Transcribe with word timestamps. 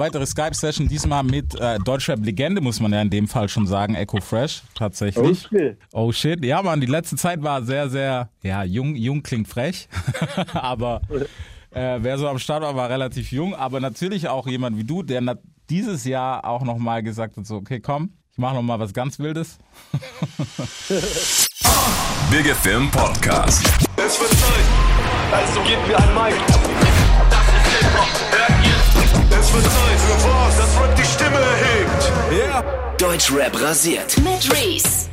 weitere 0.00 0.26
Skype-Session, 0.26 0.88
diesmal 0.88 1.22
mit 1.22 1.54
äh, 1.60 1.78
Deutschrap-Legende, 1.78 2.60
muss 2.60 2.80
man 2.80 2.92
ja 2.92 3.00
in 3.02 3.10
dem 3.10 3.28
Fall 3.28 3.48
schon 3.48 3.68
sagen, 3.68 3.94
Echo 3.94 4.20
Fresh, 4.20 4.62
tatsächlich. 4.74 5.46
Oh 5.46 5.56
shit. 5.56 5.78
Oh 5.92 6.10
shit. 6.10 6.44
Ja, 6.44 6.60
man, 6.62 6.80
die 6.80 6.88
letzte 6.88 7.14
Zeit 7.16 7.40
war 7.42 7.62
sehr, 7.62 7.88
sehr, 7.88 8.30
ja, 8.42 8.64
jung, 8.64 8.96
jung 8.96 9.22
klingt 9.22 9.46
frech, 9.46 9.88
aber 10.54 11.02
äh, 11.70 11.98
wer 12.00 12.18
so 12.18 12.26
am 12.26 12.40
Start 12.40 12.62
war, 12.62 12.74
war 12.74 12.90
relativ 12.90 13.30
jung, 13.30 13.54
aber 13.54 13.78
natürlich 13.78 14.28
auch 14.28 14.48
jemand 14.48 14.76
wie 14.76 14.84
du, 14.84 15.04
der 15.04 15.38
dieses 15.68 16.04
Jahr 16.04 16.44
auch 16.44 16.64
nochmal 16.64 17.02
gesagt 17.02 17.36
hat, 17.36 17.46
so, 17.46 17.56
okay, 17.56 17.78
komm, 17.78 18.14
ich 18.32 18.38
mache 18.38 18.54
nochmal 18.54 18.80
was 18.80 18.92
ganz 18.92 19.18
Wildes. 19.18 19.58
Big 22.30 22.46
FM 22.46 22.90
Podcast. 22.90 23.64
Es 23.96 24.20
wird 24.20 24.30
Zeit, 24.30 24.64
also 25.32 25.60
gebt 25.62 25.86
mir 25.86 25.98
ein 25.98 26.14
Mic. 26.14 26.34
Das 27.28 27.46
ist 27.46 27.66
Hip-Hop? 27.78 28.29
Es 29.50 29.54
wird 29.56 29.64
Zeit 29.64 29.98
für 29.98 30.28
was, 30.28 30.56
das 30.58 30.80
Rap 30.80 30.94
die 30.94 31.04
Stimme 31.04 31.40
erhebt. 31.40 32.12
Yeah. 32.30 32.94
Deutschrap 32.98 33.60
rasiert. 33.60 34.16
Mit 34.18 34.48
Reese. 34.54 35.08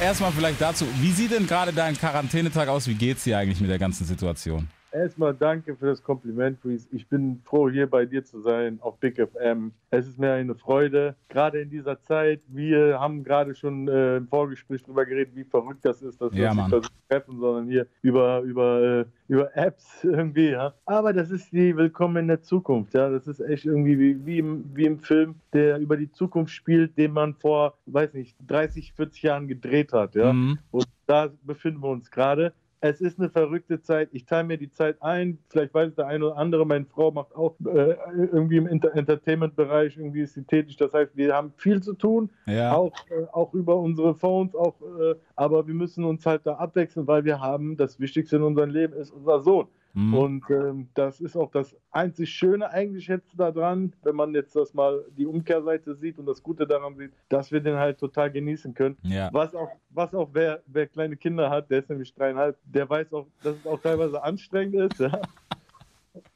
Erstmal 0.00 0.32
vielleicht 0.32 0.62
dazu, 0.62 0.86
wie 1.02 1.12
sieht 1.12 1.30
denn 1.30 1.46
gerade 1.46 1.74
dein 1.74 1.94
Quarantänetag 1.94 2.68
aus? 2.68 2.88
Wie 2.88 2.94
geht's 2.94 3.24
dir 3.24 3.36
eigentlich 3.36 3.60
mit 3.60 3.68
der 3.68 3.78
ganzen 3.78 4.06
Situation? 4.06 4.70
Erstmal 4.94 5.34
danke 5.34 5.74
für 5.74 5.86
das 5.86 6.04
Kompliment, 6.04 6.64
Reese. 6.64 6.86
Ich 6.92 7.08
bin 7.08 7.40
froh, 7.44 7.68
hier 7.68 7.90
bei 7.90 8.06
dir 8.06 8.24
zu 8.24 8.40
sein 8.40 8.78
auf 8.80 8.96
Big 9.00 9.16
FM. 9.16 9.72
Es 9.90 10.06
ist 10.06 10.20
mir 10.20 10.34
eine 10.34 10.54
Freude, 10.54 11.16
gerade 11.28 11.60
in 11.62 11.68
dieser 11.68 12.00
Zeit. 12.00 12.42
Wir 12.46 13.00
haben 13.00 13.24
gerade 13.24 13.56
schon 13.56 13.88
äh, 13.88 14.18
im 14.18 14.28
Vorgespräch 14.28 14.84
darüber 14.84 15.04
geredet, 15.04 15.34
wie 15.34 15.42
verrückt 15.42 15.84
das 15.84 16.00
ist, 16.00 16.20
dass 16.20 16.32
wir 16.32 16.44
Ja, 16.44 16.50
uns 16.50 16.58
nicht 16.58 16.68
versuchen 16.68 16.94
treffen, 17.08 17.40
sondern 17.40 17.66
hier 17.66 17.88
über, 18.02 18.42
über, 18.42 18.82
äh, 19.00 19.04
über 19.26 19.56
Apps 19.56 19.84
irgendwie. 20.04 20.50
Ja. 20.50 20.74
Aber 20.86 21.12
das 21.12 21.32
ist 21.32 21.50
die 21.50 21.76
Willkommen 21.76 22.16
in 22.18 22.28
der 22.28 22.42
Zukunft. 22.42 22.94
Ja. 22.94 23.10
Das 23.10 23.26
ist 23.26 23.40
echt 23.40 23.64
irgendwie 23.64 23.98
wie, 23.98 24.24
wie, 24.24 24.38
im, 24.38 24.64
wie 24.76 24.84
im 24.84 25.00
Film, 25.00 25.34
der 25.52 25.78
über 25.78 25.96
die 25.96 26.12
Zukunft 26.12 26.54
spielt, 26.54 26.96
den 26.96 27.10
man 27.10 27.34
vor, 27.34 27.76
weiß 27.86 28.14
nicht, 28.14 28.36
30, 28.46 28.92
40 28.92 29.22
Jahren 29.24 29.48
gedreht 29.48 29.92
hat. 29.92 30.14
Ja. 30.14 30.32
Mhm. 30.32 30.60
Und 30.70 30.86
da 31.06 31.30
befinden 31.42 31.82
wir 31.82 31.88
uns 31.88 32.12
gerade. 32.12 32.52
Es 32.86 33.00
ist 33.00 33.18
eine 33.18 33.30
verrückte 33.30 33.80
Zeit. 33.80 34.10
Ich 34.12 34.26
teile 34.26 34.44
mir 34.44 34.58
die 34.58 34.70
Zeit 34.70 35.00
ein. 35.00 35.38
Vielleicht 35.48 35.72
weiß 35.72 35.94
der 35.94 36.06
eine 36.06 36.26
oder 36.26 36.36
andere, 36.36 36.66
meine 36.66 36.84
Frau 36.84 37.10
macht 37.10 37.34
auch 37.34 37.54
äh, 37.60 37.96
irgendwie 38.14 38.58
im 38.58 38.66
Inter 38.66 38.94
Entertainment-Bereich, 38.94 39.96
irgendwie 39.96 40.20
ist 40.20 40.34
sie 40.34 40.44
tätig. 40.44 40.76
Das 40.76 40.92
heißt, 40.92 41.16
wir 41.16 41.34
haben 41.34 41.54
viel 41.56 41.82
zu 41.82 41.94
tun, 41.94 42.28
Ja. 42.44 42.74
auch, 42.74 42.92
äh, 43.08 43.24
auch 43.32 43.54
über 43.54 43.76
unsere 43.76 44.14
Phones, 44.14 44.54
auch, 44.54 44.74
äh, 45.00 45.14
aber 45.34 45.66
wir 45.66 45.72
müssen 45.72 46.04
uns 46.04 46.26
halt 46.26 46.42
da 46.44 46.56
abwechseln, 46.56 47.06
weil 47.06 47.24
wir 47.24 47.40
haben, 47.40 47.78
das 47.78 47.98
Wichtigste 48.00 48.36
in 48.36 48.42
unserem 48.42 48.68
Leben 48.68 48.92
ist 48.92 49.12
unser 49.12 49.40
Sohn. 49.40 49.66
Mhm. 49.94 50.14
Und 50.14 50.50
ähm, 50.50 50.88
das 50.94 51.20
ist 51.20 51.36
auch 51.36 51.50
das 51.52 51.76
einzig 51.92 52.30
Schöne 52.30 52.68
eigentlich 52.68 53.06
jetzt 53.06 53.38
daran, 53.38 53.92
wenn 54.02 54.16
man 54.16 54.34
jetzt 54.34 54.56
das 54.56 54.74
mal 54.74 55.04
die 55.16 55.24
Umkehrseite 55.24 55.94
sieht 55.94 56.18
und 56.18 56.26
das 56.26 56.42
Gute 56.42 56.66
daran 56.66 56.96
sieht, 56.96 57.12
dass 57.28 57.52
wir 57.52 57.60
den 57.60 57.76
halt 57.76 57.98
total 57.98 58.30
genießen 58.30 58.74
können. 58.74 58.96
Ja. 59.02 59.30
Was 59.32 59.54
auch, 59.54 59.70
was 59.90 60.12
auch 60.12 60.30
wer, 60.32 60.62
wer 60.66 60.88
kleine 60.88 61.16
Kinder 61.16 61.48
hat, 61.48 61.70
der 61.70 61.78
ist 61.78 61.88
nämlich 61.88 62.12
dreieinhalb, 62.12 62.58
der 62.64 62.90
weiß 62.90 63.12
auch, 63.12 63.26
dass 63.42 63.56
es 63.56 63.66
auch 63.66 63.80
teilweise 63.80 64.20
anstrengend 64.22 64.92
ist. 64.92 64.98
Ja? 64.98 65.20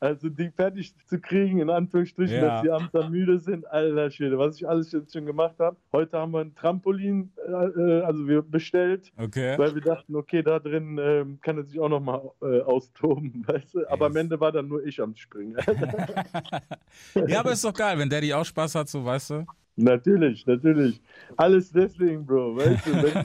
Also 0.01 0.29
die 0.29 0.51
fertig 0.51 0.93
zu 1.07 1.21
kriegen, 1.21 1.61
in 1.61 1.71
Anführungsstrichen, 1.71 2.37
Ja. 2.37 2.49
dass 2.49 2.63
die 2.63 2.71
abends 2.71 2.91
dann 2.93 3.11
müde 3.13 3.39
sind, 3.39 3.67
alter 3.71 4.11
Schwede, 4.11 4.37
was 4.39 4.57
ich 4.57 4.69
alles 4.69 4.91
jetzt 4.93 5.13
schon 5.13 5.25
gemacht 5.25 5.55
habe. 5.61 5.77
Heute 5.93 6.19
haben 6.19 6.33
wir 6.33 6.41
ein 6.41 6.55
Trampolin, 6.55 7.31
äh, 7.47 7.51
äh, 7.51 8.03
also 8.03 8.27
wir 8.27 8.43
bestellt, 8.43 9.13
Okay. 9.17 9.57
weil 9.57 9.75
wir 9.75 9.83
dachten, 9.83 10.17
okay, 10.17 10.43
da 10.43 10.59
drin 10.59 10.99
ähm, 11.01 11.39
kann 11.43 11.59
er 11.59 11.65
sich 11.65 11.79
auch 11.79 11.89
nochmal 11.89 12.23
äh, 12.43 12.61
austoben, 12.63 13.45
weißt 13.47 13.75
du? 13.75 13.89
Aber 13.89 14.07
am 14.07 14.13
Yes. 14.15 14.23
Ende 14.23 14.41
war 14.41 14.51
dann 14.53 14.67
nur 14.69 14.85
ich 14.85 15.01
am 15.01 15.15
Springen. 15.15 15.57
ja, 17.29 17.41
aber 17.41 17.53
ist 17.53 17.65
doch 17.65 17.73
geil, 17.75 17.99
wenn 17.99 18.09
Daddy 18.11 18.33
auch 18.35 18.45
Spaß 18.45 18.75
hat, 18.75 18.89
so 18.89 19.05
weißt 19.05 19.31
du. 19.31 19.47
natürlich, 19.77 20.45
natürlich. 20.47 21.01
Alles 21.37 21.71
deswegen, 21.71 22.27
Bro, 22.27 22.57
weißt 22.57 22.87
du? 22.87 23.25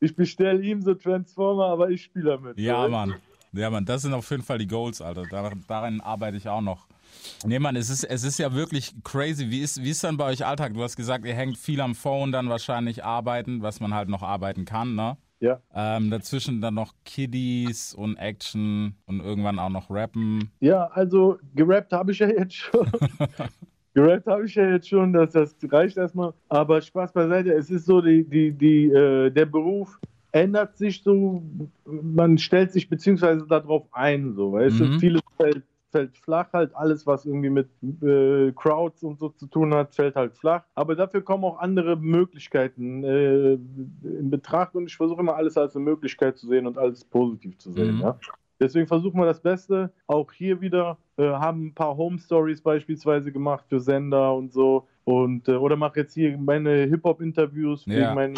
Ich 0.00 0.16
bestelle 0.16 0.62
ihm 0.62 0.80
so 0.80 0.94
Transformer, 0.94 1.66
aber 1.66 1.90
ich 1.90 2.04
spiele 2.04 2.30
damit. 2.30 2.58
Ja, 2.58 2.78
weißt 2.78 2.86
du? 2.86 2.90
Mann. 2.90 3.14
Ja, 3.52 3.68
Mann, 3.70 3.84
das 3.84 4.02
sind 4.02 4.14
auf 4.14 4.30
jeden 4.30 4.42
Fall 4.42 4.58
die 4.58 4.66
Goals, 4.66 5.00
Alter. 5.00 5.24
Daran, 5.26 5.64
daran 5.66 6.00
arbeite 6.00 6.36
ich 6.36 6.48
auch 6.48 6.60
noch. 6.60 6.86
Nee, 7.44 7.58
Mann, 7.58 7.76
es 7.76 7.90
ist, 7.90 8.04
es 8.04 8.22
ist 8.22 8.38
ja 8.38 8.54
wirklich 8.54 8.94
crazy. 9.02 9.50
Wie 9.50 9.60
ist, 9.60 9.82
wie 9.82 9.90
ist 9.90 10.04
dann 10.04 10.16
bei 10.16 10.26
euch 10.26 10.46
Alltag? 10.46 10.74
Du 10.74 10.82
hast 10.82 10.96
gesagt, 10.96 11.24
ihr 11.24 11.34
hängt 11.34 11.58
viel 11.58 11.80
am 11.80 11.94
Phone, 11.94 12.30
dann 12.32 12.48
wahrscheinlich 12.48 13.04
arbeiten, 13.04 13.62
was 13.62 13.80
man 13.80 13.92
halt 13.92 14.08
noch 14.08 14.22
arbeiten 14.22 14.64
kann, 14.64 14.94
ne? 14.94 15.16
Ja. 15.40 15.60
Ähm, 15.74 16.10
dazwischen 16.10 16.60
dann 16.60 16.74
noch 16.74 16.92
Kiddies 17.04 17.94
und 17.94 18.16
Action 18.18 18.94
und 19.06 19.20
irgendwann 19.20 19.58
auch 19.58 19.70
noch 19.70 19.90
Rappen. 19.90 20.50
Ja, 20.60 20.86
also 20.88 21.38
gerappt 21.54 21.92
habe 21.92 22.12
ich 22.12 22.18
ja 22.18 22.28
jetzt 22.28 22.54
schon. 22.54 22.86
gerappt 23.94 24.26
habe 24.26 24.44
ich 24.44 24.54
ja 24.54 24.70
jetzt 24.70 24.88
schon, 24.88 25.14
das, 25.14 25.32
das 25.32 25.56
reicht 25.70 25.96
erstmal. 25.96 26.34
Aber 26.50 26.80
Spaß 26.80 27.12
beiseite, 27.12 27.54
es 27.54 27.70
ist 27.70 27.86
so, 27.86 28.02
die, 28.02 28.22
die, 28.28 28.52
die, 28.52 28.88
äh, 28.88 29.30
der 29.30 29.46
Beruf 29.46 29.98
ändert 30.32 30.76
sich 30.76 31.02
so, 31.02 31.42
man 31.84 32.38
stellt 32.38 32.72
sich 32.72 32.88
beziehungsweise 32.88 33.46
darauf 33.46 33.86
ein, 33.92 34.34
so, 34.34 34.52
weißt 34.52 34.80
Mhm. 34.80 34.92
du, 34.92 34.98
vieles 34.98 35.22
fällt, 35.36 35.62
fällt 35.90 36.16
flach 36.18 36.52
halt, 36.52 36.74
alles 36.76 37.06
was 37.06 37.26
irgendwie 37.26 37.50
mit 37.50 37.68
äh, 38.02 38.52
Crowds 38.52 39.02
und 39.02 39.18
so 39.18 39.30
zu 39.30 39.46
tun 39.46 39.74
hat, 39.74 39.94
fällt 39.94 40.14
halt 40.14 40.36
flach. 40.36 40.62
Aber 40.74 40.94
dafür 40.94 41.22
kommen 41.22 41.44
auch 41.44 41.58
andere 41.58 41.96
Möglichkeiten 41.96 43.02
äh, 43.02 43.54
in 43.54 44.30
Betracht 44.30 44.74
und 44.76 44.86
ich 44.86 44.96
versuche 44.96 45.20
immer 45.20 45.34
alles 45.34 45.56
als 45.56 45.74
eine 45.74 45.84
Möglichkeit 45.84 46.38
zu 46.38 46.46
sehen 46.46 46.66
und 46.66 46.78
alles 46.78 47.04
positiv 47.04 47.58
zu 47.58 47.72
sehen, 47.72 47.96
Mhm. 47.96 48.02
ja. 48.02 48.18
Deswegen 48.62 48.86
versuchen 48.86 49.18
wir 49.18 49.24
das 49.24 49.40
Beste. 49.40 49.90
Auch 50.06 50.32
hier 50.32 50.60
wieder 50.60 50.98
haben 51.28 51.66
ein 51.66 51.74
paar 51.74 51.96
Home 51.96 52.18
Stories 52.18 52.60
beispielsweise 52.60 53.30
gemacht 53.32 53.64
für 53.68 53.80
Sender 53.80 54.34
und 54.34 54.52
so. 54.52 54.86
Und, 55.04 55.48
äh, 55.48 55.52
oder 55.56 55.76
mache 55.76 56.00
jetzt 56.00 56.14
hier 56.14 56.36
meine 56.38 56.84
Hip-Hop-Interviews 56.84 57.84
Ja. 57.86 57.94
wegen 57.94 58.14
meinem 58.14 58.34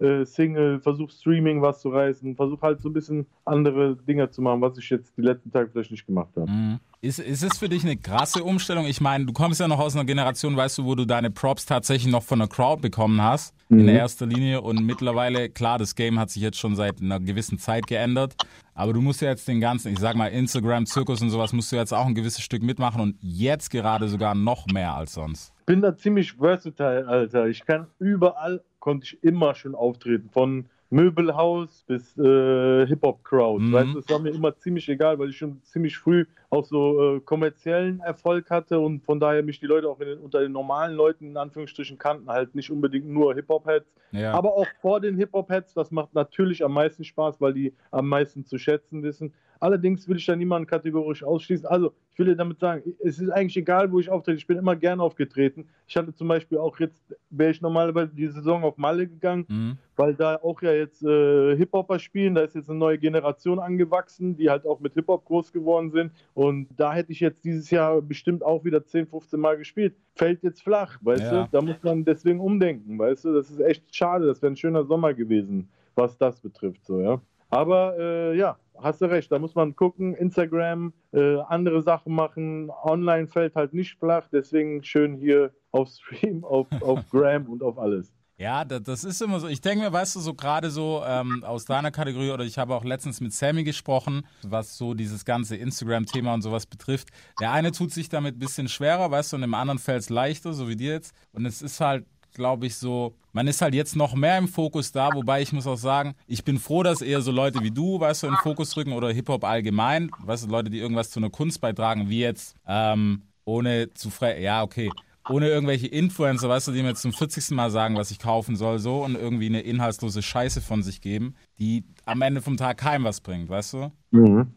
äh, 0.00 0.24
Single, 0.24 0.80
versuche 0.80 1.12
Streaming 1.12 1.62
was 1.62 1.80
zu 1.80 1.90
reißen, 1.90 2.34
versuche 2.36 2.60
halt 2.62 2.80
so 2.80 2.88
ein 2.88 2.92
bisschen 2.92 3.26
andere 3.44 3.96
Dinge 3.96 4.28
zu 4.30 4.42
machen, 4.42 4.60
was 4.60 4.76
ich 4.78 4.88
jetzt 4.90 5.16
die 5.16 5.22
letzten 5.22 5.50
Tage 5.50 5.70
vielleicht 5.70 5.90
nicht 5.90 6.06
gemacht 6.06 6.30
habe. 6.36 6.50
Mhm. 6.50 6.78
Ist, 7.02 7.18
ist 7.18 7.42
es 7.42 7.56
für 7.58 7.68
dich 7.70 7.82
eine 7.84 7.96
krasse 7.96 8.44
Umstellung? 8.44 8.84
Ich 8.84 9.00
meine, 9.00 9.24
du 9.24 9.32
kommst 9.32 9.58
ja 9.60 9.68
noch 9.68 9.78
aus 9.78 9.94
einer 9.96 10.04
Generation, 10.04 10.54
weißt 10.54 10.78
du, 10.78 10.84
wo 10.84 10.94
du 10.94 11.06
deine 11.06 11.30
Props 11.30 11.64
tatsächlich 11.64 12.12
noch 12.12 12.22
von 12.22 12.38
der 12.40 12.48
Crowd 12.48 12.82
bekommen 12.82 13.22
hast, 13.22 13.54
in 13.70 13.82
Mhm. 13.82 13.88
erster 13.88 14.26
Linie. 14.26 14.60
Und 14.60 14.84
mittlerweile, 14.84 15.48
klar, 15.48 15.78
das 15.78 15.94
Game 15.94 16.18
hat 16.18 16.28
sich 16.28 16.42
jetzt 16.42 16.58
schon 16.58 16.76
seit 16.76 17.00
einer 17.00 17.18
gewissen 17.18 17.56
Zeit 17.58 17.86
geändert. 17.86 18.36
Aber 18.74 18.92
du 18.92 19.00
musst 19.00 19.20
ja 19.22 19.28
jetzt 19.28 19.48
den 19.48 19.60
ganzen, 19.60 19.92
ich 19.92 19.98
sag 19.98 20.14
mal, 20.16 20.26
Instagram-Zirkus 20.28 21.22
und 21.22 21.30
sowas, 21.30 21.52
musst 21.54 21.72
du 21.72 21.76
jetzt 21.76 21.92
auch 21.92 22.06
ein 22.06 22.14
gewisses 22.20 22.42
Stück 22.42 22.62
mitmachen 22.62 23.00
und 23.00 23.16
jetzt 23.20 23.70
gerade 23.70 24.08
sogar 24.08 24.34
noch 24.34 24.66
mehr 24.66 24.94
als 24.94 25.14
sonst. 25.14 25.52
bin 25.66 25.82
da 25.82 25.96
ziemlich 25.96 26.32
versatile, 26.32 27.06
Alter. 27.06 27.46
Ich 27.46 27.64
kann 27.64 27.86
überall, 27.98 28.62
konnte 28.78 29.06
ich 29.06 29.24
immer 29.24 29.54
schon 29.54 29.74
auftreten. 29.74 30.28
Von 30.30 30.66
Möbelhaus 30.90 31.84
bis 31.86 32.18
äh, 32.18 32.86
Hip-Hop-Crowd. 32.86 33.64
Mhm. 33.64 33.72
Weißt 33.72 33.94
du, 33.94 33.98
es 34.00 34.08
war 34.08 34.18
mir 34.18 34.30
immer 34.30 34.56
ziemlich 34.56 34.88
egal, 34.88 35.18
weil 35.18 35.30
ich 35.30 35.38
schon 35.38 35.62
ziemlich 35.62 35.96
früh 35.96 36.26
auch 36.50 36.64
so 36.64 37.16
äh, 37.16 37.20
kommerziellen 37.20 38.00
Erfolg 38.00 38.50
hatte 38.50 38.78
und 38.80 39.04
von 39.04 39.20
daher 39.20 39.42
mich 39.42 39.60
die 39.60 39.66
Leute 39.66 39.88
auch 39.88 39.98
den, 39.98 40.18
unter 40.18 40.40
den 40.40 40.52
normalen 40.52 40.96
Leuten 40.96 41.26
in 41.28 41.36
Anführungsstrichen 41.36 41.96
kannten. 41.96 42.28
Halt 42.28 42.54
nicht 42.56 42.70
unbedingt 42.70 43.08
nur 43.08 43.34
Hip-Hop-Heads, 43.34 43.94
Ja. 44.12 44.32
aber 44.32 44.54
auch 44.54 44.66
vor 44.82 45.00
den 45.00 45.16
Hip-Hop-Heads. 45.16 45.74
Das 45.74 45.90
macht 45.92 46.12
natürlich 46.14 46.64
am 46.64 46.72
meisten 46.74 47.04
Spaß, 47.04 47.40
weil 47.40 47.54
die 47.54 47.72
am 47.92 48.08
meisten 48.08 48.44
zu 48.44 48.58
schätzen 48.58 49.02
wissen. 49.02 49.32
Allerdings 49.62 50.08
will 50.08 50.16
ich 50.16 50.24
da 50.24 50.34
niemanden 50.34 50.66
kategorisch 50.66 51.22
ausschließen. 51.22 51.66
Also, 51.66 51.92
ich 52.14 52.18
will 52.18 52.26
dir 52.26 52.36
damit 52.36 52.58
sagen, 52.60 52.94
es 53.04 53.18
ist 53.18 53.28
eigentlich 53.28 53.58
egal, 53.58 53.92
wo 53.92 54.00
ich 54.00 54.08
auftrete. 54.08 54.38
Ich 54.38 54.46
bin 54.46 54.56
immer 54.56 54.74
gern 54.74 55.00
aufgetreten. 55.00 55.68
Ich 55.86 55.96
hatte 55.98 56.14
zum 56.14 56.28
Beispiel 56.28 56.56
auch 56.56 56.80
jetzt, 56.80 57.14
wäre 57.28 57.50
ich 57.50 57.60
normalerweise 57.60 58.14
die 58.14 58.26
Saison 58.28 58.64
auf 58.64 58.78
Malle 58.78 59.06
gegangen, 59.06 59.44
Mhm. 59.48 59.78
weil 59.96 60.14
da 60.14 60.36
auch 60.36 60.62
ja 60.62 60.72
jetzt 60.72 61.02
äh, 61.02 61.56
Hip-Hopper 61.56 61.98
spielen. 61.98 62.34
Da 62.34 62.40
ist 62.40 62.54
jetzt 62.54 62.70
eine 62.70 62.78
neue 62.78 62.96
Generation 62.96 63.58
angewachsen, 63.58 64.34
die 64.34 64.48
halt 64.48 64.64
auch 64.64 64.80
mit 64.80 64.94
Hip-Hop 64.94 65.26
groß 65.26 65.52
geworden 65.52 65.90
sind. 65.90 66.10
Und 66.32 66.39
da 66.76 66.92
hätte 66.94 67.12
ich 67.12 67.20
jetzt 67.20 67.44
dieses 67.44 67.70
Jahr 67.70 68.00
bestimmt 68.00 68.42
auch 68.44 68.64
wieder 68.64 68.84
10, 68.84 69.06
15 69.08 69.38
Mal 69.38 69.58
gespielt. 69.58 69.94
Fällt 70.14 70.42
jetzt 70.42 70.62
flach, 70.62 70.98
weißt 71.02 71.22
Ja. 71.32 71.42
du? 71.44 71.48
Da 71.52 71.60
muss 71.60 71.82
man 71.82 72.04
deswegen 72.04 72.40
umdenken, 72.40 72.98
weißt 72.98 73.24
du? 73.26 73.34
Das 73.34 73.50
ist 73.50 73.60
echt 73.60 73.94
schade. 73.94 74.26
Das 74.26 74.40
wäre 74.40 74.52
ein 74.52 74.56
schöner 74.56 74.84
Sommer 74.84 75.12
gewesen, 75.14 75.68
was 75.96 76.16
das 76.18 76.40
betrifft, 76.40 76.84
so, 76.86 77.00
ja. 77.00 77.20
Aber 77.52 77.96
äh, 77.98 78.36
ja, 78.36 78.56
hast 78.78 79.00
du 79.02 79.06
recht, 79.06 79.30
da 79.32 79.38
muss 79.40 79.56
man 79.56 79.74
gucken, 79.74 80.14
Instagram, 80.14 80.92
äh, 81.12 81.36
andere 81.48 81.82
Sachen 81.82 82.14
machen, 82.14 82.70
online 82.84 83.26
fällt 83.26 83.56
halt 83.56 83.74
nicht 83.74 83.98
flach, 83.98 84.28
deswegen 84.32 84.84
schön 84.84 85.16
hier 85.16 85.50
auf 85.72 85.88
Stream, 85.88 86.44
auf, 86.44 86.68
auf 86.80 87.00
Gram 87.10 87.46
und 87.46 87.62
auf 87.64 87.76
alles. 87.76 88.12
Ja, 88.40 88.64
da- 88.64 88.78
das 88.80 89.04
ist 89.04 89.20
immer 89.20 89.38
so. 89.38 89.48
Ich 89.48 89.60
denke 89.60 89.84
mir, 89.84 89.92
weißt 89.92 90.16
du, 90.16 90.20
so 90.20 90.32
gerade 90.32 90.70
so 90.70 91.02
ähm, 91.06 91.44
aus 91.44 91.66
deiner 91.66 91.90
Kategorie 91.90 92.30
oder 92.30 92.44
ich 92.44 92.56
habe 92.56 92.74
auch 92.74 92.84
letztens 92.84 93.20
mit 93.20 93.34
Sammy 93.34 93.64
gesprochen, 93.64 94.22
was 94.42 94.78
so 94.78 94.94
dieses 94.94 95.26
ganze 95.26 95.56
Instagram-Thema 95.56 96.32
und 96.32 96.40
sowas 96.40 96.64
betrifft. 96.64 97.08
Der 97.38 97.52
eine 97.52 97.70
tut 97.70 97.92
sich 97.92 98.08
damit 98.08 98.36
ein 98.36 98.38
bisschen 98.38 98.68
schwerer, 98.68 99.10
weißt 99.10 99.32
du, 99.32 99.36
und 99.36 99.42
dem 99.42 99.52
anderen 99.52 99.78
fällt 99.78 100.00
es 100.02 100.08
leichter, 100.08 100.54
so 100.54 100.68
wie 100.68 100.76
dir 100.76 100.92
jetzt. 100.92 101.12
Und 101.32 101.44
es 101.44 101.60
ist 101.60 101.80
halt, 101.80 102.06
glaube 102.32 102.64
ich, 102.64 102.76
so, 102.76 103.14
man 103.32 103.46
ist 103.46 103.60
halt 103.60 103.74
jetzt 103.74 103.94
noch 103.94 104.14
mehr 104.14 104.38
im 104.38 104.48
Fokus 104.48 104.90
da, 104.90 105.12
wobei 105.14 105.42
ich 105.42 105.52
muss 105.52 105.66
auch 105.66 105.76
sagen, 105.76 106.14
ich 106.26 106.42
bin 106.42 106.58
froh, 106.58 106.82
dass 106.82 107.02
eher 107.02 107.20
so 107.20 107.32
Leute 107.32 107.62
wie 107.62 107.70
du, 107.72 108.00
weißt 108.00 108.22
du, 108.22 108.28
in 108.28 108.32
den 108.34 108.38
Fokus 108.42 108.74
rücken 108.74 108.92
oder 108.94 109.10
Hip-Hop 109.12 109.44
allgemein, 109.44 110.10
weißt 110.24 110.46
du, 110.46 110.48
Leute, 110.48 110.70
die 110.70 110.78
irgendwas 110.78 111.10
zu 111.10 111.20
einer 111.20 111.28
Kunst 111.28 111.60
beitragen, 111.60 112.08
wie 112.08 112.20
jetzt, 112.20 112.54
ähm, 112.66 113.24
ohne 113.44 113.92
zu 113.92 114.08
frei. 114.10 114.40
Ja, 114.40 114.62
okay. 114.62 114.90
Ohne 115.28 115.48
irgendwelche 115.48 115.86
Influencer, 115.86 116.48
weißt 116.48 116.68
du, 116.68 116.72
die 116.72 116.82
mir 116.82 116.94
zum 116.94 117.12
40. 117.12 117.50
Mal 117.50 117.70
sagen, 117.70 117.96
was 117.96 118.10
ich 118.10 118.18
kaufen 118.18 118.56
soll, 118.56 118.78
so 118.78 119.04
und 119.04 119.14
irgendwie 119.14 119.46
eine 119.46 119.60
inhaltslose 119.60 120.22
Scheiße 120.22 120.60
von 120.60 120.82
sich 120.82 121.00
geben, 121.00 121.34
die 121.58 121.84
am 122.06 122.22
Ende 122.22 122.40
vom 122.40 122.56
Tag 122.56 122.78
keinem 122.78 123.04
was 123.04 123.20
bringt, 123.20 123.48
weißt 123.48 123.74
du? 123.74 123.92
Mhm. 124.10 124.54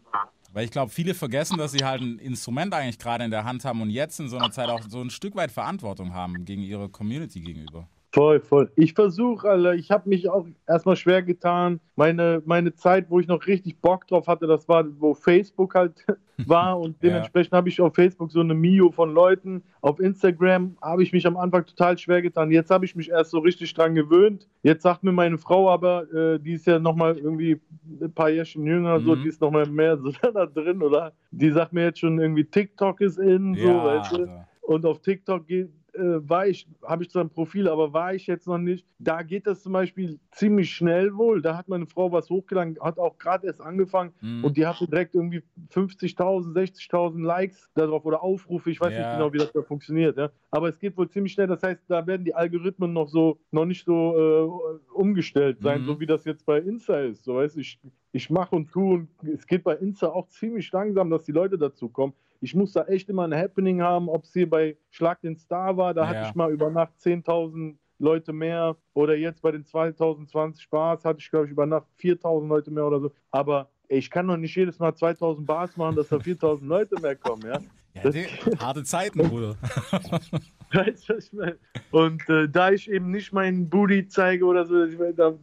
Weil 0.54 0.66
ich 0.66 0.72
glaube, 0.72 0.92
viele 0.92 1.16
vergessen, 1.16 1.58
dass 1.58 1.72
sie 1.72 1.84
halt 1.84 2.02
ein 2.02 2.20
Instrument 2.20 2.74
eigentlich 2.74 3.00
gerade 3.00 3.26
in 3.26 3.32
der 3.32 3.44
Hand 3.44 3.66
haben 3.66 3.82
und 3.82 3.90
jetzt 3.90 4.20
in 4.20 4.30
so 4.30 4.38
einer 4.38 4.52
Zeit 4.52 4.70
auch 4.70 4.82
so 4.88 5.02
ein 5.02 5.10
Stück 5.10 5.36
weit 5.36 5.52
Verantwortung 5.52 6.14
haben 6.14 6.46
gegen 6.46 6.62
ihre 6.62 6.90
Community 6.90 7.42
gegenüber. 7.42 7.88
Voll, 8.14 8.40
voll. 8.42 8.72
Ich 8.76 8.94
versuche, 8.94 9.50
Alter, 9.50 9.74
ich 9.74 9.90
habe 9.90 10.08
mich 10.08 10.30
auch 10.30 10.46
erstmal 10.68 10.96
schwer 10.96 11.24
getan. 11.24 11.80
Meine, 11.96 12.44
meine 12.46 12.76
Zeit, 12.76 13.10
wo 13.10 13.20
ich 13.20 13.26
noch 13.26 13.48
richtig 13.48 13.82
Bock 13.82 14.06
drauf 14.06 14.28
hatte, 14.28 14.46
das 14.46 14.70
war, 14.70 14.86
wo 15.00 15.16
Facebook 15.16 15.74
halt 15.74 16.06
war 16.46 16.80
und 16.80 16.92
Ja. 17.02 17.10
dementsprechend 17.10 17.54
habe 17.54 17.70
ich 17.70 17.82
auf 17.82 17.96
Facebook 17.96 18.32
so 18.32 18.42
eine 18.42 18.54
Mio 18.54 18.92
von 18.92 19.12
Leuten. 19.12 19.64
Auf 19.82 20.00
Instagram 20.00 20.78
habe 20.80 21.02
ich 21.02 21.12
mich 21.12 21.26
am 21.26 21.38
Anfang 21.38 21.66
total 21.66 21.98
schwer 21.98 22.22
getan. 22.22 22.52
Jetzt 22.52 22.70
habe 22.70 22.86
ich 22.86 22.96
mich 22.96 23.10
erst 23.10 23.32
so 23.32 23.40
richtig 23.40 23.74
dran 23.74 23.96
gewöhnt. 23.96 24.48
Jetzt 24.62 24.84
sagt 24.84 25.04
mir 25.04 25.12
meine 25.12 25.40
Frau 25.40 25.72
aber, 25.72 26.04
äh, 26.14 26.40
die 26.40 26.54
ist 26.54 26.68
ja 26.68 26.78
nochmal 26.78 27.18
irgendwie 27.18 27.60
ein 28.00 28.14
paar 28.14 28.30
Jährchen 28.30 28.64
jünger, 28.68 29.00
so, 29.02 29.16
Mhm. 29.16 29.24
die 29.24 29.30
ist 29.30 29.42
nochmal 29.42 29.66
mehr 29.66 29.98
so 29.98 30.12
da 30.36 30.46
drin, 30.46 30.84
oder? 30.84 31.14
Die 31.32 31.50
sagt 31.50 31.74
mir 31.74 31.86
jetzt 31.86 31.98
schon 32.00 32.20
irgendwie, 32.20 32.44
TikTok 32.46 33.02
ist 33.02 33.18
in, 33.18 33.56
so, 33.56 33.68
ja, 33.68 33.84
weißt 33.86 34.12
du? 34.12 34.18
Alter. 34.18 34.48
Und 34.62 34.86
auf 34.86 35.02
TikTok 35.02 35.48
geht, 35.48 35.70
war 35.96 36.48
ich, 36.48 36.68
habe 36.84 37.04
ich 37.04 37.10
zwar 37.12 37.24
ein 37.24 37.30
Profil, 37.30 37.68
aber 37.68 37.94
war 37.94 38.14
ich 38.16 38.26
jetzt 38.28 38.48
noch 38.48 38.58
nicht. 38.58 38.86
Da 39.00 39.22
geht 39.22 39.46
das 39.48 39.62
zum 39.64 39.74
Beispiel 39.74 40.20
ziemlich 40.32 40.72
schnell 40.72 41.16
wohl. 41.16 41.42
Da 41.42 41.56
hat 41.58 41.68
meine 41.68 41.86
Frau 41.86 42.12
was 42.12 42.30
hochgeladen, 42.30 42.78
hat 42.82 42.98
auch 42.98 43.18
gerade 43.18 43.48
erst 43.48 43.62
angefangen 43.62 44.12
Mhm. 44.22 44.44
und 44.44 44.58
die 44.58 44.66
hatte 44.66 44.88
direkt 44.88 45.14
irgendwie 45.16 45.44
50.000, 45.72 46.54
60.000 46.54 47.24
Likes 47.24 47.70
darauf 47.76 48.06
oder 48.06 48.24
Aufrufe. 48.24 48.72
Ich 48.72 48.80
weiß 48.82 48.94
Ja. 48.94 49.00
nicht 49.00 49.12
genau, 49.12 49.34
wie 49.34 49.38
das 49.38 49.52
da 49.52 49.62
funktioniert. 49.62 50.18
Ja. 50.18 50.30
Aber 50.52 50.70
es 50.70 50.80
geht 50.80 50.96
wohl 50.98 51.10
ziemlich 51.10 51.34
schnell. 51.34 51.48
Das 51.48 51.62
heißt, 51.64 51.82
da 51.88 52.06
werden 52.08 52.24
die 52.26 52.34
Algorithmen 52.36 52.94
noch 52.94 53.08
so, 53.10 53.40
noch 53.52 53.66
nicht 53.66 53.86
so 53.86 54.16
äh, 54.18 54.94
umgestellt 54.94 55.60
sein, 55.62 55.82
Mhm. 55.82 55.86
so 55.86 56.00
wie 56.00 56.06
das 56.06 56.26
jetzt 56.26 56.46
bei 56.46 56.60
Insta 56.60 57.00
ist. 57.02 57.24
So 57.24 57.36
weißt 57.36 57.56
du, 57.56 57.60
ich, 57.60 57.80
ich 58.12 58.30
mache 58.30 58.56
und 58.56 58.72
tue 58.72 58.94
und 58.96 59.10
es 59.28 59.46
geht 59.48 59.64
bei 59.64 59.76
Insta 59.76 60.08
auch 60.10 60.28
ziemlich 60.30 60.72
langsam, 60.72 61.10
dass 61.10 61.26
die 61.26 61.32
Leute 61.32 61.58
dazu 61.58 61.90
kommen. 61.90 62.14
Ich 62.42 62.54
muss 62.54 62.74
da 62.74 62.84
echt 62.86 63.10
immer 63.10 63.24
ein 63.24 63.34
Happening 63.34 63.82
haben, 63.82 64.10
ob 64.10 64.24
es 64.26 64.34
hier 64.34 64.50
bei 64.50 64.76
Schlag 64.92 65.22
den 65.22 65.38
Star 65.38 65.78
war, 65.78 65.83
da 65.92 66.04
Ja. 66.04 66.08
hatte 66.08 66.30
ich 66.30 66.36
mal 66.36 66.52
über 66.52 66.70
Nacht 66.70 66.94
10.000 67.00 67.76
Leute 68.00 68.32
mehr 68.34 68.76
oder 68.94 69.16
jetzt 69.16 69.42
bei 69.42 69.52
den 69.52 69.66
2020 69.66 70.70
Bars 70.70 71.04
hatte 71.04 71.20
ich, 71.20 71.30
glaube 71.30 71.46
ich, 71.46 71.52
über 71.52 71.66
Nacht 71.66 71.88
4.000 72.00 72.48
Leute 72.48 72.70
mehr 72.72 72.86
oder 72.86 73.00
so. 73.00 73.12
Aber 73.32 73.70
ich 73.88 74.10
kann 74.10 74.28
doch 74.28 74.38
nicht 74.38 74.56
jedes 74.56 74.78
Mal 74.80 74.92
2.000 74.92 75.46
Bars 75.46 75.76
machen, 75.78 75.96
dass 75.96 76.10
da 76.10 76.18
4.000 76.18 76.66
Leute 76.68 77.00
mehr 77.00 77.16
kommen, 77.16 77.44
ja. 77.46 77.60
Ja, 77.96 78.02
Das- 78.04 78.14
die, 78.16 78.24
harte 78.60 78.84
Zeiten, 78.84 79.20
Bruder. 79.20 79.56
Weißt 80.74 81.08
du, 81.08 81.14
was 81.16 81.26
ich 81.28 81.34
meine? 81.34 81.58
Und 81.92 82.28
äh, 82.30 82.50
da 82.50 82.72
ich 82.72 82.90
eben 82.90 83.12
nicht 83.12 83.32
meinen 83.32 83.70
Booty 83.70 84.08
zeige 84.08 84.44
oder 84.46 84.66
so, 84.66 84.88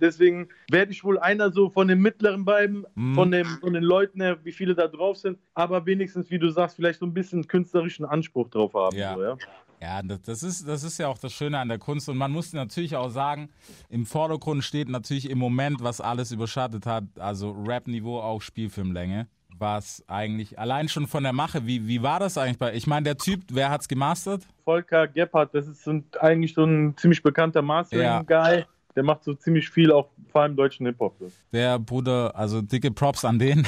deswegen 0.01 0.49
werde 0.73 0.91
ich 0.91 1.05
wohl 1.05 1.21
einer 1.21 1.53
so 1.53 1.71
von 1.71 1.87
den 1.87 2.01
mittleren 2.01 2.45
beiden, 2.45 2.85
Mhm. 2.97 3.15
von, 3.15 3.31
dem, 3.31 3.47
von 3.61 3.73
den 3.73 3.85
Leuten 3.85 4.21
her, 4.21 4.39
wie 4.45 4.51
viele 4.51 4.75
da 4.75 4.89
drauf 4.89 5.17
sind, 5.19 5.39
aber 5.55 5.87
wenigstens, 5.87 6.31
wie 6.33 6.41
du 6.41 6.51
sagst, 6.51 6.75
vielleicht 6.77 6.99
so 6.99 7.07
ein 7.07 7.15
bisschen 7.15 7.47
künstlerischen 7.47 8.05
Anspruch 8.05 8.49
drauf 8.49 8.75
haben. 8.75 8.97
Ja. 8.97 9.15
So, 9.15 9.23
ja? 9.23 9.37
Ja, 9.83 10.03
das, 10.03 10.43
ist, 10.43 10.69
das 10.69 10.85
ist 10.85 10.99
ja 10.99 11.09
auch 11.09 11.17
das 11.17 11.33
Schöne 11.33 11.59
an 11.59 11.69
der 11.69 11.79
Kunst. 11.79 12.09
Und 12.09 12.19
man 12.19 12.31
muss 12.31 12.53
natürlich 12.53 12.97
auch 12.97 13.09
sagen, 13.09 13.49
im 13.89 14.05
Vordergrund 14.05 14.63
steht 14.63 14.91
natürlich 14.91 15.31
im 15.31 15.39
Moment, 15.39 15.83
was 15.83 16.03
alles 16.03 16.33
überschattet 16.33 16.85
hat, 16.85 17.05
also 17.19 17.53
Rap-Niveau 17.53 18.21
auch 18.21 18.43
Spielfilmlänge. 18.43 19.27
Was 19.59 20.05
eigentlich 20.07 20.59
allein 20.59 20.89
schon 20.89 21.07
von 21.07 21.23
der 21.23 21.33
Mache, 21.33 21.67
wie, 21.67 21.87
wie 21.87 22.03
war 22.03 22.19
das 22.19 22.39
eigentlich 22.39 22.59
bei. 22.59 22.75
Ich 22.75 22.87
meine, 22.87 23.05
der 23.05 23.19
Typ, 23.19 23.43
wer 23.51 23.71
hat's 23.71 23.89
gemastert? 23.89 24.47
Volker 24.65 25.07
Gebhardt, 25.07 25.55
das 25.55 25.67
ist 25.67 25.85
so 25.85 25.93
ein, 25.93 26.05
eigentlich 26.19 26.55
so 26.55 26.65
ein 26.65 26.97
ziemlich 26.97 27.23
bekannter 27.23 27.61
Mastering-Guy. 27.61 28.65
Der 28.97 29.03
macht 29.05 29.25
so 29.25 29.35
ziemlich 29.35 29.71
viel, 29.71 29.93
auch 29.93 30.09
vor 30.33 30.43
allem 30.43 30.57
deutschen 30.57 30.87
Hip-Hop. 30.87 31.17
Der 31.53 31.79
Bruder, 31.79 32.35
also 32.35 32.61
dicke 32.61 32.91
Props 32.91 33.25
an 33.25 33.39
den. 33.39 33.59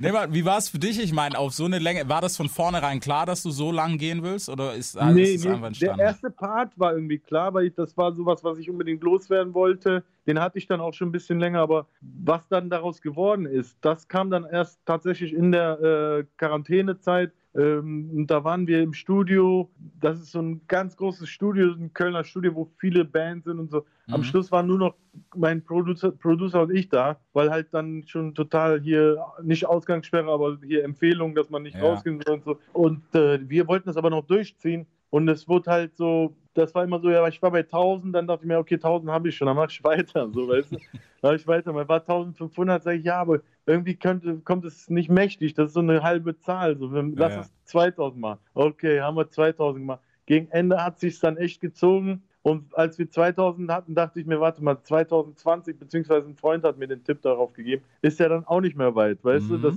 nee, 0.00 0.08
aber 0.08 0.32
wie 0.32 0.44
war 0.44 0.58
es 0.58 0.68
für 0.68 0.78
dich? 0.78 1.02
Ich 1.02 1.12
meine, 1.12 1.36
auf 1.38 1.52
so 1.52 1.64
eine 1.64 1.78
Länge, 1.78 2.08
war 2.08 2.20
das 2.20 2.36
von 2.36 2.48
vornherein 2.48 3.00
klar, 3.00 3.26
dass 3.26 3.42
du 3.42 3.50
so 3.50 3.72
lang 3.72 3.98
gehen 3.98 4.22
willst? 4.22 4.48
Oder 4.48 4.74
ist 4.74 4.96
alles 4.96 5.14
nee, 5.14 5.34
ist 5.34 5.44
nee, 5.44 5.50
einfach 5.50 5.60
der 5.60 5.68
entstanden? 5.68 6.00
erste 6.00 6.30
Part 6.30 6.78
war 6.78 6.94
irgendwie 6.94 7.18
klar, 7.18 7.52
weil 7.54 7.66
ich, 7.66 7.74
das 7.74 7.96
war 7.96 8.12
sowas, 8.12 8.44
was 8.44 8.58
ich 8.58 8.70
unbedingt 8.70 9.02
loswerden 9.02 9.54
wollte. 9.54 10.04
Den 10.26 10.40
hatte 10.40 10.58
ich 10.58 10.66
dann 10.66 10.80
auch 10.80 10.94
schon 10.94 11.08
ein 11.08 11.12
bisschen 11.12 11.40
länger, 11.40 11.60
aber 11.60 11.86
was 12.00 12.46
dann 12.48 12.70
daraus 12.70 13.00
geworden 13.00 13.46
ist, 13.46 13.76
das 13.80 14.06
kam 14.08 14.30
dann 14.30 14.44
erst 14.44 14.78
tatsächlich 14.86 15.32
in 15.32 15.52
der 15.52 15.80
äh, 15.80 16.24
Quarantänezeit. 16.36 17.32
Ähm, 17.58 18.10
und 18.14 18.28
da 18.28 18.44
waren 18.44 18.66
wir 18.68 18.82
im 18.82 18.94
Studio. 18.94 19.70
Das 20.00 20.20
ist 20.20 20.32
so 20.32 20.40
ein 20.40 20.62
ganz 20.68 20.96
großes 20.96 21.28
Studio, 21.28 21.72
ein 21.72 21.92
Kölner 21.92 22.24
Studio, 22.24 22.54
wo 22.54 22.66
viele 22.78 23.04
Bands 23.04 23.46
sind 23.46 23.58
und 23.58 23.70
so. 23.70 23.84
Am 24.10 24.20
Mhm. 24.20 24.24
Schluss 24.24 24.52
waren 24.52 24.66
nur 24.68 24.78
noch 24.78 24.94
mein 25.36 25.64
Producer, 25.64 26.12
Producer 26.12 26.62
und 26.62 26.70
ich 26.74 26.88
da, 26.88 27.20
weil 27.32 27.50
halt 27.50 27.74
dann 27.74 28.04
schon 28.06 28.34
total 28.34 28.80
hier, 28.80 29.18
nicht 29.42 29.66
Ausgangssperre, 29.66 30.30
aber 30.32 30.58
hier 30.64 30.84
Empfehlungen, 30.84 31.34
dass 31.34 31.50
man 31.50 31.62
nicht 31.64 31.76
Ja. 31.76 31.82
rausgehen 31.82 32.20
soll 32.24 32.36
und 32.36 32.44
so. 32.44 32.60
Und 32.72 33.14
äh, 33.14 33.40
wir 33.48 33.66
wollten 33.68 33.88
das 33.88 33.96
aber 33.96 34.10
noch 34.10 34.26
durchziehen. 34.26 34.86
Und 35.10 35.28
es 35.28 35.48
wurde 35.48 35.70
halt 35.70 35.96
so, 35.96 36.36
das 36.54 36.74
war 36.74 36.84
immer 36.84 37.00
so, 37.00 37.10
ja, 37.10 37.26
ich 37.28 37.40
war 37.42 37.50
bei 37.50 37.62
1000, 37.64 38.14
dann 38.14 38.26
dachte 38.26 38.44
ich 38.44 38.48
mir, 38.48 38.58
okay, 38.58 38.78
1000 38.78 39.10
habe 39.10 39.28
ich 39.30 39.36
schon, 39.36 39.46
dann 39.46 39.56
mache 39.56 39.70
ich 39.70 39.82
weiter, 39.84 40.30
so, 40.32 40.48
weißt 40.48 40.72
du. 40.72 40.76
Dann 41.20 41.30
mache 41.30 41.36
ich 41.36 41.46
weiter, 41.48 41.72
man 41.72 41.88
war 41.88 42.00
1500, 42.00 42.82
sage 42.82 42.98
ich, 42.98 43.04
ja, 43.04 43.20
aber 43.20 43.40
irgendwie 43.68 43.94
könnte, 43.94 44.38
kommt 44.38 44.64
es 44.64 44.88
nicht 44.90 45.10
mächtig, 45.10 45.54
das 45.54 45.68
ist 45.68 45.74
so 45.74 45.80
eine 45.80 46.02
halbe 46.02 46.36
Zahl, 46.38 46.76
so, 46.78 46.88
lass 46.90 47.34
Ja. 47.34 47.40
es 47.42 47.52
2000 47.64 48.20
machen. 48.20 48.40
Okay, 48.54 49.00
haben 49.00 49.16
wir 49.16 49.28
2000 49.30 49.82
gemacht. 49.82 50.00
Gegen 50.26 50.48
Ende 50.50 50.82
hat 50.82 50.98
sich 50.98 51.18
dann 51.20 51.36
echt 51.36 51.60
gezogen. 51.60 52.22
Und 52.42 52.74
als 52.78 52.98
wir 52.98 53.10
2000 53.10 53.70
hatten, 53.70 53.94
dachte 53.94 54.20
ich 54.20 54.26
mir, 54.26 54.40
warte 54.40 54.62
mal, 54.62 54.80
2020, 54.82 55.78
beziehungsweise 55.78 56.28
ein 56.28 56.36
Freund 56.36 56.64
hat 56.64 56.78
mir 56.78 56.86
den 56.86 57.02
Tipp 57.04 57.20
darauf 57.20 57.52
gegeben, 57.52 57.82
ist 58.00 58.18
ja 58.20 58.28
dann 58.28 58.46
auch 58.46 58.60
nicht 58.60 58.76
mehr 58.76 58.94
weit, 58.94 59.22
weißt 59.22 59.50
Mhm. 59.50 59.54
du? 59.54 59.58
Das 59.58 59.74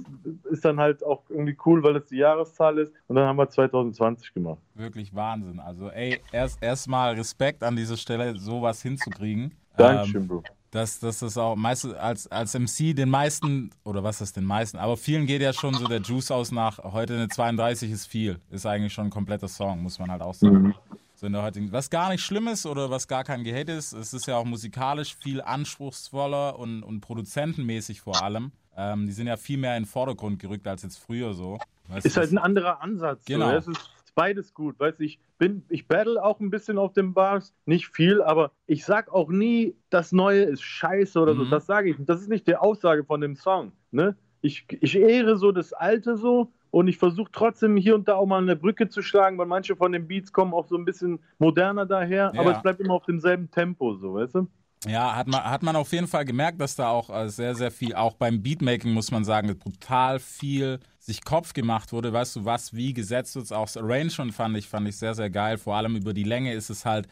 ist 0.52 0.64
dann 0.64 0.80
halt 0.80 1.04
auch 1.04 1.24
irgendwie 1.30 1.58
cool, 1.66 1.84
weil 1.84 1.98
es 1.98 2.06
die 2.06 2.18
Jahreszahl 2.18 2.78
ist. 2.78 2.94
Und 3.08 3.16
dann 3.18 3.26
haben 3.28 3.38
wir 3.38 3.50
2020 3.50 4.34
gemacht. 4.34 4.60
Wirklich 4.76 5.14
Wahnsinn. 5.14 5.60
Also, 5.60 5.90
ey, 5.90 6.20
erst 6.32 6.62
erstmal 6.64 7.16
Respekt 7.16 7.62
an 7.64 7.76
dieser 7.76 7.98
Stelle, 7.98 8.38
sowas 8.38 8.82
hinzukriegen. 8.82 9.52
Dankeschön, 9.76 10.22
Ähm, 10.22 10.28
Bro. 10.28 10.44
Dass, 10.72 11.00
das 11.00 11.38
auch 11.38 11.56
meist 11.56 11.86
als, 11.86 12.28
als 12.28 12.54
MC 12.54 12.96
den 12.96 13.10
meisten, 13.10 13.72
oder 13.84 14.04
was 14.04 14.22
ist 14.22 14.38
den 14.38 14.46
meisten, 14.46 14.78
aber 14.78 14.98
vielen 14.98 15.28
geht 15.28 15.42
ja 15.42 15.54
schon 15.54 15.74
so 15.74 15.88
der 15.88 16.02
Juice 16.02 16.32
aus 16.32 16.52
nach 16.52 16.80
heute 16.80 17.14
eine 17.16 17.28
32 17.28 17.92
ist 17.92 18.08
viel. 18.08 18.40
Ist 18.50 18.66
eigentlich 18.66 18.94
schon 18.94 19.08
ein 19.08 19.12
kompletter 19.12 19.50
Song, 19.50 19.84
muss 19.84 20.00
man 20.00 20.10
halt 20.10 20.22
auch 20.22 20.34
sagen. 20.34 20.62
Mhm. 20.62 20.76
So 21.16 21.28
in 21.28 21.34
der 21.34 21.44
heutigen, 21.44 21.72
was 21.72 21.92
gar 21.92 22.10
nicht 22.10 22.24
schlimm 22.24 22.48
ist 22.48 22.66
oder 22.66 22.90
was 22.90 23.08
gar 23.08 23.24
kein 23.24 23.44
Gehate 23.44 23.74
ist, 23.74 23.94
es 23.94 24.14
ist 24.14 24.26
ja 24.26 24.38
auch 24.38 24.46
musikalisch 24.46 25.16
viel 25.22 25.42
anspruchsvoller 25.42 26.58
und, 26.58 26.82
und 26.82 27.02
produzentenmäßig 27.02 28.02
vor 28.02 28.24
allem. 28.24 28.52
Ähm, 28.76 29.06
die 29.06 29.14
sind 29.14 29.28
ja 29.28 29.38
viel 29.38 29.58
mehr 29.58 29.78
in 29.78 29.84
den 29.84 29.90
Vordergrund 29.90 30.40
gerückt 30.40 30.68
als 30.68 30.82
jetzt 30.82 30.98
früher 30.98 31.34
so. 31.34 31.60
Weißt 31.90 32.06
Ist 32.06 32.16
du, 32.16 32.22
halt 32.22 32.32
ein 32.32 32.38
anderer 32.38 32.82
Ansatz. 32.82 33.26
Genau. 33.26 33.60
So. 33.60 33.74
Ist 34.12 34.16
beides 34.16 34.54
gut. 34.54 34.78
Weißt 34.78 35.00
du, 35.00 35.06
ich 35.06 35.20
bin, 35.38 35.64
ich 35.70 35.88
battle 35.88 36.22
auch 36.22 36.40
ein 36.42 36.50
bisschen 36.50 36.78
auf 36.78 36.92
den 36.92 37.14
Bars, 37.14 37.54
nicht 37.66 37.88
viel, 37.88 38.22
aber 38.22 38.52
ich 38.68 38.84
sag 38.84 39.10
auch 39.12 39.30
nie, 39.30 39.74
das 39.90 40.12
Neue 40.12 40.44
ist 40.44 40.62
scheiße 40.64 41.18
oder 41.18 41.34
so. 41.34 41.46
Mhm. 41.46 41.50
Das 41.50 41.66
sage 41.66 41.92
ich. 41.92 41.96
Das 42.00 42.20
ist 42.20 42.28
nicht 42.28 42.46
die 42.46 42.58
Aussage 42.58 43.06
von 43.06 43.22
dem 43.22 43.36
Song. 43.38 43.72
Ne? 43.92 44.18
Ich, 44.42 44.66
ich 44.82 44.98
ehre 45.00 45.38
so 45.38 45.54
das 45.54 45.72
Alte 45.72 46.18
so 46.18 46.52
und 46.72 46.90
ich 46.90 46.98
versuche 46.98 47.32
trotzdem 47.32 47.78
hier 47.78 47.96
und 47.96 48.10
da 48.10 48.16
auch 48.16 48.26
mal 48.26 48.42
eine 48.42 48.58
Brücke 48.58 48.90
zu 48.90 49.02
schlagen, 49.02 49.38
weil 49.38 49.46
manche 49.46 49.78
von 49.78 49.94
den 49.94 50.08
Beats 50.08 50.34
kommen 50.34 50.54
auch 50.54 50.68
so 50.68 50.76
ein 50.76 50.84
bisschen 50.84 51.20
moderner 51.40 51.86
daher, 51.86 52.32
Ja. 52.36 52.42
aber 52.42 52.56
es 52.58 52.62
bleibt 52.62 52.82
immer 52.82 52.96
auf 52.96 53.06
demselben 53.06 53.50
Tempo, 53.50 53.96
so, 53.96 54.16
weißt 54.16 54.36
du? 54.36 54.48
Ja, 54.88 55.16
hat 55.16 55.28
man, 55.28 55.44
hat 55.44 55.64
man 55.64 55.76
auf 55.76 55.92
jeden 55.94 56.08
Fall 56.08 56.26
gemerkt, 56.26 56.60
dass 56.60 56.76
da 56.76 56.90
auch 56.90 57.10
äh, 57.10 57.30
sehr, 57.30 57.56
sehr 57.56 57.72
viel, 57.72 57.94
auch 57.94 58.16
beim 58.16 58.42
Beatmaking 58.42 58.92
muss 58.94 59.12
man 59.12 59.24
sagen, 59.24 59.58
brutal 59.58 60.20
viel 60.20 60.80
sich 61.04 61.24
Kopf 61.26 61.54
gemacht 61.54 61.92
wurde, 61.94 62.14
weißt 62.14 62.36
du, 62.36 62.46
was 62.46 62.76
wie 62.76 62.94
gesetzt 62.94 63.36
wird, 63.36 63.52
auch 63.52 63.66
das 63.66 63.76
Arrangement 63.76 64.34
fand 64.36 64.56
ich, 64.56 64.70
fand 64.70 64.88
ich 64.88 64.98
sehr, 64.98 65.16
sehr 65.16 65.32
geil. 65.32 65.58
Vor 65.58 65.76
allem 65.76 65.96
über 65.96 66.14
die 66.14 66.24
Länge 66.24 66.54
ist 66.54 66.70
es 66.70 66.86
halt, 66.86 67.08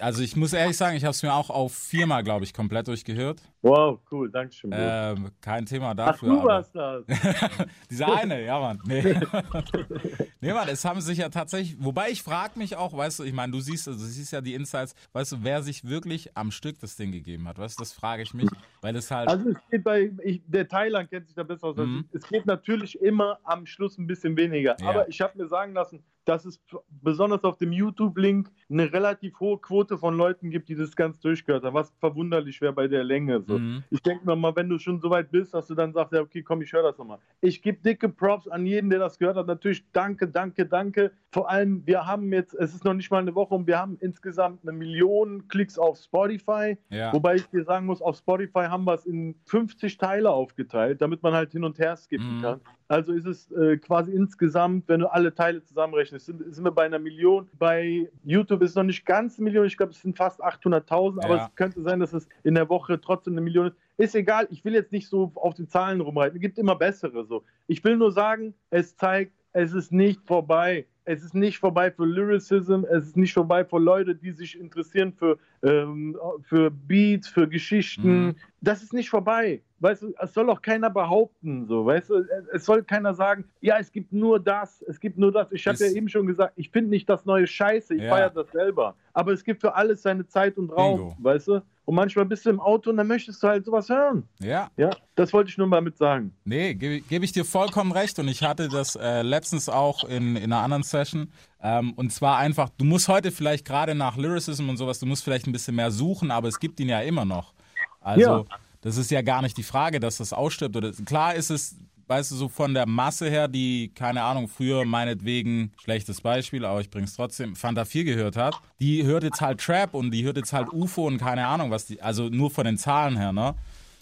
also 0.00 0.22
ich 0.24 0.34
muss 0.34 0.52
ehrlich 0.52 0.76
sagen, 0.76 0.96
ich 0.96 1.04
habe 1.04 1.12
es 1.12 1.22
mir 1.22 1.32
auch 1.32 1.48
auf 1.48 1.72
viermal, 1.72 2.24
glaube 2.24 2.44
ich, 2.44 2.52
komplett 2.52 2.88
durchgehört. 2.88 3.40
Wow, 3.62 4.00
cool, 4.10 4.28
danke 4.30 4.52
schön. 4.54 4.70
Ähm, 4.74 5.30
kein 5.40 5.66
Thema 5.66 5.90
Ach, 5.90 5.94
dafür. 5.94 6.28
du 6.30 6.40
aber- 6.40 6.48
warst 6.48 6.74
das. 6.74 7.04
Dieser 7.90 8.12
eine, 8.12 8.44
ja, 8.44 8.58
Mann. 8.58 8.80
Nee. 8.84 9.02
nee, 10.40 10.52
Mann, 10.52 10.68
es 10.68 10.84
haben 10.84 11.00
sich 11.00 11.18
ja 11.18 11.28
tatsächlich, 11.28 11.76
wobei 11.78 12.10
ich 12.10 12.22
frage 12.22 12.58
mich 12.58 12.76
auch, 12.76 12.96
weißt 12.96 13.20
du, 13.20 13.24
ich 13.24 13.32
meine, 13.32 13.52
du 13.52 13.60
siehst, 13.60 13.86
also, 13.88 14.00
du 14.00 14.06
siehst 14.06 14.32
ja 14.32 14.40
die 14.40 14.54
Insights, 14.54 14.94
weißt 15.12 15.32
du, 15.32 15.36
wer 15.42 15.62
sich 15.62 15.84
wirklich 15.84 16.36
am 16.36 16.50
Stück 16.50 16.78
das 16.80 16.96
Ding 16.96 17.12
gegeben 17.12 17.46
hat, 17.48 17.58
weißt 17.58 17.78
du, 17.78 17.82
das 17.82 17.92
frage 17.92 18.22
ich 18.22 18.34
mich, 18.34 18.48
weil 18.80 18.96
es 18.96 19.10
halt, 19.10 19.28
Also 19.28 19.50
es 19.50 19.56
geht 19.70 19.84
bei, 19.84 20.10
ich, 20.24 20.42
der 20.46 20.66
Thailand 20.68 21.10
kennt 21.10 21.26
sich 21.26 21.34
da 21.36 21.42
besser 21.42 21.68
aus. 21.68 21.76
Mhm. 21.76 22.04
Es 22.12 22.26
geht 22.28 22.46
natürlich 22.46 23.00
immer 23.00 23.27
am 23.44 23.66
Schluss 23.66 23.98
ein 23.98 24.06
bisschen 24.06 24.36
weniger. 24.36 24.76
Ja. 24.80 24.88
Aber 24.88 25.08
ich 25.08 25.20
habe 25.20 25.38
mir 25.38 25.46
sagen 25.46 25.72
lassen, 25.72 26.04
dass 26.28 26.44
es 26.44 26.60
besonders 27.02 27.42
auf 27.44 27.56
dem 27.56 27.72
YouTube-Link 27.72 28.50
eine 28.70 28.92
relativ 28.92 29.40
hohe 29.40 29.58
Quote 29.58 29.96
von 29.96 30.14
Leuten 30.16 30.50
gibt, 30.50 30.68
die 30.68 30.74
das 30.74 30.94
ganz 30.94 31.18
durchgehört 31.20 31.64
haben, 31.64 31.72
was 31.74 31.90
verwunderlich 32.00 32.60
wäre 32.60 32.72
bei 32.74 32.86
der 32.86 33.02
Länge. 33.02 33.42
So. 33.46 33.58
Mhm. 33.58 33.82
Ich 33.90 34.02
denke 34.02 34.26
mir 34.26 34.36
mal, 34.36 34.54
wenn 34.54 34.68
du 34.68 34.78
schon 34.78 35.00
so 35.00 35.08
weit 35.08 35.30
bist, 35.30 35.54
dass 35.54 35.68
du 35.68 35.74
dann 35.74 35.92
sagst, 35.94 36.12
ja, 36.12 36.20
okay, 36.20 36.42
komm, 36.42 36.60
ich 36.60 36.72
höre 36.72 36.82
das 36.82 36.98
nochmal. 36.98 37.18
Ich 37.40 37.62
gebe 37.62 37.78
dicke 37.82 38.10
Props 38.10 38.46
an 38.46 38.66
jeden, 38.66 38.90
der 38.90 38.98
das 38.98 39.18
gehört 39.18 39.36
hat. 39.36 39.46
Natürlich 39.46 39.84
danke, 39.92 40.28
danke, 40.28 40.66
danke. 40.66 41.12
Vor 41.32 41.48
allem, 41.48 41.82
wir 41.86 42.04
haben 42.06 42.30
jetzt, 42.32 42.54
es 42.54 42.74
ist 42.74 42.84
noch 42.84 42.94
nicht 42.94 43.10
mal 43.10 43.18
eine 43.22 43.34
Woche 43.34 43.54
und 43.54 43.66
wir 43.66 43.78
haben 43.78 43.96
insgesamt 44.00 44.62
eine 44.62 44.72
Million 44.72 45.48
Klicks 45.48 45.78
auf 45.78 45.96
Spotify. 45.98 46.76
Ja. 46.90 47.12
Wobei 47.14 47.36
ich 47.36 47.46
dir 47.48 47.64
sagen 47.64 47.86
muss, 47.86 48.02
auf 48.02 48.16
Spotify 48.18 48.66
haben 48.68 48.84
wir 48.84 48.94
es 48.94 49.06
in 49.06 49.34
50 49.46 49.96
Teile 49.96 50.30
aufgeteilt, 50.30 51.00
damit 51.00 51.22
man 51.22 51.32
halt 51.32 51.52
hin 51.52 51.64
und 51.64 51.78
her 51.78 51.96
skippen 51.96 52.38
Mhm. 52.38 52.42
kann. 52.42 52.60
Also 52.90 53.12
ist 53.12 53.26
es 53.26 53.50
äh, 53.52 53.76
quasi 53.76 54.12
insgesamt, 54.12 54.88
wenn 54.88 55.00
du 55.00 55.12
alle 55.12 55.34
Teile 55.34 55.62
zusammenrechnest, 55.62 56.17
sind, 56.26 56.54
sind 56.54 56.64
wir 56.64 56.70
bei 56.70 56.84
einer 56.84 56.98
Million. 56.98 57.48
Bei 57.58 58.08
YouTube 58.24 58.62
ist 58.62 58.70
es 58.70 58.76
noch 58.76 58.82
nicht 58.84 59.04
ganz 59.06 59.38
eine 59.38 59.44
Million, 59.44 59.66
ich 59.66 59.76
glaube, 59.76 59.92
es 59.92 60.00
sind 60.00 60.16
fast 60.16 60.42
800.000, 60.42 61.22
aber 61.24 61.36
Ja. 61.36 61.46
es 61.46 61.54
könnte 61.54 61.82
sein, 61.82 62.00
dass 62.00 62.12
es 62.12 62.28
in 62.44 62.54
der 62.54 62.68
Woche 62.68 63.00
trotzdem 63.00 63.34
eine 63.34 63.40
Million 63.40 63.68
ist. 63.68 63.76
Ist 63.96 64.14
egal, 64.14 64.46
ich 64.50 64.64
will 64.64 64.74
jetzt 64.74 64.92
nicht 64.92 65.08
so 65.08 65.32
auf 65.34 65.54
den 65.54 65.68
Zahlen 65.68 66.00
rumreiten. 66.00 66.36
Es 66.36 66.42
gibt 66.42 66.58
immer 66.58 66.76
bessere 66.76 67.24
so. 67.24 67.44
Ich 67.66 67.82
will 67.82 67.96
nur 67.96 68.12
sagen, 68.12 68.54
es 68.70 68.96
zeigt, 68.96 69.32
es 69.52 69.72
ist 69.72 69.90
nicht 69.92 70.20
vorbei. 70.26 70.86
Es 71.04 71.24
ist 71.24 71.34
nicht 71.34 71.58
vorbei 71.58 71.90
für 71.90 72.04
Lyricism, 72.04 72.84
es 72.84 73.06
ist 73.06 73.16
nicht 73.16 73.32
vorbei 73.32 73.64
für 73.64 73.78
Leute, 73.78 74.14
die 74.14 74.30
sich 74.30 74.60
interessieren 74.60 75.14
für, 75.14 75.38
ähm, 75.62 76.16
für 76.42 76.70
Beats, 76.70 77.28
für 77.28 77.48
Geschichten. 77.48 78.26
Mhm. 78.26 78.34
Das 78.60 78.82
ist 78.82 78.92
nicht 78.92 79.08
vorbei. 79.10 79.62
Weißt 79.80 80.02
du, 80.02 80.12
es 80.20 80.34
soll 80.34 80.50
auch 80.50 80.60
keiner 80.60 80.90
behaupten, 80.90 81.68
so, 81.68 81.86
weißt 81.86 82.10
du, 82.10 82.24
es 82.52 82.64
soll 82.64 82.82
keiner 82.82 83.14
sagen, 83.14 83.44
ja, 83.60 83.78
es 83.78 83.92
gibt 83.92 84.12
nur 84.12 84.40
das, 84.40 84.82
es 84.88 84.98
gibt 84.98 85.16
nur 85.18 85.30
das. 85.30 85.52
Ich 85.52 85.64
habe 85.68 85.78
ja 85.78 85.92
eben 85.92 86.08
schon 86.08 86.26
gesagt, 86.26 86.54
ich 86.56 86.70
finde 86.70 86.90
nicht 86.90 87.08
das 87.08 87.24
neue 87.24 87.46
Scheiße, 87.46 87.94
ich 87.94 88.02
Ja. 88.02 88.10
feiere 88.10 88.30
das 88.30 88.50
selber. 88.50 88.96
Aber 89.12 89.30
es 89.32 89.44
gibt 89.44 89.60
für 89.60 89.76
alles 89.76 90.02
seine 90.02 90.26
Zeit 90.26 90.58
und 90.58 90.70
Raum, 90.70 90.96
Bingo. 90.98 91.16
weißt 91.20 91.46
du? 91.46 91.62
Und 91.84 91.94
manchmal 91.94 92.24
bist 92.26 92.44
du 92.44 92.50
im 92.50 92.58
Auto 92.60 92.90
und 92.90 92.96
dann 92.96 93.06
möchtest 93.06 93.40
du 93.40 93.46
halt 93.46 93.64
sowas 93.64 93.88
hören. 93.88 94.24
ja. 94.40 94.68
Ja, 94.76 94.90
das 95.14 95.32
wollte 95.32 95.50
ich 95.50 95.58
nur 95.58 95.68
mal 95.68 95.80
mit 95.80 95.96
sagen. 95.96 96.34
Nee, 96.44 96.74
gebe 96.74 97.00
geb 97.00 97.22
ich 97.22 97.30
dir 97.32 97.44
vollkommen 97.44 97.92
recht. 97.92 98.18
Und 98.18 98.26
ich 98.28 98.42
hatte 98.42 98.68
das 98.68 98.96
äh, 98.96 99.22
letztens 99.22 99.68
auch 99.68 100.02
in, 100.04 100.34
in 100.36 100.52
einer 100.52 100.58
anderen 100.62 100.82
Session. 100.82 101.32
Ähm, 101.62 101.92
und 101.94 102.12
zwar 102.12 102.38
einfach, 102.38 102.68
du 102.78 102.84
musst 102.84 103.08
heute 103.08 103.32
vielleicht 103.32 103.64
gerade 103.64 103.94
nach 103.94 104.16
Lyricism 104.16 104.68
und 104.68 104.76
sowas, 104.76 104.98
du 105.00 105.06
musst 105.06 105.24
vielleicht 105.24 105.46
ein 105.46 105.52
bisschen 105.52 105.74
mehr 105.74 105.90
suchen, 105.90 106.30
aber 106.30 106.48
es 106.48 106.60
gibt 106.60 106.78
ihn 106.80 106.88
ja 106.88 107.00
immer 107.00 107.24
noch. 107.24 107.52
Also, 108.00 108.20
Ja. 108.20 108.44
das 108.80 108.96
ist 108.96 109.10
ja 109.10 109.22
gar 109.22 109.42
nicht 109.42 109.56
die 109.56 109.64
Frage, 109.64 109.98
dass 109.98 110.18
das 110.18 110.32
ausstirbt. 110.32 110.76
Oder, 110.76 110.92
klar 110.92 111.34
ist 111.34 111.50
es, 111.50 111.76
weißt 112.06 112.30
du, 112.30 112.36
so 112.36 112.48
von 112.48 112.72
der 112.74 112.86
Masse 112.86 113.28
her, 113.28 113.48
die, 113.48 113.90
keine 113.94 114.22
Ahnung, 114.22 114.46
früher 114.48 114.84
meinetwegen, 114.84 115.72
schlechtes 115.82 116.20
Beispiel, 116.20 116.64
aber 116.64 116.80
ich 116.80 116.90
bring's 116.90 117.14
trotzdem, 117.16 117.56
Fanta 117.56 117.84
4 117.84 118.04
gehört 118.04 118.36
hat, 118.36 118.54
die 118.80 119.02
hört 119.04 119.24
jetzt 119.24 119.40
halt 119.40 119.60
Trap 119.60 119.94
und 119.94 120.12
die 120.12 120.24
hört 120.24 120.36
jetzt 120.36 120.52
halt 120.52 120.72
UFO 120.72 121.06
und 121.08 121.18
keine 121.18 121.46
Ahnung, 121.46 121.70
was 121.72 121.86
die, 121.86 122.00
also 122.00 122.28
nur 122.28 122.50
von 122.50 122.64
den 122.66 122.78
Zahlen 122.78 123.16
her, 123.16 123.32
ne? 123.32 123.54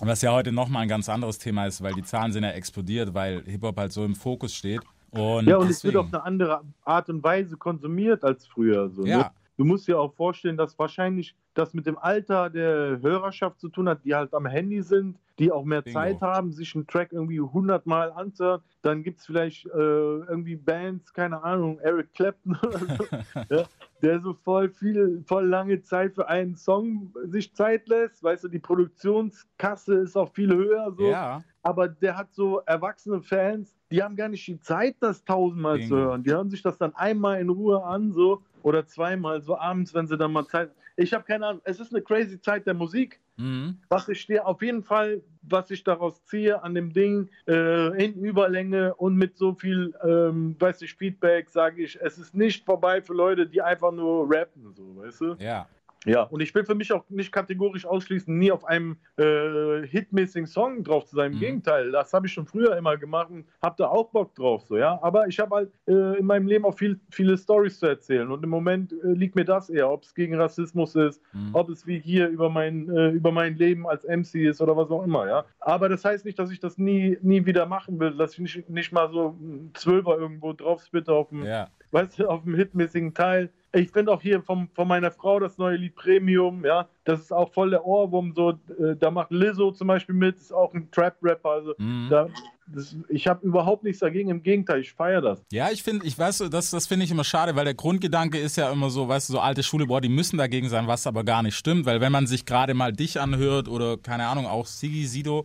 Was 0.02 0.20
ja 0.20 0.30
heute 0.30 0.52
nochmal 0.52 0.82
ein 0.82 0.88
ganz 0.88 1.08
anderes 1.08 1.38
Thema 1.38 1.64
ist, 1.66 1.82
weil 1.82 1.94
die 1.94 2.02
Zahlen 2.02 2.30
sind 2.30 2.44
ja 2.44 2.50
explodiert, 2.50 3.14
weil 3.14 3.42
Hip-Hop 3.46 3.78
halt 3.78 3.92
so 3.92 4.04
im 4.04 4.14
Fokus 4.14 4.54
steht. 4.54 4.82
Und 5.10 5.46
Ja, 5.46 5.56
und 5.56 5.70
es 5.70 5.82
wird 5.84 5.94
deswegen, 5.94 5.98
auf 5.98 6.14
eine 6.14 6.24
andere 6.24 6.62
Art 6.84 7.08
und 7.08 7.22
Weise 7.22 7.56
konsumiert 7.56 8.24
als 8.24 8.46
früher. 8.46 8.90
So, 8.90 9.04
Ja. 9.04 9.16
ne? 9.18 9.30
Du 9.58 9.64
musst 9.64 9.88
dir 9.88 9.98
auch 9.98 10.12
vorstellen, 10.12 10.58
dass 10.58 10.78
wahrscheinlich 10.78 11.34
das 11.54 11.72
mit 11.72 11.86
dem 11.86 11.96
Alter 11.96 12.50
der 12.50 13.00
Hörerschaft 13.00 13.58
zu 13.58 13.70
tun 13.70 13.88
hat, 13.88 14.04
die 14.04 14.14
halt 14.14 14.34
am 14.34 14.44
Handy 14.44 14.82
sind, 14.82 15.16
die 15.38 15.50
auch 15.50 15.64
mehr 15.64 15.80
Bingo. 15.80 15.98
Zeit 15.98 16.20
haben, 16.20 16.52
sich 16.52 16.74
einen 16.74 16.86
Track 16.86 17.10
irgendwie 17.12 17.40
100 17.40 17.86
Mal 17.86 18.12
anzuhören. 18.12 18.60
Dann 18.82 19.02
gibt 19.02 19.20
es 19.20 19.24
vielleicht 19.24 19.64
äh, 19.64 19.70
irgendwie 19.70 20.56
Bands, 20.56 21.10
keine 21.14 21.42
Ahnung, 21.42 21.78
Eric 21.78 22.12
Clapton 22.12 22.54
oder 22.62 22.78
so, 22.80 23.06
ja, 23.50 23.64
der 24.02 24.20
so 24.20 24.34
voll 24.34 24.68
viel, 24.68 25.22
voll 25.26 25.46
lange 25.46 25.80
Zeit 25.80 26.14
für 26.14 26.28
einen 26.28 26.56
Song 26.56 27.14
sich 27.24 27.54
Zeit 27.54 27.88
lässt. 27.88 28.22
Weißt 28.22 28.44
du, 28.44 28.48
die 28.48 28.58
Produktionskasse 28.58 29.94
ist 29.94 30.16
auch 30.16 30.32
viel 30.34 30.54
höher. 30.54 30.92
So 30.92 31.10
ja, 31.10 31.42
aber 31.62 31.88
der 31.88 32.16
hat 32.16 32.32
so 32.34 32.60
erwachsene 32.66 33.22
Fans, 33.22 33.74
die 33.90 34.02
haben 34.02 34.16
gar 34.16 34.28
nicht 34.28 34.46
die 34.46 34.60
Zeit, 34.60 34.96
das 35.00 35.24
tausendmal 35.24 35.78
Bingo. 35.78 35.88
zu 35.88 35.96
hören. 35.96 36.22
Die 36.24 36.30
hören 36.30 36.50
sich 36.50 36.62
das 36.62 36.78
dann 36.78 36.94
einmal 36.94 37.40
in 37.40 37.48
Ruhe 37.48 37.84
an, 37.84 38.12
so 38.12 38.42
oder 38.62 38.86
zweimal, 38.86 39.42
so 39.42 39.56
abends, 39.56 39.94
wenn 39.94 40.06
sie 40.06 40.16
dann 40.16 40.32
mal 40.32 40.46
Zeit. 40.46 40.70
Ich 40.96 41.12
habe 41.12 41.24
keine 41.24 41.46
Ahnung, 41.46 41.62
es 41.64 41.78
ist 41.78 41.94
eine 41.94 42.02
crazy 42.02 42.40
Zeit 42.40 42.66
der 42.66 42.74
Musik. 42.74 43.20
mhm. 43.36 43.78
Was 43.88 44.08
ich 44.08 44.26
dir 44.26 44.46
auf 44.46 44.62
jeden 44.62 44.82
Fall, 44.82 45.22
was 45.42 45.70
ich 45.70 45.84
daraus 45.84 46.24
ziehe 46.24 46.62
an 46.62 46.74
dem 46.74 46.92
Ding, 46.92 47.28
äh, 47.46 48.04
in 48.04 48.14
Überlänge 48.14 48.94
und 48.94 49.14
mit 49.14 49.36
so 49.36 49.54
viel, 49.54 49.94
ähm, 50.02 50.56
weiß 50.58 50.82
ich, 50.82 50.94
Feedback, 50.94 51.50
sage 51.50 51.82
ich, 51.82 51.98
es 52.00 52.18
ist 52.18 52.34
nicht 52.34 52.64
vorbei 52.64 53.02
für 53.02 53.12
Leute, 53.14 53.46
die 53.46 53.62
einfach 53.62 53.92
nur 53.92 54.28
rappen, 54.28 54.72
so, 54.74 54.96
weißt 54.96 55.20
du? 55.20 55.36
ja, 55.38 55.68
Ja, 56.06 56.22
und 56.22 56.40
ich 56.40 56.54
will 56.54 56.64
für 56.64 56.74
mich 56.74 56.92
auch 56.92 57.04
nicht 57.10 57.32
kategorisch 57.32 57.84
ausschließen, 57.84 58.36
nie 58.38 58.52
auf 58.52 58.64
einem 58.64 58.96
äh, 59.16 59.86
hitmäßigen 59.86 60.46
Song 60.46 60.84
drauf 60.84 61.04
zu 61.06 61.16
sein. 61.16 61.32
Im 61.32 61.36
Mhm. 61.36 61.40
Gegenteil, 61.40 61.90
das 61.90 62.12
habe 62.12 62.26
ich 62.26 62.32
schon 62.32 62.46
früher 62.46 62.76
immer 62.76 62.96
gemacht 62.96 63.30
und 63.30 63.44
habe 63.60 63.74
da 63.78 63.88
auch 63.88 64.10
Bock 64.10 64.34
drauf. 64.34 64.64
So, 64.66 64.76
ja? 64.76 64.98
Aber 65.02 65.26
ich 65.26 65.38
habe 65.40 65.54
halt 65.56 65.72
äh, 65.86 66.18
in 66.18 66.26
meinem 66.26 66.46
Leben 66.46 66.64
auch 66.64 66.76
viel, 66.76 67.00
viele 67.10 67.36
Stories 67.36 67.78
zu 67.78 67.86
erzählen. 67.86 68.30
Und 68.30 68.44
im 68.44 68.50
Moment 68.50 68.92
äh, 68.92 69.12
liegt 69.12 69.34
mir 69.34 69.44
das 69.44 69.68
eher, 69.68 69.90
ob 69.90 70.04
es 70.04 70.14
gegen 70.14 70.36
Rassismus 70.36 70.94
ist, 70.94 71.20
mhm. 71.32 71.50
ob 71.52 71.68
es 71.70 71.86
wie 71.86 71.98
hier 71.98 72.28
über 72.28 72.48
mein, 72.48 72.88
äh, 72.88 73.08
über 73.10 73.32
mein 73.32 73.56
Leben 73.56 73.86
als 73.86 74.04
MC 74.04 74.46
ist 74.46 74.60
oder 74.60 74.76
was 74.76 74.90
auch 74.90 75.02
immer. 75.02 75.26
Ja? 75.26 75.44
Aber 75.58 75.88
das 75.88 76.04
heißt 76.04 76.24
nicht, 76.24 76.38
dass 76.38 76.50
ich 76.52 76.60
das 76.60 76.78
nie, 76.78 77.18
nie 77.22 77.44
wieder 77.44 77.66
machen 77.66 77.98
will, 77.98 78.12
dass 78.16 78.34
ich 78.34 78.38
nicht, 78.38 78.70
nicht 78.70 78.92
mal 78.92 79.10
so 79.10 79.36
ein 79.40 79.72
Zwölfer 79.74 80.16
irgendwo 80.18 80.52
drauf 80.52 80.84
spitte 80.84 81.12
auf 81.12 81.30
dem 81.30 81.44
ja, 81.44 81.68
weißt 81.90 82.18
du, 82.18 82.28
auf 82.28 82.42
dem 82.44 82.54
hitmäßigen 82.54 83.14
Teil. 83.14 83.50
Ich 83.76 83.90
finde 83.90 84.12
auch 84.12 84.22
hier 84.22 84.40
vom, 84.42 84.68
von 84.74 84.88
meiner 84.88 85.10
Frau 85.10 85.38
das 85.38 85.58
neue 85.58 85.76
Lied 85.76 85.94
Premium, 85.94 86.64
ja, 86.64 86.88
das 87.04 87.20
ist 87.20 87.32
auch 87.32 87.52
voll 87.52 87.70
der 87.70 87.84
Ohrwurm, 87.84 88.32
so, 88.34 88.50
äh, 88.50 88.96
da 88.98 89.10
macht 89.10 89.30
Lizzo 89.30 89.70
zum 89.70 89.88
Beispiel 89.88 90.14
mit, 90.14 90.36
ist 90.36 90.52
auch 90.52 90.72
ein 90.72 90.90
Trap-Rapper, 90.90 91.50
also 91.50 91.74
mhm. 91.76 92.06
da, 92.08 92.28
das, 92.66 92.96
ich 93.08 93.26
habe 93.26 93.46
überhaupt 93.46 93.84
nichts 93.84 94.00
dagegen, 94.00 94.30
im 94.30 94.42
Gegenteil, 94.42 94.80
ich 94.80 94.92
feiere 94.92 95.20
das. 95.20 95.42
Ja, 95.52 95.70
ich 95.70 95.82
finde, 95.82 96.06
ich 96.06 96.18
weiß, 96.18 96.44
das, 96.50 96.70
das 96.70 96.86
finde 96.86 97.04
ich 97.04 97.10
immer 97.10 97.24
schade, 97.24 97.54
weil 97.54 97.66
der 97.66 97.74
Grundgedanke 97.74 98.38
ist 98.38 98.56
ja 98.56 98.72
immer 98.72 98.88
so, 98.88 99.08
weißt 99.08 99.28
du, 99.28 99.34
so 99.34 99.40
alte 99.40 99.62
Schule, 99.62 99.86
boah, 99.86 100.00
die 100.00 100.08
müssen 100.08 100.38
dagegen 100.38 100.70
sein, 100.70 100.86
was 100.86 101.06
aber 101.06 101.22
gar 101.22 101.42
nicht 101.42 101.56
stimmt, 101.56 101.84
weil 101.84 102.00
wenn 102.00 102.12
man 102.12 102.26
sich 102.26 102.46
gerade 102.46 102.72
mal 102.72 102.92
dich 102.92 103.20
anhört 103.20 103.68
oder 103.68 103.98
keine 103.98 104.26
Ahnung, 104.26 104.46
auch 104.46 104.66
Sigi, 104.66 105.04
Sido, 105.04 105.44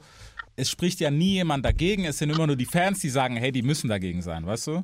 es 0.55 0.69
spricht 0.69 1.00
ja 1.00 1.11
nie 1.11 1.33
jemand 1.33 1.65
dagegen, 1.65 2.05
es 2.05 2.17
sind 2.17 2.29
immer 2.29 2.47
nur 2.47 2.55
die 2.55 2.65
Fans, 2.65 3.00
die 3.00 3.09
sagen, 3.09 3.35
hey, 3.35 3.51
die 3.51 3.61
müssen 3.61 3.89
dagegen 3.89 4.21
sein, 4.21 4.45
weißt 4.45 4.67
du? 4.67 4.83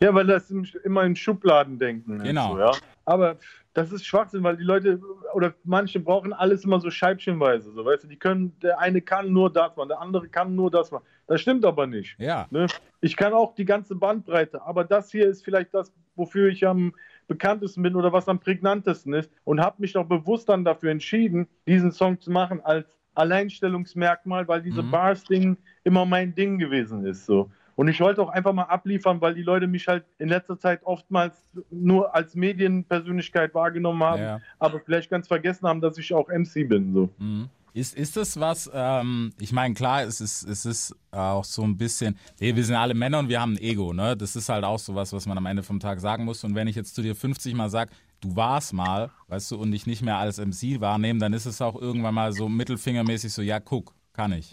Ja, 0.00 0.14
weil 0.14 0.26
das 0.26 0.50
im- 0.50 0.66
immer 0.84 1.04
in 1.04 1.16
Schubladen 1.16 1.78
denken. 1.78 2.16
ist 2.16 2.24
Genau. 2.24 2.54
So, 2.54 2.58
ja. 2.60 2.70
Aber 3.06 3.36
das 3.74 3.92
ist 3.92 4.06
Schwachsinn, 4.06 4.42
weil 4.44 4.56
die 4.56 4.62
Leute 4.64 5.00
oder 5.34 5.52
manche 5.64 6.00
brauchen 6.00 6.32
alles 6.32 6.64
immer 6.64 6.80
so 6.80 6.90
scheibchenweise. 6.90 7.72
So, 7.72 7.84
weißt 7.84 8.04
du, 8.04 8.08
die 8.08 8.16
können, 8.18 8.56
der 8.62 8.78
eine 8.78 9.00
kann 9.02 9.32
nur 9.32 9.52
das 9.52 9.76
machen, 9.76 9.88
der 9.88 10.00
andere 10.00 10.28
kann 10.28 10.54
nur 10.54 10.70
das 10.70 10.90
machen. 10.90 11.04
Das 11.26 11.40
stimmt 11.40 11.64
aber 11.64 11.86
nicht. 11.86 12.16
Ja, 12.18 12.46
Ne? 12.50 12.66
Ich 13.00 13.16
kann 13.16 13.32
auch 13.34 13.54
die 13.54 13.64
ganze 13.64 13.94
Bandbreite, 13.94 14.62
aber 14.62 14.84
das 14.84 15.10
hier 15.10 15.26
ist 15.26 15.44
vielleicht 15.44 15.74
das, 15.74 15.92
wofür 16.16 16.48
ich 16.48 16.66
am 16.66 16.94
bekanntesten 17.26 17.82
bin 17.82 17.94
oder 17.96 18.12
was 18.12 18.28
am 18.28 18.38
prägnantesten 18.38 19.12
ist 19.14 19.30
und 19.44 19.60
habe 19.60 19.76
mich 19.80 19.92
doch 19.94 20.04
bewusst 20.06 20.48
dann 20.48 20.64
dafür 20.64 20.90
entschieden, 20.90 21.46
diesen 21.66 21.90
Song 21.92 22.20
zu 22.20 22.30
machen 22.30 22.60
als 22.62 22.86
Alleinstellungsmerkmal, 23.14 24.46
weil 24.48 24.62
diese 24.62 24.82
Mhm. 24.82 24.90
Bars-Ding 24.90 25.56
immer 25.84 26.04
mein 26.04 26.34
Ding 26.34 26.58
gewesen 26.58 27.04
ist. 27.06 27.26
So. 27.26 27.50
Und 27.76 27.88
ich 27.88 28.00
wollte 28.00 28.22
auch 28.22 28.28
einfach 28.28 28.52
mal 28.52 28.64
abliefern, 28.64 29.20
weil 29.20 29.34
die 29.34 29.42
Leute 29.42 29.66
mich 29.66 29.88
halt 29.88 30.04
in 30.18 30.28
letzter 30.28 30.58
Zeit 30.58 30.80
oftmals 30.84 31.44
nur 31.70 32.14
als 32.14 32.34
Medienpersönlichkeit 32.34 33.54
wahrgenommen 33.54 34.02
haben, 34.02 34.22
Ja. 34.22 34.40
aber 34.58 34.80
vielleicht 34.80 35.10
ganz 35.10 35.28
vergessen 35.28 35.66
haben, 35.66 35.80
dass 35.80 35.98
ich 35.98 36.12
auch 36.14 36.28
MC 36.28 36.68
bin. 36.68 36.92
So. 36.92 37.08
Mhm. 37.18 37.48
Ist, 37.72 37.96
ist 37.96 38.16
das 38.16 38.38
was, 38.38 38.70
ähm, 38.72 39.32
ich 39.40 39.50
meine, 39.52 39.74
klar, 39.74 40.02
es 40.04 40.20
ist, 40.20 40.44
es 40.48 40.64
ist 40.64 40.94
auch 41.10 41.42
so 41.44 41.62
ein 41.64 41.76
bisschen, 41.76 42.16
nee, 42.38 42.54
wir 42.54 42.64
sind 42.64 42.76
alle 42.76 42.94
Männer 42.94 43.18
und 43.18 43.28
wir 43.28 43.40
haben 43.40 43.54
ein 43.54 43.58
Ego, 43.58 43.92
ne? 43.92 44.16
Das 44.16 44.36
ist 44.36 44.48
halt 44.48 44.62
auch 44.62 44.78
so 44.78 44.94
was, 44.94 45.12
was 45.12 45.26
man 45.26 45.36
am 45.36 45.46
Ende 45.46 45.64
vom 45.64 45.80
Tag 45.80 45.98
sagen 45.98 46.24
muss. 46.24 46.44
Und 46.44 46.54
wenn 46.54 46.68
ich 46.68 46.76
jetzt 46.76 46.94
zu 46.94 47.02
dir 47.02 47.16
50 47.16 47.52
Mal 47.54 47.68
sag, 47.70 47.90
du 48.20 48.36
warst 48.36 48.72
mal, 48.74 49.10
weißt 49.26 49.50
du, 49.50 49.56
und 49.56 49.72
dich 49.72 49.88
nicht 49.88 50.02
mehr 50.02 50.18
als 50.18 50.38
MC 50.38 50.80
wahrnehmen, 50.80 51.18
dann 51.18 51.32
ist 51.32 51.46
es 51.46 51.60
auch 51.60 51.74
irgendwann 51.80 52.14
mal 52.14 52.32
so 52.32 52.48
mittelfingermäßig 52.48 53.32
so, 53.32 53.42
ja, 53.42 53.58
guck, 53.58 53.92
kann 54.12 54.30
ich. 54.30 54.50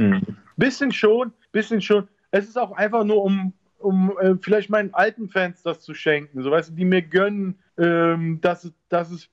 Bisschen 0.58 0.92
schon, 0.92 1.32
bisschen 1.52 1.80
schon. 1.80 2.08
Es 2.32 2.48
ist 2.48 2.58
auch 2.58 2.72
einfach 2.72 3.04
nur, 3.04 3.24
um, 3.24 3.54
um 3.80 4.12
äh, 4.20 4.36
vielleicht 4.40 4.70
meinen 4.70 4.94
alten 4.94 5.28
Fans 5.30 5.64
das 5.64 5.82
zu 5.82 5.94
schenken, 5.94 6.42
so 6.44 6.52
weißt 6.52 6.70
du, 6.70 6.74
die 6.74 6.86
mir 6.86 7.02
gönnen, 7.02 7.60
ähm, 7.78 8.40
dass, 8.42 8.64
es- 8.64 8.74
dass 8.90 9.12
es 9.12 9.30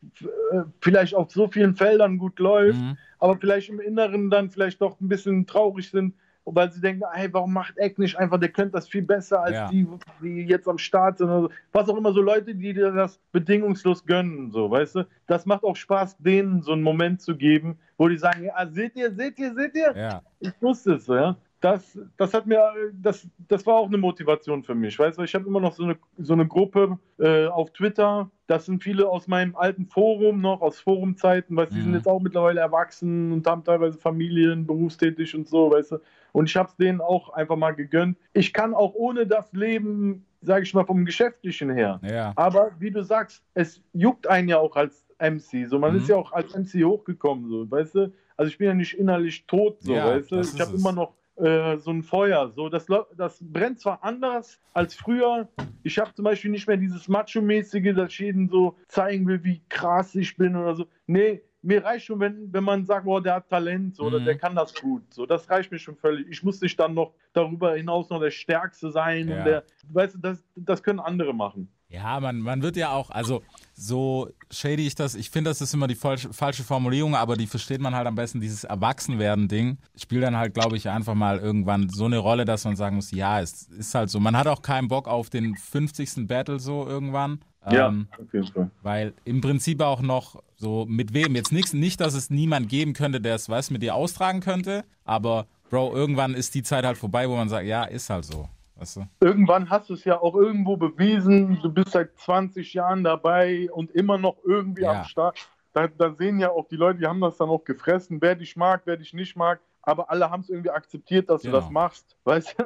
äh, 0.53 0.63
vielleicht 0.81 1.15
auf 1.15 1.31
so 1.31 1.49
vielen 1.49 1.75
Feldern 1.77 2.19
gut 2.19 2.39
läuft, 2.39 2.81
Mhm. 2.81 2.97
aber 3.19 3.37
vielleicht 3.37 3.69
im 3.69 3.81
Inneren 3.81 4.31
dann 4.31 4.51
vielleicht 4.51 4.81
doch 4.81 5.01
ein 5.01 5.09
bisschen 5.09 5.47
traurig 5.47 5.91
sind, 5.91 6.15
weil 6.51 6.73
sie 6.73 6.81
denken, 6.81 7.03
hey, 7.13 7.29
warum 7.31 7.53
macht 7.53 7.77
Eck 7.77 7.99
nicht 7.99 8.17
einfach, 8.19 8.39
der 8.41 8.49
könnte 8.49 8.73
das 8.73 8.89
viel 8.89 9.03
besser 9.03 9.43
als 9.43 9.55
Ja. 9.55 9.69
die, 9.71 9.87
die 10.23 10.47
jetzt 10.47 10.67
am 10.67 10.79
Start 10.79 11.19
sind. 11.19 11.29
Oder 11.29 11.43
so. 11.43 11.51
Was 11.73 11.89
auch 11.91 11.97
immer, 11.99 12.13
so 12.15 12.23
Leute, 12.23 12.55
die 12.55 12.73
dir 12.73 12.91
das 12.91 13.21
bedingungslos 13.33 14.07
gönnen, 14.07 14.51
so, 14.51 14.71
weißt 14.71 14.95
du. 14.95 15.07
Das 15.27 15.45
macht 15.45 15.63
auch 15.63 15.77
Spaß, 15.77 16.17
denen 16.19 16.63
so 16.63 16.73
einen 16.73 16.83
Moment 16.83 17.21
zu 17.21 17.37
geben, 17.37 17.79
wo 17.99 18.09
die 18.09 18.17
sagen, 18.17 18.45
ja, 18.45 18.67
seht 18.67 18.97
ihr, 18.97 19.13
seht 19.15 19.39
ihr, 19.39 19.55
seht 19.55 19.75
ihr? 19.77 19.95
Ja, 19.95 20.23
Ich 20.41 20.53
wusste 20.63 20.95
es, 20.95 21.07
ja. 21.07 21.37
Das, 21.61 21.99
das 22.17 22.35
hat 22.35 22.47
mir, 22.47 22.73
das, 22.93 23.27
das 23.49 23.67
war 23.67 23.75
auch 23.75 23.87
eine 23.89 23.99
Motivation 23.99 24.63
für 24.63 24.75
mich. 24.75 24.97
Weißt 24.99 25.19
du, 25.19 25.23
ich 25.23 25.35
habe 25.35 25.47
immer 25.47 25.61
noch 25.61 25.73
so 25.73 25.83
eine, 25.85 25.97
so 26.17 26.33
eine 26.33 26.47
Gruppe 26.47 26.99
äh, 27.19 27.47
auf 27.47 27.73
Twitter. 27.73 28.31
Das 28.47 28.67
sind 28.67 28.83
viele 28.83 29.09
aus 29.09 29.27
meinem 29.27 29.57
alten 29.57 29.87
Forum 29.87 30.41
noch, 30.41 30.61
aus 30.61 30.79
Forumzeiten, 30.81 31.57
weil 31.57 31.67
die 31.67 31.79
Mhm. 31.79 31.83
sind 31.83 31.95
jetzt 31.95 32.07
auch 32.09 32.21
mittlerweile 32.21 32.61
erwachsen 32.61 33.33
und 33.33 33.47
haben 33.47 33.65
teilweise 33.65 33.99
Familien, 33.99 34.67
berufstätig 34.67 35.35
und 35.35 35.49
so, 35.49 35.71
weißt 35.73 35.93
du. 35.93 35.99
Und 36.33 36.49
ich 36.49 36.57
habe 36.57 36.69
es 36.69 36.77
denen 36.77 37.01
auch 37.01 37.31
einfach 37.31 37.57
mal 37.57 37.73
gegönnt. 37.75 38.17
Ich 38.35 38.53
kann 38.53 38.73
auch 38.75 38.95
ohne 38.95 39.27
das 39.27 39.53
Leben, 39.53 40.25
sage 40.43 40.63
ich 40.63 40.73
mal, 40.75 40.85
vom 40.87 41.05
Geschäftlichen 41.05 41.71
her. 41.71 42.01
Ja. 42.05 42.33
Aber 42.37 42.71
wie 42.79 42.91
du 42.93 43.03
sagst, 43.03 43.43
es 43.55 43.83
juckt 43.93 44.29
einen 44.29 44.49
ja 44.49 44.59
auch 44.59 44.77
als 44.77 45.05
MC. 45.19 45.67
So, 45.67 45.81
man 45.81 45.93
Mhm. 45.93 45.99
ist 45.99 46.09
ja 46.09 46.17
auch 46.17 46.31
als 46.31 46.55
MC 46.55 46.85
hochgekommen, 46.85 47.49
so, 47.49 47.69
weißt 47.69 47.97
du? 47.97 48.13
Also 48.37 48.49
ich 48.51 48.59
bin 48.59 48.69
ja 48.69 48.75
nicht 48.75 48.95
innerlich 48.97 49.45
tot, 49.49 49.81
so, 49.83 49.97
Ja, 49.97 50.07
weißt 50.07 50.31
du? 50.31 50.41
Ich 50.41 50.61
habe 50.61 50.77
immer 50.77 50.93
noch 50.93 51.15
äh, 51.39 51.77
so 51.79 51.91
ein 51.91 52.03
Feuer. 52.03 52.51
So, 52.55 52.69
das, 52.69 52.87
das 53.17 53.39
brennt 53.41 53.81
zwar 53.81 54.03
anders 54.03 54.61
als 54.73 54.95
früher. 54.95 55.49
Ich 55.83 55.99
habe 55.99 56.13
zum 56.15 56.25
Beispiel 56.25 56.51
nicht 56.51 56.67
mehr 56.67 56.77
dieses 56.77 57.09
Macho-mäßige, 57.09 57.95
dass 57.95 58.11
ich 58.13 58.19
jedem 58.21 58.49
so 58.49 58.77
zeigen 58.89 59.27
will, 59.27 59.43
wie 59.45 59.63
krass 59.69 60.15
ich 60.15 60.37
bin 60.37 60.57
oder 60.57 60.75
so. 60.75 60.87
Nee, 61.07 61.43
mir 61.63 61.85
reicht 61.85 62.07
schon, 62.07 62.21
wenn, 62.21 62.53
wenn 62.53 62.63
man 62.65 62.85
sagt, 62.87 63.05
boah, 63.05 63.21
der 63.21 63.35
hat 63.35 63.49
Talent 63.49 63.97
so, 63.97 64.05
oder 64.05 64.21
Mhm. 64.21 64.25
der 64.27 64.39
kann 64.39 64.55
das 64.55 64.73
gut. 64.75 65.03
So, 65.13 65.27
das 65.27 65.51
reicht 65.51 65.73
mir 65.73 65.79
schon 65.79 65.97
völlig. 65.97 66.29
Ich 66.29 66.43
muss 66.45 66.61
nicht 66.61 66.79
dann 66.79 66.95
noch 66.95 67.15
darüber 67.33 67.75
hinaus 67.75 68.11
noch 68.11 68.21
der 68.21 68.31
Stärkste 68.31 68.91
sein. 68.91 69.29
Ja. 69.29 69.45
Der, 69.45 69.65
weißt 69.93 70.15
du, 70.15 70.19
das, 70.19 70.45
das 70.55 70.83
können 70.83 71.01
andere 71.01 71.35
machen. 71.35 71.69
Ja, 71.91 72.21
man, 72.21 72.41
man 72.41 72.61
wird 72.61 72.77
ja 72.77 72.91
auch, 72.93 73.11
also 73.11 73.43
so 73.75 74.29
shady 74.51 74.87
ich 74.87 74.95
das, 74.95 75.15
ich 75.15 75.31
finde, 75.31 75.51
das 75.51 75.63
ist 75.63 75.73
immer 75.73 75.87
die 75.87 75.95
falsche, 75.95 76.33
falsche 76.33 76.63
Formulierung, 76.63 77.15
aber 77.15 77.37
die 77.37 77.47
versteht 77.47 77.81
man 77.81 77.95
halt 77.95 78.07
am 78.07 78.15
besten, 78.15 78.41
dieses 78.41 78.65
Erwachsenwerden-Ding. 78.65 79.79
Spielt 79.97 80.23
dann 80.23 80.37
halt, 80.37 80.53
glaube 80.53 80.77
ich, 80.77 80.89
einfach 80.91 81.15
mal 81.15 81.39
irgendwann 81.39 81.89
so 81.89 82.05
eine 82.05 82.19
Rolle, 82.19 82.45
dass 82.45 82.65
man 82.65 82.77
sagen 82.77 82.97
muss, 82.97 83.11
ja, 83.11 83.41
es 83.41 83.63
ist 83.69 83.95
halt 83.95 84.11
so. 84.11 84.21
Man 84.21 84.37
hat 84.37 84.47
auch 84.47 84.61
keinen 84.61 84.89
Bock 84.89 85.09
auf 85.09 85.31
den 85.31 85.57
50. 85.57 86.27
Battle 86.27 86.61
so 86.61 86.87
irgendwann. 86.87 87.41
Ja, 87.71 87.89
Ähm, 87.89 88.09
auf 88.13 88.33
jeden 88.33 88.47
Fall. 88.47 88.71
weil 88.83 89.15
im 89.25 89.41
Prinzip 89.41 89.81
auch 89.83 90.01
noch 90.01 90.43
so 90.57 90.87
mit 90.89 91.13
wem, 91.13 91.35
jetzt 91.37 91.53
nichts, 91.53 91.73
nicht, 91.73 92.01
dass 92.01 92.15
es 92.15 92.31
niemand 92.31 92.69
geben 92.69 92.93
könnte, 92.93 93.21
der 93.21 93.35
es, 93.35 93.49
weiß, 93.49 93.71
mit 93.71 93.83
dir 93.83 93.95
austragen 93.95 94.41
könnte, 94.41 94.85
aber 95.05 95.47
Bro, 95.69 95.95
irgendwann 95.95 96.33
ist 96.35 96.55
die 96.55 96.63
Zeit 96.63 96.87
halt 96.87 96.97
vorbei, 96.97 97.29
wo 97.29 97.37
man 97.37 97.49
sagt, 97.51 97.67
ja, 97.67 97.85
ist 97.85 98.09
halt 98.09 98.25
so. 98.25 98.49
Weißt 98.79 98.97
du? 98.97 99.07
Irgendwann 99.21 99.69
hast 99.71 99.91
du 99.91 99.95
es 99.95 100.05
ja 100.05 100.21
auch 100.21 100.35
irgendwo 100.35 100.77
bewiesen. 100.77 101.59
Du 101.63 101.71
bist 101.73 101.91
seit 101.91 102.17
20 102.19 102.73
Jahren 102.75 103.03
dabei 103.05 103.69
und 103.73 103.91
immer 103.91 104.19
noch 104.19 104.37
irgendwie 104.45 104.83
Ja. 104.83 105.01
am 105.01 105.05
Start. 105.05 105.39
Da, 105.73 105.87
da 105.89 106.13
sehen 106.15 106.39
ja 106.39 106.51
auch 106.51 106.67
die 106.69 106.77
Leute, 106.77 107.01
die 107.01 107.07
haben 107.07 107.21
das 107.21 107.37
dann 107.37 107.49
auch 107.49 107.65
gefressen, 107.65 108.21
wer 108.21 108.35
dich 108.37 108.57
mag, 108.57 108.83
wer 108.85 108.97
dich 108.97 109.13
nicht 109.13 109.37
mag. 109.37 109.61
Aber 109.83 110.11
alle 110.11 110.31
haben 110.31 110.41
es 110.41 110.49
irgendwie 110.51 110.71
akzeptiert, 110.71 111.29
dass 111.29 111.43
Genau. 111.43 111.57
du 111.57 111.61
das 111.63 111.71
machst, 111.71 112.17
weißt 112.25 112.57
du? 112.59 112.65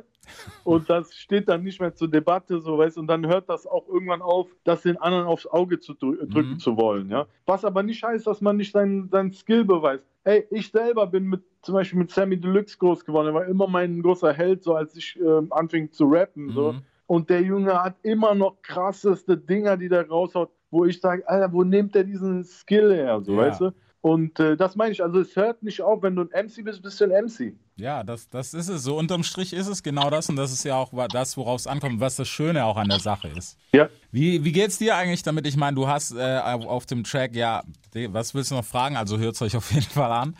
Und 0.65 0.89
das 0.89 1.15
steht 1.15 1.49
dann 1.49 1.63
nicht 1.65 1.81
mehr 1.81 1.95
zur 1.95 2.09
Debatte, 2.09 2.61
so 2.61 2.79
weißt 2.79 2.97
du. 2.97 3.01
Und 3.01 3.07
dann 3.09 3.27
hört 3.27 3.49
das 3.49 3.67
auch 3.67 3.89
irgendwann 3.89 4.23
auf, 4.23 4.49
das 4.65 4.83
den 4.83 4.97
anderen 4.99 5.27
aufs 5.27 5.47
Auge 5.47 5.81
zu 5.81 5.95
drü 5.95 6.17
drücken 6.27 6.53
Mhm. 6.53 6.59
zu 6.59 6.77
wollen, 6.77 7.11
ja. 7.11 7.27
Was 7.47 7.65
aber 7.65 7.83
nicht 7.83 8.03
heißt, 8.03 8.27
dass 8.27 8.41
man 8.41 8.57
nicht 8.57 8.73
seinen, 8.73 9.09
seinen 9.09 9.33
Skill 9.33 9.65
beweist. 9.65 10.05
Ey, 10.25 10.47
ich 10.51 10.71
selber 10.71 11.07
bin 11.07 11.25
mit 11.25 11.43
zum 11.63 11.75
Beispiel 11.75 11.99
mit 11.99 12.11
Sammy 12.11 12.37
Deluxe 12.39 12.79
groß 12.79 13.05
geworden. 13.05 13.29
Er 13.29 13.35
war 13.35 13.47
immer 13.47 13.67
mein 13.67 14.03
großer 14.03 14.33
Held, 14.33 14.63
so 14.63 14.75
als 14.75 14.97
ich 14.97 15.19
ähm, 15.21 15.49
anfing 15.53 15.91
zu 15.91 16.07
rappen. 16.07 16.53
So. 16.53 16.73
Mhm. 16.75 16.83
Und 17.07 17.29
der 17.31 17.43
Junge 17.43 17.83
hat 17.83 17.97
immer 18.03 18.35
noch 18.35 18.63
krasseste 18.63 19.37
Dinger, 19.37 19.77
die 19.77 19.89
der 19.89 20.09
raushaut, 20.09 20.51
wo 20.71 20.85
ich 20.85 21.01
sage, 21.01 21.29
Alter, 21.29 21.53
wo 21.53 21.63
nimmt 21.65 21.95
der 21.95 22.05
diesen 22.05 22.45
Skill 22.45 22.95
her, 22.95 23.21
so, 23.23 23.33
Ja. 23.33 23.39
weißt 23.39 23.61
du? 23.63 23.71
Und 24.01 24.41
äh, 24.41 24.57
das 24.57 24.75
meine 24.75 24.91
ich, 24.93 25.03
also 25.03 25.21
es 25.21 25.37
hört 25.37 25.63
nicht 25.63 25.81
auf, 25.83 26.03
wenn 26.03 26.17
du 26.17 26.23
ein 26.23 26.47
MC 26.47 26.65
bist, 26.65 26.83
bist 26.83 27.01
du 27.01 27.05
ein 27.05 27.25
MC. 27.27 27.55
Ja, 27.83 28.05
das, 28.05 28.29
das 28.29 28.55
ist 28.55 28.69
es. 28.69 28.85
So 28.85 28.97
unterm 28.97 29.25
Strich 29.25 29.53
ist 29.53 29.67
es 29.67 29.83
genau 29.83 30.09
das 30.09 30.29
und 30.29 30.37
das 30.37 30.53
ist 30.53 30.63
ja 30.65 30.77
auch 30.77 30.93
das, 31.09 31.37
worauf 31.37 31.59
es 31.59 31.67
ankommt, 31.67 31.99
was 31.99 32.15
das 32.15 32.29
Schöne 32.29 32.65
auch 32.65 32.77
an 32.77 32.89
der 32.89 33.01
Sache 33.01 33.27
ist. 33.37 33.59
Ja. 33.75 33.89
Wie, 34.13 34.45
wie 34.45 34.53
geht's 34.53 34.79
dir 34.79 34.95
eigentlich 34.95 35.25
damit? 35.25 35.49
Ich 35.49 35.57
meine, 35.57 35.75
du 35.75 35.89
hast 35.89 36.13
äh, 36.13 36.39
auf 36.39 36.87
dem 36.87 37.03
Track, 37.03 37.35
ja, 37.35 37.65
was 38.11 38.35
willst 38.35 38.53
du 38.53 38.55
noch 38.55 38.65
fragen? 38.65 38.97
Also 38.97 39.19
hört's 39.19 39.43
euch 39.43 39.57
auf 39.57 39.73
jeden 39.73 39.83
Fall 39.83 40.13
an. 40.13 40.37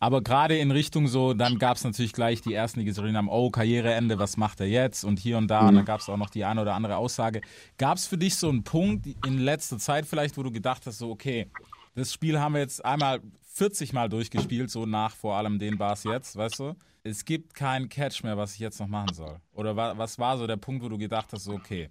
Aber 0.00 0.20
gerade 0.20 0.58
in 0.58 0.70
Richtung 0.70 1.08
so, 1.08 1.32
dann 1.32 1.58
gab's 1.58 1.82
natürlich 1.82 2.12
gleich 2.12 2.42
die 2.42 2.52
ersten, 2.52 2.80
die 2.80 2.84
gesagt 2.84 3.10
haben, 3.10 3.28
oh, 3.30 3.48
Karriereende, 3.48 4.18
was 4.18 4.36
macht 4.36 4.60
er 4.60 4.66
jetzt? 4.66 5.02
Und 5.02 5.18
hier 5.18 5.38
und 5.38 5.48
da. 5.48 5.68
Und 5.68 5.76
dann 5.76 5.86
gab's 5.86 6.10
auch 6.10 6.18
noch 6.18 6.28
die 6.28 6.44
eine 6.44 6.60
oder 6.60 6.74
andere 6.74 6.96
Aussage. 6.96 7.40
Gab's 7.78 8.06
für 8.06 8.18
dich 8.18 8.36
so 8.36 8.50
einen 8.50 8.64
Punkt 8.64 9.06
in 9.24 9.38
letzter 9.38 9.78
Zeit 9.78 10.04
vielleicht, 10.04 10.36
wo 10.36 10.42
du 10.42 10.50
gedacht 10.50 10.84
hast, 10.84 10.98
so, 10.98 11.10
okay, 11.10 11.46
das 11.94 12.12
Spiel 12.12 12.38
haben 12.38 12.52
wir 12.52 12.60
jetzt 12.60 12.84
einmal 12.84 13.20
40 13.54 13.92
Mal 13.92 14.08
durchgespielt, 14.08 14.70
so 14.70 14.86
nach 14.86 15.14
vor 15.14 15.36
allem 15.36 15.58
den 15.58 15.76
Bars 15.76 16.04
jetzt, 16.04 16.36
weißt 16.36 16.58
du? 16.58 16.74
Es 17.04 17.24
gibt 17.24 17.54
keinen 17.54 17.88
Catch 17.88 18.22
mehr, 18.22 18.36
was 18.36 18.54
ich 18.54 18.60
jetzt 18.60 18.80
noch 18.80 18.86
machen 18.86 19.12
soll. 19.12 19.36
Oder 19.52 19.76
wa 19.76 19.94
was 19.96 20.18
war 20.18 20.38
so 20.38 20.46
der 20.46 20.56
Punkt, 20.56 20.82
wo 20.82 20.88
du 20.88 20.96
gedacht 20.96 21.28
hast, 21.32 21.44
so, 21.44 21.52
okay, 21.52 21.90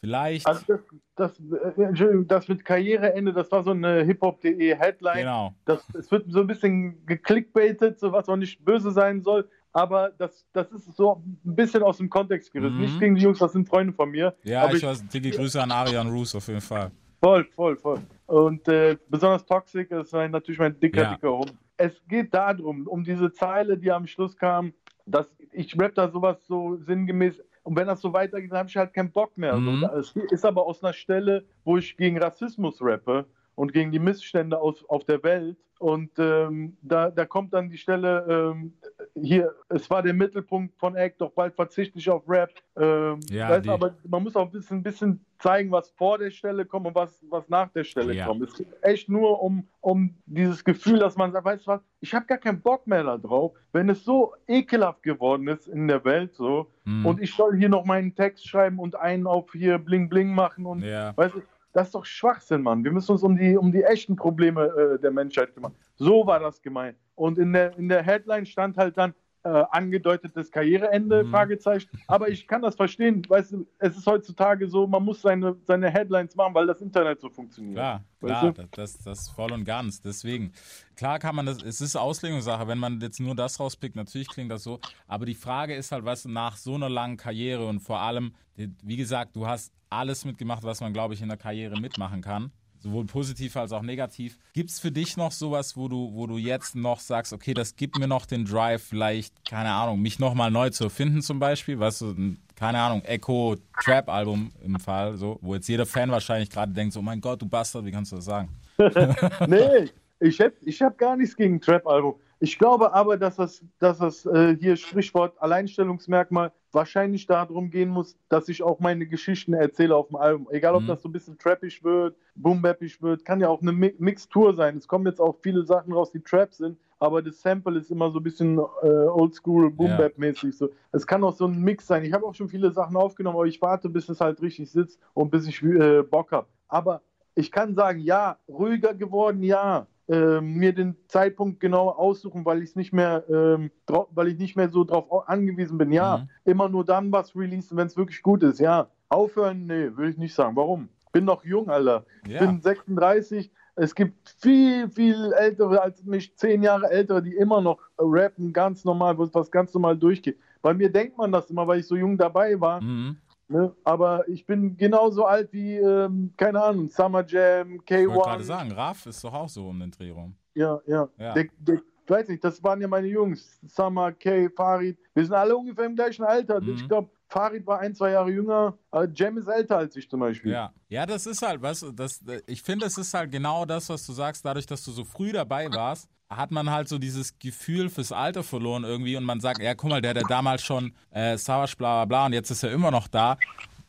vielleicht. 0.00 0.46
Also 0.46 0.64
das, 0.66 0.80
das, 1.16 1.32
äh, 1.76 1.82
Entschuldigung, 1.82 2.26
das 2.28 2.48
mit 2.48 2.64
Karriereende, 2.64 3.32
das 3.32 3.50
war 3.50 3.62
so 3.62 3.72
eine 3.72 4.04
hiphop.de 4.04 4.74
Headline. 4.76 5.16
genau. 5.18 5.54
Das, 5.64 5.84
es 5.94 6.10
wird 6.10 6.30
so 6.30 6.40
ein 6.40 6.46
bisschen 6.46 7.04
geklickbaitet, 7.04 7.98
so 7.98 8.12
was 8.12 8.28
auch 8.28 8.36
nicht 8.36 8.64
böse 8.64 8.90
sein 8.90 9.22
soll. 9.22 9.48
Aber 9.74 10.10
das, 10.18 10.46
das 10.52 10.70
ist 10.72 10.96
so 10.96 11.22
ein 11.44 11.54
bisschen 11.54 11.82
aus 11.82 11.96
dem 11.96 12.10
Kontext 12.10 12.52
gerissen. 12.52 12.76
Mhm. 12.76 12.82
Nicht 12.82 13.00
gegen 13.00 13.14
die 13.14 13.22
Jungs, 13.22 13.38
das 13.38 13.52
sind 13.52 13.68
Freunde 13.68 13.92
von 13.92 14.10
mir. 14.10 14.34
Ja, 14.44 14.64
Aber 14.64 14.74
ich 14.74 14.82
weiß, 14.82 15.06
dicke 15.08 15.30
Grüße 15.30 15.62
an 15.62 15.70
Arian 15.70 16.08
Roos 16.08 16.34
auf 16.34 16.46
jeden 16.48 16.60
Fall. 16.60 16.90
Voll, 17.22 17.44
voll, 17.54 17.76
voll. 17.76 18.00
Und 18.26 18.66
äh, 18.66 18.96
besonders 19.08 19.46
Toxic 19.46 19.90
ist 19.92 20.12
natürlich 20.12 20.58
mein 20.58 20.78
dicker, 20.80 21.02
Ja. 21.02 21.14
dicker 21.14 21.38
Hund. 21.38 21.54
Es 21.76 22.02
geht 22.08 22.34
darum, 22.34 22.86
um 22.88 23.04
diese 23.04 23.32
Zeile, 23.32 23.78
die 23.78 23.92
am 23.92 24.06
Schluss 24.06 24.36
kam, 24.36 24.72
dass 25.06 25.26
ich 25.52 25.78
rap 25.80 25.94
da 25.94 26.08
sowas 26.08 26.44
so 26.46 26.76
sinngemäß. 26.76 27.40
Und 27.62 27.76
wenn 27.76 27.86
das 27.86 28.00
so 28.00 28.12
weitergeht, 28.12 28.50
dann 28.50 28.58
habe 28.60 28.68
ich 28.68 28.76
halt 28.76 28.92
keinen 28.92 29.12
Bock 29.12 29.36
mehr. 29.38 29.56
Mhm. 29.56 29.80
So, 29.80 29.86
es 29.98 30.16
ist 30.32 30.44
aber 30.44 30.66
aus 30.66 30.82
einer 30.82 30.92
Stelle, 30.92 31.44
wo 31.64 31.76
ich 31.76 31.96
gegen 31.96 32.18
Rassismus 32.18 32.78
rappe 32.80 33.24
und 33.54 33.72
gegen 33.72 33.92
die 33.92 34.00
Missstände 34.00 34.60
aus, 34.60 34.84
auf 34.88 35.04
der 35.04 35.22
Welt. 35.22 35.56
Und 35.78 36.10
ähm, 36.18 36.76
da, 36.82 37.10
da 37.10 37.24
kommt 37.24 37.52
dann 37.54 37.68
die 37.70 37.78
Stelle, 37.78 38.26
ähm, 38.28 38.72
hier, 39.14 39.54
es 39.68 39.90
war 39.90 40.02
der 40.02 40.14
Mittelpunkt 40.14 40.74
von 40.78 40.96
Act, 40.96 41.20
doch 41.20 41.32
bald 41.32 41.54
verzichte 41.54 41.98
ich 41.98 42.08
auf 42.08 42.26
Rap. 42.28 42.50
Ähm, 42.76 43.20
Ja, 43.28 43.50
weißt, 43.50 43.68
aber 43.68 43.94
man 44.08 44.22
muss 44.22 44.34
auch 44.36 44.46
ein 44.46 44.50
bisschen, 44.52 44.78
ein 44.78 44.82
bisschen 44.82 45.24
zeigen, 45.38 45.70
was 45.70 45.90
vor 45.90 46.18
der 46.18 46.30
Stelle 46.30 46.64
kommt 46.64 46.86
und 46.86 46.94
was, 46.94 47.22
was 47.28 47.48
nach 47.48 47.68
der 47.72 47.84
Stelle 47.84 48.14
Ja. 48.14 48.26
kommt. 48.26 48.42
Es 48.42 48.54
geht 48.56 48.68
echt 48.80 49.08
nur 49.08 49.42
um, 49.42 49.66
um 49.80 50.14
dieses 50.26 50.64
Gefühl, 50.64 50.98
dass 50.98 51.16
man 51.16 51.30
sagt, 51.32 51.44
weißt 51.44 51.66
du 51.66 51.72
was, 51.72 51.80
ich 52.00 52.14
habe 52.14 52.24
gar 52.26 52.38
keinen 52.38 52.60
Bock 52.62 52.86
mehr 52.86 53.02
da 53.04 53.18
drauf, 53.18 53.52
wenn 53.72 53.88
es 53.90 54.02
so 54.04 54.32
ekelhaft 54.46 55.02
geworden 55.02 55.46
ist 55.48 55.68
in 55.68 55.88
der 55.88 56.04
Welt 56.04 56.34
so 56.34 56.68
Mhm. 56.84 57.06
und 57.06 57.20
ich 57.22 57.32
soll 57.34 57.56
hier 57.56 57.68
noch 57.68 57.84
meinen 57.84 58.12
Text 58.16 58.48
schreiben 58.48 58.80
und 58.80 58.96
einen 58.96 59.28
auf 59.28 59.52
hier 59.52 59.78
bling 59.78 60.08
bling 60.08 60.34
machen 60.34 60.66
und 60.66 60.82
ja. 60.82 61.16
weißt 61.16 61.36
du, 61.36 61.42
das 61.72 61.88
ist 61.88 61.94
doch 61.94 62.04
Schwachsinn, 62.04 62.62
Mann. 62.62 62.84
Wir 62.84 62.92
müssen 62.92 63.12
uns 63.12 63.22
um 63.22 63.36
die, 63.36 63.56
um 63.56 63.72
die 63.72 63.82
echten 63.82 64.16
Probleme 64.16 64.66
äh, 64.66 64.98
der 64.98 65.10
Menschheit 65.10 65.54
kümmern. 65.54 65.74
So 65.96 66.26
war 66.26 66.38
das 66.40 66.60
gemeint. 66.60 66.96
Und 67.14 67.38
in 67.38 67.52
der, 67.52 67.76
in 67.78 67.88
der 67.88 68.02
Headline 68.02 68.46
stand 68.46 68.76
halt 68.76 68.96
dann 68.98 69.14
äh, 69.44 69.64
angedeutetes 69.70 70.50
Karriereende, 70.50 71.24
Mhm. 71.24 71.30
Fragezeichen. 71.30 71.90
Aber 72.06 72.28
ich 72.28 72.46
kann 72.46 72.62
das 72.62 72.76
verstehen. 72.76 73.22
Weißt 73.28 73.52
du, 73.52 73.66
es 73.78 73.96
ist 73.96 74.06
heutzutage 74.06 74.68
so, 74.68 74.86
man 74.86 75.04
muss 75.04 75.22
seine, 75.22 75.56
seine 75.64 75.90
Headlines 75.90 76.36
machen, 76.36 76.54
weil 76.54 76.66
das 76.66 76.80
Internet 76.80 77.20
so 77.20 77.28
funktioniert. 77.28 77.76
Klar, 77.76 78.04
klar, 78.20 78.52
du? 78.52 78.68
das, 78.72 78.98
das 78.98 79.28
voll 79.28 79.52
und 79.52 79.64
ganz. 79.64 80.00
Deswegen, 80.00 80.52
klar 80.96 81.18
kann 81.18 81.34
man 81.34 81.46
das, 81.46 81.62
es 81.62 81.80
ist 81.80 81.96
Auslegungssache, 81.96 82.68
wenn 82.68 82.78
man 82.78 83.00
jetzt 83.00 83.20
nur 83.20 83.34
das 83.34 83.58
rauspickt, 83.58 83.96
natürlich 83.96 84.28
klingt 84.28 84.50
das 84.50 84.62
so. 84.62 84.78
Aber 85.06 85.26
die 85.26 85.34
Frage 85.34 85.74
ist 85.74 85.92
halt, 85.92 86.04
du, 86.24 86.28
nach 86.28 86.56
so 86.56 86.74
einer 86.74 86.88
langen 86.88 87.16
Karriere 87.16 87.66
und 87.66 87.80
vor 87.80 88.00
allem, 88.00 88.34
wie 88.56 88.96
gesagt, 88.96 89.34
du 89.34 89.46
hast 89.46 89.72
alles 89.90 90.24
mitgemacht, 90.24 90.62
was 90.62 90.80
man, 90.80 90.92
glaube 90.92 91.14
ich, 91.14 91.22
in 91.22 91.28
der 91.28 91.36
Karriere 91.36 91.80
mitmachen 91.80 92.22
kann. 92.22 92.52
Sowohl 92.82 93.06
positiv 93.06 93.56
als 93.56 93.70
auch 93.72 93.82
negativ. 93.82 94.38
Gibt 94.54 94.70
es 94.70 94.80
für 94.80 94.90
dich 94.90 95.16
noch 95.16 95.30
sowas, 95.30 95.76
wo 95.76 95.86
du, 95.86 96.12
wo 96.14 96.26
du 96.26 96.36
jetzt 96.36 96.74
noch 96.74 96.98
sagst, 96.98 97.32
okay, 97.32 97.54
das 97.54 97.76
gibt 97.76 97.96
mir 97.96 98.08
noch 98.08 98.26
den 98.26 98.44
Drive, 98.44 98.82
vielleicht, 98.82 99.48
keine 99.48 99.70
Ahnung, 99.70 100.02
mich 100.02 100.18
nochmal 100.18 100.50
neu 100.50 100.70
zu 100.70 100.84
erfinden 100.84 101.22
zum 101.22 101.38
Beispiel? 101.38 101.78
Weißt 101.78 102.00
du, 102.00 102.10
ein, 102.10 102.38
keine 102.56 102.80
Ahnung, 102.80 103.02
Echo 103.02 103.56
Trap 103.80 104.08
Album 104.08 104.50
im 104.64 104.80
Fall, 104.80 105.16
so, 105.16 105.38
wo 105.42 105.54
jetzt 105.54 105.68
jeder 105.68 105.86
Fan 105.86 106.10
wahrscheinlich 106.10 106.50
gerade 106.50 106.72
denkt, 106.72 106.94
so, 106.94 107.00
oh 107.00 107.04
mein 107.04 107.20
Gott, 107.20 107.40
du 107.40 107.46
Bastard, 107.46 107.84
wie 107.84 107.92
kannst 107.92 108.10
du 108.10 108.16
das 108.16 108.24
sagen? 108.24 108.48
nee, 109.46 109.90
ich 110.18 110.40
habe 110.40 110.54
ich 110.62 110.82
hab 110.82 110.98
gar 110.98 111.16
nichts 111.16 111.36
gegen 111.36 111.60
Trap-Album. 111.60 112.16
Ich 112.44 112.58
glaube 112.58 112.92
aber, 112.92 113.16
dass 113.18 113.36
das, 113.36 113.64
dass 113.78 113.98
das 113.98 114.26
äh, 114.26 114.56
hier 114.58 114.74
Sprichwort 114.74 115.40
Alleinstellungsmerkmal 115.40 116.50
wahrscheinlich 116.72 117.26
darum 117.26 117.70
gehen 117.70 117.88
muss, 117.88 118.18
dass 118.28 118.48
ich 118.48 118.64
auch 118.64 118.80
meine 118.80 119.06
Geschichten 119.06 119.54
erzähle 119.54 119.94
auf 119.94 120.08
dem 120.08 120.16
Album. 120.16 120.48
Egal, 120.50 120.74
ob 120.74 120.82
Mhm. 120.82 120.86
das 120.88 121.02
so 121.02 121.08
ein 121.08 121.12
bisschen 121.12 121.38
trappisch 121.38 121.84
wird, 121.84 122.16
boombappig 122.34 123.00
wird, 123.00 123.24
kann 123.24 123.38
ja 123.40 123.48
auch 123.48 123.62
eine 123.62 123.70
Mi 123.70 123.94
Mixtur 123.96 124.56
sein. 124.56 124.76
Es 124.76 124.88
kommen 124.88 125.06
jetzt 125.06 125.20
auch 125.20 125.36
viele 125.40 125.62
Sachen 125.62 125.92
raus, 125.92 126.10
die 126.10 126.18
Trap 126.20 126.52
sind, 126.52 126.76
aber 126.98 127.22
das 127.22 127.40
Sample 127.40 127.78
ist 127.78 127.92
immer 127.92 128.10
so 128.10 128.18
ein 128.18 128.24
bisschen 128.24 128.58
äh, 128.58 128.88
oldschool, 128.88 129.70
boombap-mäßig. 129.70 130.52
So. 130.56 130.70
Es 130.90 131.06
kann 131.06 131.22
auch 131.22 131.36
so 131.36 131.46
ein 131.46 131.60
Mix 131.62 131.86
sein. 131.86 132.02
Ich 132.04 132.12
habe 132.12 132.26
auch 132.26 132.34
schon 132.34 132.48
viele 132.48 132.72
Sachen 132.72 132.96
aufgenommen, 132.96 133.36
aber 133.36 133.46
ich 133.46 133.62
warte, 133.62 133.88
bis 133.88 134.08
es 134.08 134.20
halt 134.20 134.42
richtig 134.42 134.68
sitzt 134.68 134.98
und 135.14 135.30
bis 135.30 135.46
ich 135.46 135.62
äh, 135.62 136.02
Bock 136.02 136.32
habe. 136.32 136.48
Aber 136.66 137.02
ich 137.36 137.52
kann 137.52 137.76
sagen, 137.76 138.00
ja, 138.00 138.36
ruhiger 138.48 138.94
geworden, 138.94 139.44
ja. 139.44 139.86
Ähm, 140.08 140.54
mir 140.54 140.72
den 140.74 140.96
Zeitpunkt 141.08 141.60
genau 141.60 141.88
aussuchen, 141.90 142.44
weil 142.44 142.62
ich 142.62 142.70
es 142.70 142.76
nicht 142.76 142.92
mehr, 142.92 143.24
ähm, 143.28 143.70
weil 144.10 144.28
ich 144.28 144.38
nicht 144.38 144.56
mehr 144.56 144.68
so 144.70 144.84
drauf 144.84 145.10
au- 145.10 145.20
angewiesen 145.20 145.78
bin. 145.78 145.92
Ja, 145.92 146.18
Mhm. 146.18 146.28
immer 146.50 146.68
nur 146.68 146.84
dann 146.84 147.12
was 147.12 147.34
releasen, 147.36 147.76
wenn 147.76 147.86
es 147.86 147.96
wirklich 147.96 148.22
gut 148.22 148.42
ist. 148.42 148.58
Ja, 148.60 148.88
aufhören, 149.08 149.66
nee, 149.66 149.90
würde 149.96 150.10
ich 150.10 150.18
nicht 150.18 150.34
sagen. 150.34 150.56
Warum? 150.56 150.88
Bin 151.12 151.24
noch 151.24 151.44
jung, 151.44 151.68
Alter. 151.70 152.04
Ja. 152.26 152.40
Bin 152.40 152.60
36. 152.60 153.50
Es 153.74 153.94
gibt 153.94 154.28
viel, 154.38 154.88
viel 154.90 155.32
ältere 155.32 155.80
als 155.80 156.04
mich, 156.04 156.36
zehn 156.36 156.62
Jahre 156.62 156.90
ältere, 156.90 157.22
die 157.22 157.34
immer 157.34 157.60
noch 157.62 157.78
rappen, 157.98 158.52
ganz 158.52 158.84
normal, 158.84 159.16
was 159.18 159.50
ganz 159.50 159.72
normal 159.72 159.96
durchgeht. 159.96 160.38
Bei 160.60 160.74
mir 160.74 160.90
denkt 160.92 161.16
man 161.16 161.32
das 161.32 161.50
immer, 161.50 161.66
weil 161.66 161.80
ich 161.80 161.86
so 161.86 161.96
jung 161.96 162.18
dabei 162.18 162.60
war. 162.60 162.82
Mhm. 162.82 163.16
Ne? 163.52 163.74
Aber 163.84 164.26
ich 164.28 164.46
bin 164.46 164.76
genauso 164.76 165.24
alt 165.26 165.52
wie, 165.52 165.76
ähm, 165.76 166.32
keine 166.36 166.62
Ahnung, 166.62 166.88
Summer 166.88 167.24
Jam, 167.26 167.80
Ich 167.84 167.90
wollte 167.90 168.08
gerade 168.08 168.42
K1. 168.42 168.46
sagen, 168.46 168.72
Raf 168.72 169.06
ist 169.06 169.22
doch 169.22 169.34
auch 169.34 169.48
so 169.48 169.68
um 169.68 169.78
den 169.78 169.90
Dreh 169.90 170.10
rum. 170.10 170.34
Ja, 170.54 170.80
ja. 170.86 171.08
Ja. 171.18 171.34
Der, 171.34 171.46
der, 171.58 171.80
weiß 172.06 172.28
nicht, 172.28 172.42
das 172.42 172.62
waren 172.62 172.80
ja 172.80 172.88
meine 172.88 173.08
Jungs. 173.08 173.60
Summer, 173.66 174.12
Kay, 174.12 174.48
Farid. 174.50 174.98
Wir 175.14 175.24
sind 175.24 175.34
alle 175.34 175.56
ungefähr 175.56 175.84
im 175.86 175.94
gleichen 175.94 176.24
Alter. 176.24 176.60
Mhm. 176.60 176.74
Ich 176.74 176.88
glaube, 176.88 177.10
Farid 177.28 177.66
war 177.66 177.80
ein, 177.80 177.94
zwei 177.94 178.10
Jahre 178.12 178.30
jünger. 178.30 178.76
aber 178.90 179.08
Jam 179.14 179.38
ist 179.38 179.48
älter 179.48 179.78
als 179.78 179.96
ich 179.96 180.08
zum 180.08 180.20
Beispiel. 180.20 180.52
Ja, 180.52 180.72
ja, 180.88 181.06
das 181.06 181.26
ist 181.26 181.40
halt, 181.42 181.60
weißt 181.62 181.82
du, 181.82 181.92
das, 181.92 182.22
ich 182.46 182.62
finde, 182.62 182.86
es 182.86 182.98
ist 182.98 183.12
halt 183.14 183.30
genau 183.32 183.64
das, 183.64 183.88
was 183.88 184.06
du 184.06 184.12
sagst, 184.12 184.44
dadurch, 184.44 184.66
dass 184.66 184.84
du 184.84 184.90
so 184.92 185.04
früh 185.04 185.32
dabei 185.32 185.70
warst, 185.70 186.08
hat 186.36 186.50
man 186.50 186.70
halt 186.70 186.88
so 186.88 186.98
dieses 186.98 187.38
Gefühl 187.38 187.88
fürs 187.90 188.12
Alter 188.12 188.42
verloren 188.42 188.84
irgendwie 188.84 189.16
und 189.16 189.24
man 189.24 189.40
sagt, 189.40 189.62
ja, 189.62 189.74
guck 189.74 189.90
mal, 189.90 190.00
der, 190.02 190.14
der 190.14 190.24
damals 190.24 190.62
schon 190.62 190.92
äh, 191.10 191.36
Savage, 191.36 191.74
bla, 191.76 192.04
bla, 192.04 192.04
bla, 192.04 192.26
und 192.26 192.32
jetzt 192.32 192.50
ist 192.50 192.62
er 192.62 192.72
immer 192.72 192.90
noch 192.90 193.08
da. 193.08 193.36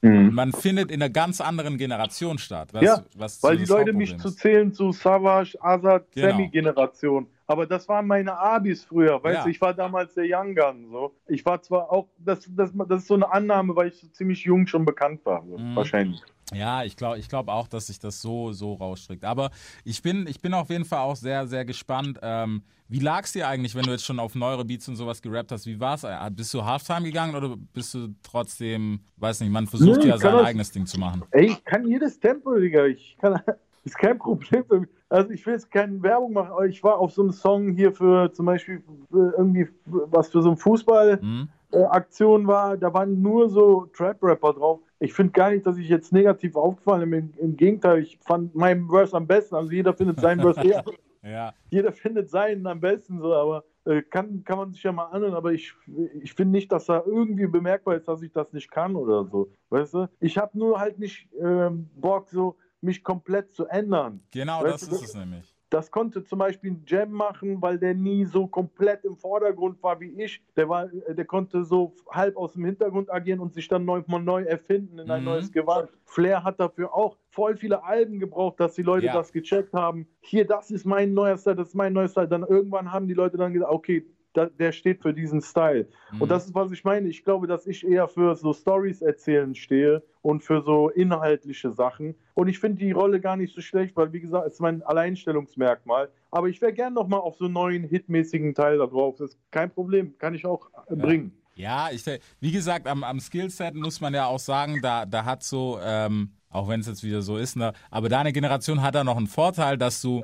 Man 0.06 0.52
findet 0.52 0.92
in 0.92 1.02
einer 1.02 1.10
ganz 1.10 1.40
anderen 1.40 1.78
Generation 1.78 2.38
statt. 2.38 2.74
Was, 2.74 2.82
Mhm. 2.82 2.88
Ja, 2.88 3.04
was 3.16 3.42
Weil 3.42 3.56
die 3.56 3.64
Leute 3.64 3.94
mich 3.94 4.10
Hauptproblem 4.12 4.20
zu 4.20 4.28
ist. 4.28 4.40
zählen 4.40 4.74
zu 4.74 4.92
Savage, 4.92 5.56
Azad, 5.62 6.04
Genau. 6.14 6.28
Sammy-Generation. 6.32 7.28
Aber 7.54 7.68
das 7.68 7.88
waren 7.88 8.08
meine 8.08 8.36
Abis 8.36 8.84
früher, 8.84 9.24
weißt 9.24 9.38
Ja. 9.38 9.44
du, 9.44 9.50
ich 9.52 9.62
war 9.62 9.76
damals 9.76 10.16
der 10.16 10.26
Young 10.28 10.56
Gun. 10.56 10.90
So. 10.92 11.16
Ich 11.28 11.46
war 11.46 11.62
zwar 11.62 11.92
auch, 11.92 12.08
das, 12.18 12.50
das, 12.50 12.72
das 12.88 13.02
ist 13.04 13.08
so 13.08 13.14
eine 13.14 13.32
Annahme, 13.32 13.76
weil 13.76 13.90
ich 13.90 13.96
so 14.00 14.08
ziemlich 14.08 14.44
jung 14.44 14.66
schon 14.66 14.86
bekannt 14.86 15.24
war, 15.24 15.46
so, 15.48 15.56
Mhm. 15.60 15.76
wahrscheinlich. 15.76 16.20
Ja, 16.52 16.84
ich 16.84 16.98
glaube 16.98 17.20
ich 17.20 17.30
glaub 17.30 17.48
auch, 17.48 17.68
dass 17.68 17.88
sich 17.88 18.00
das 18.00 18.22
so, 18.22 18.52
so 18.54 18.74
rausstrickt. 18.74 19.24
Aber 19.24 19.52
ich 19.84 20.02
bin, 20.02 20.26
ich 20.28 20.42
bin 20.42 20.54
auf 20.56 20.70
jeden 20.72 20.84
Fall 20.86 21.00
auch 21.00 21.16
sehr, 21.16 21.46
sehr 21.48 21.64
gespannt. 21.64 22.20
Ähm, 22.24 22.64
wie 22.88 23.00
lag 23.00 23.24
es 23.24 23.34
dir 23.34 23.48
eigentlich, 23.48 23.76
wenn 23.76 23.84
du 23.84 23.92
jetzt 23.92 24.04
schon 24.06 24.20
auf 24.20 24.34
neuere 24.36 24.66
Beats 24.66 24.88
und 24.88 24.96
sowas 24.96 25.22
gerappt 25.22 25.52
hast? 25.52 25.68
Wie 25.68 25.80
war 25.80 25.94
es? 25.96 26.06
Bist 26.36 26.54
du 26.56 26.66
Halftime 26.66 27.04
gegangen 27.04 27.36
oder 27.36 27.56
bist 27.56 27.94
du 27.94 28.10
trotzdem, 28.24 29.00
weiß 29.18 29.42
nicht, 29.42 29.52
man 29.52 29.68
versucht 29.68 30.02
Nee, 30.02 30.10
ja 30.10 30.18
sein 30.18 30.34
das- 30.34 30.46
eigenes 30.48 30.72
Ding 30.72 30.86
zu 30.88 31.00
machen. 31.00 31.24
Ey, 31.32 31.46
ich 31.52 31.64
kann 31.64 31.88
jedes 31.88 32.20
Tempo, 32.20 32.56
Digga. 32.56 32.86
Ich 32.88 33.16
kann, 33.22 33.40
ist 33.84 33.98
kein 33.98 34.18
Problem 34.18 34.66
für 34.66 34.82
mich. 34.82 34.90
Also 35.10 35.30
ich 35.32 35.46
will 35.46 35.54
jetzt 35.54 35.72
keine 35.72 36.02
Werbung 36.02 36.34
machen, 36.34 36.52
aber 36.52 36.66
ich 36.66 36.84
war 36.84 36.98
auf 36.98 37.12
so 37.12 37.22
einem 37.22 37.32
Song 37.32 37.70
hier 37.70 37.94
für 37.94 38.32
zum 38.34 38.46
Beispiel 38.46 38.82
für 39.12 39.34
irgendwie 39.38 39.68
was 39.86 40.30
für 40.30 40.42
so 40.42 40.52
ein 40.52 40.58
Fußball. 40.58 41.20
Hm? 41.22 41.50
äh, 41.74 42.48
war, 42.48 42.78
da 42.78 42.94
waren 42.94 43.22
nur 43.22 43.50
so 43.50 43.88
Trap-Rapper 43.94 44.54
drauf. 44.54 44.80
Ich 45.00 45.14
finde 45.14 45.34
gar 45.34 45.52
nicht, 45.52 45.66
dass 45.66 45.78
ich 45.78 45.90
jetzt 45.90 46.14
negativ 46.14 46.56
aufgefallen 46.56 47.10
bin. 47.10 47.34
Im, 47.38 47.50
Im 47.50 47.58
Gegenteil, 47.58 48.00
ich 48.00 48.18
fand 48.20 48.56
meinen 48.56 48.88
Verse 48.90 49.16
am 49.16 49.28
besten. 49.28 49.56
Also 49.56 49.72
jeder 49.72 49.94
findet 49.94 50.20
seinen 50.20 50.42
Verse 50.42 50.62
eher. 50.64 50.84
Ja, 51.24 51.54
Jeder 51.70 51.94
findet 51.94 52.30
seinen 52.30 52.68
am 52.68 52.82
besten 52.82 53.22
so, 53.22 53.34
aber 53.34 53.64
äh, 53.86 54.02
kann, 54.02 54.44
kann 54.44 54.58
man 54.58 54.74
sich 54.74 54.84
ja 54.84 54.92
mal 54.92 55.06
anhören, 55.06 55.36
aber 55.36 55.54
ich, 55.54 55.74
ich 56.22 56.34
finde 56.34 56.52
nicht, 56.52 56.70
dass 56.70 56.88
da 56.88 57.02
irgendwie 57.06 57.48
bemerkbar 57.48 57.96
ist, 57.96 58.10
dass 58.10 58.22
ich 58.22 58.34
das 58.34 58.52
nicht 58.52 58.70
kann 58.70 58.98
oder 58.98 59.24
so. 59.24 59.50
Weißt 59.70 59.94
du? 59.94 60.10
Ich 60.20 60.38
habe 60.38 60.58
nur 60.58 60.82
halt 60.82 61.00
nicht 61.00 61.30
ähm, 61.40 61.90
Bock, 61.96 62.28
so 62.28 62.58
mich 62.84 63.04
komplett 63.04 63.54
zu 63.54 63.66
ändern. 63.68 64.22
genau 64.32 64.64
Weißt 64.64 64.84
das 64.84 64.90
du, 64.90 64.96
ist 64.96 65.04
es 65.04 65.14
nämlich. 65.16 65.54
Das 65.70 65.90
konnte 65.90 66.24
zum 66.24 66.38
Beispiel 66.38 66.70
ein 66.74 66.84
Jam 66.86 67.12
machen, 67.12 67.60
weil 67.60 67.80
der 67.80 67.96
nie 67.96 68.26
so 68.26 68.46
komplett 68.46 69.04
im 69.06 69.18
Vordergrund 69.18 69.82
war 69.82 70.00
wie 70.00 70.22
ich. 70.22 70.40
Der, 70.56 70.70
war, 70.70 70.86
der 70.88 71.26
konnte 71.26 71.64
so 71.64 71.96
halb 72.12 72.38
aus 72.38 72.54
dem 72.54 72.64
Hintergrund 72.66 73.12
agieren 73.12 73.40
und 73.40 73.56
sich 73.56 73.68
dann 73.68 73.84
neu, 73.84 74.04
mal 74.06 74.22
neu 74.22 74.44
erfinden 74.44 75.00
in 75.00 75.10
ein 75.10 75.22
Mhm. 75.22 75.26
neues 75.26 75.52
Gewand. 75.52 75.90
Flair 76.06 76.44
hat 76.44 76.60
dafür 76.60 76.94
auch 76.94 77.18
voll 77.32 77.58
viele 77.58 77.84
Alben 77.84 78.20
gebraucht, 78.20 78.60
dass 78.60 78.76
die 78.76 78.84
Leute 78.84 79.08
Ja. 79.08 79.14
das 79.14 79.32
gecheckt 79.34 79.74
haben. 79.74 80.08
Hier, 80.22 80.46
das 80.46 80.70
ist 80.70 80.86
mein 80.86 81.16
neuer 81.16 81.38
Style, 81.40 81.56
das 81.56 81.70
ist 81.70 81.76
mein 81.76 81.94
neuer 81.94 82.08
Style. 82.08 82.28
Dann 82.28 82.44
irgendwann 82.44 82.92
haben 82.92 83.08
die 83.08 83.16
Leute 83.16 83.38
dann 83.38 83.52
gesagt, 83.52 83.72
okay, 83.72 84.06
der 84.36 84.72
steht 84.72 85.02
für 85.02 85.14
diesen 85.14 85.42
Style. 85.42 85.88
Mhm. 86.12 86.22
Und 86.22 86.30
das 86.32 86.46
ist, 86.46 86.56
was 86.56 86.72
ich 86.72 86.84
meine. 86.84 87.08
Ich 87.08 87.24
glaube, 87.24 87.48
dass 87.48 87.68
ich 87.68 87.86
eher 87.86 88.08
für 88.08 88.36
so 88.36 88.54
Stories 88.54 89.02
erzählen 89.02 89.56
stehe 89.56 90.04
und 90.22 90.44
für 90.44 90.62
so 90.62 90.90
inhaltliche 90.90 91.72
Sachen. 91.72 92.16
Und 92.34 92.48
ich 92.48 92.60
finde 92.60 92.80
die 92.80 92.92
Rolle 92.92 93.20
gar 93.20 93.38
nicht 93.38 93.54
so 93.54 93.62
schlecht, 93.62 93.96
weil, 93.96 94.12
wie 94.14 94.22
gesagt, 94.22 94.48
es 94.48 94.54
ist 94.54 94.60
mein 94.60 94.82
Alleinstellungsmerkmal. 94.84 96.10
Aber 96.32 96.50
ich 96.50 96.62
wäre 96.62 96.74
gern 96.74 96.94
nochmal 96.94 97.20
auf 97.20 97.36
so 97.36 97.46
einen 97.46 97.54
neuen 97.54 97.84
hitmäßigen 97.84 98.56
Teil 98.56 98.78
da 98.78 98.88
drauf. 98.88 99.16
Das 99.18 99.32
ist 99.32 99.40
kein 99.52 99.72
Problem. 99.72 100.18
Kann 100.18 100.34
ich 100.34 100.46
auch 100.46 100.70
äh, 100.88 100.96
bringen. 100.96 101.38
Ja, 101.56 101.90
ich, 101.92 102.04
wie 102.40 102.52
gesagt, 102.52 102.88
am, 102.88 103.04
am 103.04 103.20
Skillset 103.20 103.76
muss 103.76 104.02
man 104.02 104.14
ja 104.14 104.26
auch 104.26 104.40
sagen, 104.40 104.80
da, 104.82 105.06
da 105.06 105.24
hat 105.24 105.44
so, 105.44 105.80
ähm, 105.84 106.32
auch 106.50 106.68
wenn 106.68 106.80
es 106.80 106.88
jetzt 106.88 107.04
wieder 107.04 107.22
so 107.22 107.38
ist, 107.38 107.56
ne, 107.56 107.74
aber 107.92 108.10
deine 108.10 108.34
Generation 108.34 108.82
hat 108.82 108.96
da 108.96 109.04
noch 109.04 109.18
einen 109.18 109.28
Vorteil, 109.28 109.78
dass 109.78 110.02
du 110.02 110.24